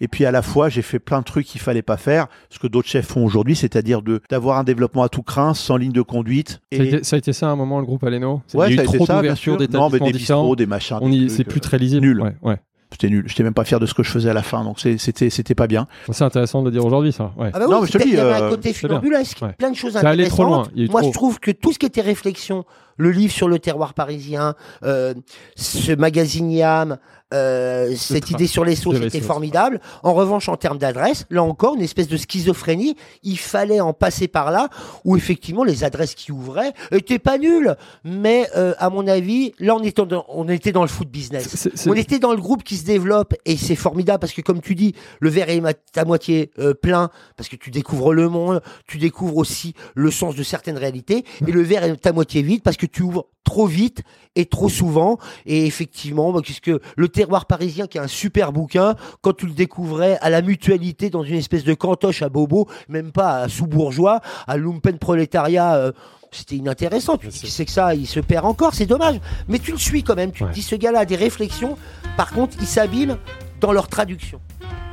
Et 0.02 0.10
puis 0.10 0.26
à 0.26 0.32
la 0.32 0.41
fois, 0.41 0.67
j'ai 0.67 0.82
fait 0.82 1.00
plein 1.00 1.19
de 1.19 1.24
trucs 1.24 1.45
qu'il 1.45 1.62
fallait 1.62 1.82
pas 1.82 1.95
faire, 1.95 2.28
ce 2.50 2.60
que 2.60 2.67
d'autres 2.67 2.89
chefs 2.89 3.08
font 3.08 3.24
aujourd'hui, 3.24 3.56
c'est-à-dire 3.56 4.02
de 4.02 4.21
d'avoir 4.30 4.58
un 4.58 4.65
développement 4.65 5.04
à 5.04 5.10
tout 5.10 5.24
crin, 5.24 5.54
sans 5.54 5.78
ligne 5.78 5.93
de 5.93 6.02
conduite. 6.02 6.60
ça 6.74 6.82
a, 6.82 6.86
été, 6.86 7.04
ça 7.04 7.15
a 7.15 7.19
été 7.19 7.32
ça 7.32 7.48
à 7.48 7.52
un 7.52 7.56
moment, 7.56 7.80
le 7.80 7.86
groupe 7.86 8.04
Aleno? 8.04 8.41
Ouais, 8.54 8.67
Il 8.69 8.74
y 8.74 8.76
ça 8.76 8.82
a 8.82 8.84
eu 8.84 8.88
trop 8.88 9.58
d'établissements 9.58 10.50
des 10.50 10.65
des 10.65 10.65
machins. 10.65 10.98
On 11.02 11.10
y, 11.12 11.30
c'est 11.30 11.45
plus 11.45 11.60
euh, 11.60 11.62
très 11.62 11.78
lisible. 11.78 12.06
nul. 12.06 12.21
Ouais, 12.21 12.36
ouais. 12.41 12.58
C'était 12.91 13.10
nul. 13.10 13.24
J'étais 13.28 13.43
même 13.43 13.54
pas 13.54 13.65
fier 13.65 13.80
de 13.80 13.86
ce 13.86 13.93
que 13.93 14.04
je 14.04 14.10
faisais 14.10 14.30
à 14.30 14.34
la 14.34 14.43
fin, 14.43 14.63
donc 14.63 14.80
c'était 14.80 15.30
c'était 15.30 15.56
pas 15.56 15.67
bien. 15.67 15.88
C'est 16.12 16.24
intéressant 16.24 16.62
de 16.62 16.67
le 16.67 16.71
dire 16.71 16.86
aujourd'hui, 16.86 17.12
ça. 17.12 17.34
Ouais. 17.36 17.50
Ah 17.54 17.60
bah 17.60 17.65
Non, 17.67 17.82
mais 17.82 17.88
je 17.88 17.91
te 17.93 17.98
dis, 17.98 18.10
il 18.10 18.13
y 18.15 18.19
avait 18.19 18.41
euh, 18.41 18.48
un 18.48 18.50
côté 18.50 18.74
c'est 18.74 18.88
bien. 18.88 19.00
funambulesque, 19.00 19.41
Ouais. 19.41 19.54
plein 19.54 19.71
de 19.71 19.76
choses 19.76 19.93
Ça 19.93 20.00
intéressantes. 20.00 20.30
trop 20.30 20.43
loin, 20.45 20.67
Moi, 20.89 21.02
trop. 21.02 21.10
je 21.10 21.13
trouve 21.13 21.39
que 21.39 21.52
tout 21.52 21.74
ce 21.74 21.80
qui 21.80 21.86
était 21.88 22.02
réflexion, 22.02 22.63
le 22.98 23.12
livre 23.12 23.34
sur 23.34 23.48
le 23.50 23.60
terroir 23.60 23.93
parisien, 23.95 24.56
euh, 24.84 25.13
ce 25.58 25.91
magazine 25.93 26.50
Yam, 26.52 26.98
euh, 27.36 27.95
cette 27.95 28.32
idée 28.32 28.48
sur 28.48 28.63
les 28.63 28.76
les 28.76 29.06
était 29.06 29.21
formidable. 29.21 29.80
En 30.04 30.13
revanche, 30.13 30.50
en 30.50 30.58
termes 30.58 30.78
d'adresse, 30.78 31.26
là 31.30 31.43
encore, 31.43 31.76
une 31.76 31.82
espèce 31.82 32.08
de 32.08 32.17
schizophrénie. 32.17 32.95
Il 33.24 33.39
fallait 33.39 33.80
en 33.80 33.93
passer 33.93 34.28
par 34.28 34.52
là, 34.52 34.69
où 35.04 35.17
effectivement 35.17 35.63
les 35.63 35.84
adresses 35.84 36.15
qui 36.15 36.32
ouvraient 36.32 36.74
étaient 36.91 37.19
pas 37.19 37.38
nulles. 37.38 37.76
Mais 38.04 38.48
euh, 38.56 38.74
à 38.78 38.89
mon 38.89 39.08
avis, 39.08 39.54
là, 39.60 39.76
on 39.76 39.84
était 39.84 40.06
dans, 40.06 40.26
on 40.30 40.48
était 40.50 40.71
dans 40.71 40.82
le 40.82 40.88
foot 40.88 41.10
business. 41.10 41.67
On 41.88 41.93
était 41.93 42.19
dans 42.19 42.32
le 42.32 42.41
groupe 42.41 42.63
qui 42.63 42.78
se 42.78 42.86
développe 42.86 43.34
et 43.45 43.58
c'est 43.58 43.76
formidable 43.76 44.19
parce 44.19 44.34
que 44.34 44.41
comme 44.41 44.62
tu 44.62 44.76
dis, 44.76 44.93
le 45.19 45.30
verre 45.30 45.50
est 45.50 45.98
à 45.98 46.06
moitié 46.06 46.52
euh, 46.60 46.74
plein 46.74 47.10
parce 47.38 47.50
que 47.50 47.56
tu 47.56 47.71
découvres 47.71 48.13
le 48.13 48.30
monde, 48.30 48.62
tu 48.88 48.98
découvres 48.98 49.38
aussi 49.38 49.74
le 49.95 50.12
sens 50.12 50.36
de 50.36 50.43
certaines 50.43 50.78
réalités 50.78 51.26
et 51.45 51.52
le 51.52 51.62
verre 51.62 51.84
est 51.84 52.08
à 52.08 52.13
moitié 52.13 52.41
vide 52.41 52.62
parce 52.63 52.78
que 52.78 52.86
tu 52.86 53.02
ouvres 53.02 53.28
trop 53.45 53.65
vite 53.67 54.01
et 54.36 54.45
trop 54.47 54.67
souvent 54.67 55.17
et 55.45 55.65
effectivement 55.65 56.34
bah, 56.34 56.41
puisque 56.43 56.70
le 56.97 57.07
terroir 57.07 57.45
parisien 57.45 57.88
qui 57.88 57.97
est 57.97 58.01
un 58.01 58.07
super 58.07 58.51
bouquin 58.51 58.95
quand 59.22 59.32
tu 59.38 59.45
le 59.45 59.53
découvrais 59.53 60.17
à 60.22 60.30
la 60.30 60.41
mutualité 60.41 61.09
dans 61.09 61.24
une 61.24 61.36
espèce 61.36 61.63
de 61.63 61.74
cantoche 61.74 62.22
à 62.22 62.28
bobo 62.28 62.67
même 62.89 63.11
pas 63.13 63.38
à 63.43 63.47
sous-bourgeois 63.47 64.20
à 64.47 64.57
lumpen 64.57 64.97
prolétariat 64.97 65.76
euh, 65.76 65.91
c'était 66.32 66.57
inintéressant. 66.57 67.15
Tu 67.15 67.28
dis 67.28 67.39
que 67.43 67.47
c'est 67.47 67.63
que 67.63 67.72
ça, 67.72 67.95
il 67.95 68.05
se 68.07 68.20
perd 68.20 68.45
encore, 68.45 68.74
c'est 68.74 68.86
dommage. 68.88 69.22
Mais 69.47 69.57
tu 69.57 69.72
le 69.72 69.78
suis 69.78 70.03
quand 70.03 70.15
même. 70.17 70.34
Tu 70.34 70.43
Ouais. 70.43 70.49
te 70.49 70.55
dis, 70.55 70.63
ce 70.63 70.76
gars-là 70.76 70.99
a 70.99 71.05
des 71.05 71.15
réflexions. 71.15 71.78
Par 72.17 72.32
contre, 72.34 72.57
il 72.59 72.67
s'abîme 72.67 73.15
dans 73.61 73.72
leur 73.72 73.88
traduction. 73.88 74.41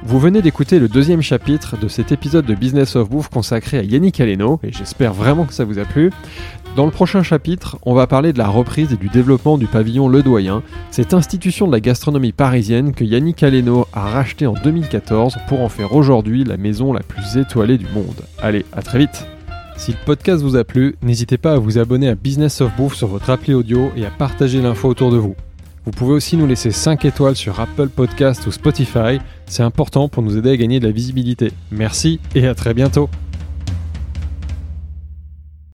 Vous 0.05 0.21
venez 0.21 0.41
d'écouter 0.41 0.79
le 0.79 0.87
deuxième 0.89 1.21
chapitre 1.21 1.77
de 1.77 1.89
cet 1.89 2.13
épisode 2.13 2.47
de 2.47 2.55
Business 2.55 2.95
of 2.95 3.09
Bouffe 3.11 3.29
consacré 3.29 3.79
à 3.79 3.83
Yannick 3.83 4.21
Aleno, 4.21 4.61
et 4.63 4.71
j'espère 4.71 5.13
vraiment 5.15 5.45
que 5.45 5.53
ça 5.55 5.65
vous 5.65 5.81
a 5.81 5.85
plu. 5.85 6.13
Dans 6.75 6.87
le 6.87 6.91
prochain 6.91 7.23
chapitre, 7.23 7.77
on 7.83 7.93
va 7.93 8.07
parler 8.07 8.33
de 8.33 8.39
la 8.39 8.49
reprise 8.49 8.95
et 8.95 8.97
du 8.97 9.11
développement 9.11 9.59
du 9.59 9.67
pavillon 9.67 10.09
Le 10.09 10.23
Doyen, 10.23 10.63
cette 10.91 11.13
institution 11.13 11.67
de 11.67 11.73
la 11.73 11.81
gastronomie 11.81 12.33
parisienne 12.33 12.95
que 12.95 13.05
Yannick 13.05 13.43
Aleno 13.43 13.87
a 13.93 14.09
racheté 14.09 14.47
en 14.47 14.55
2014 14.55 15.37
pour 15.49 15.61
en 15.61 15.69
faire 15.69 15.95
aujourd'hui 15.95 16.45
la 16.45 16.57
maison 16.57 16.95
la 16.95 17.03
plus 17.03 17.37
étoilée 17.37 17.77
du 17.77 17.85
monde. 17.93 18.23
Allez, 18.41 18.65
à 18.73 18.81
très 18.81 19.01
vite 19.01 19.27
Si 19.77 19.91
le 19.91 19.99
podcast 20.07 20.43
vous 20.43 20.57
a 20.57 20.65
plu, 20.65 20.97
n'hésitez 21.03 21.37
pas 21.37 21.53
à 21.53 21.59
vous 21.59 21.77
abonner 21.77 22.09
à 22.09 22.15
Business 22.15 22.63
of 22.63 22.75
Bouffe 22.75 22.95
sur 22.95 23.09
votre 23.09 23.29
appli 23.29 23.53
audio 23.53 23.93
et 23.95 24.07
à 24.07 24.11
partager 24.11 24.63
l'info 24.63 24.89
autour 24.89 25.11
de 25.11 25.19
vous. 25.19 25.37
Vous 25.85 25.91
pouvez 25.91 26.15
aussi 26.15 26.39
nous 26.39 26.47
laisser 26.47 26.71
5 26.71 27.05
étoiles 27.05 27.37
sur 27.37 27.61
Apple 27.61 27.89
Podcast 27.89 28.47
ou 28.47 28.51
Spotify, 28.51 29.19
c'est 29.45 29.63
important 29.63 30.09
pour 30.09 30.23
nous 30.23 30.39
aider 30.39 30.53
à 30.53 30.57
gagner 30.57 30.81
de 30.81 30.87
la 30.87 30.93
visibilité. 30.93 31.53
Merci 31.71 32.19
et 32.35 32.47
à 32.47 32.55
très 32.55 32.73
bientôt 32.73 33.11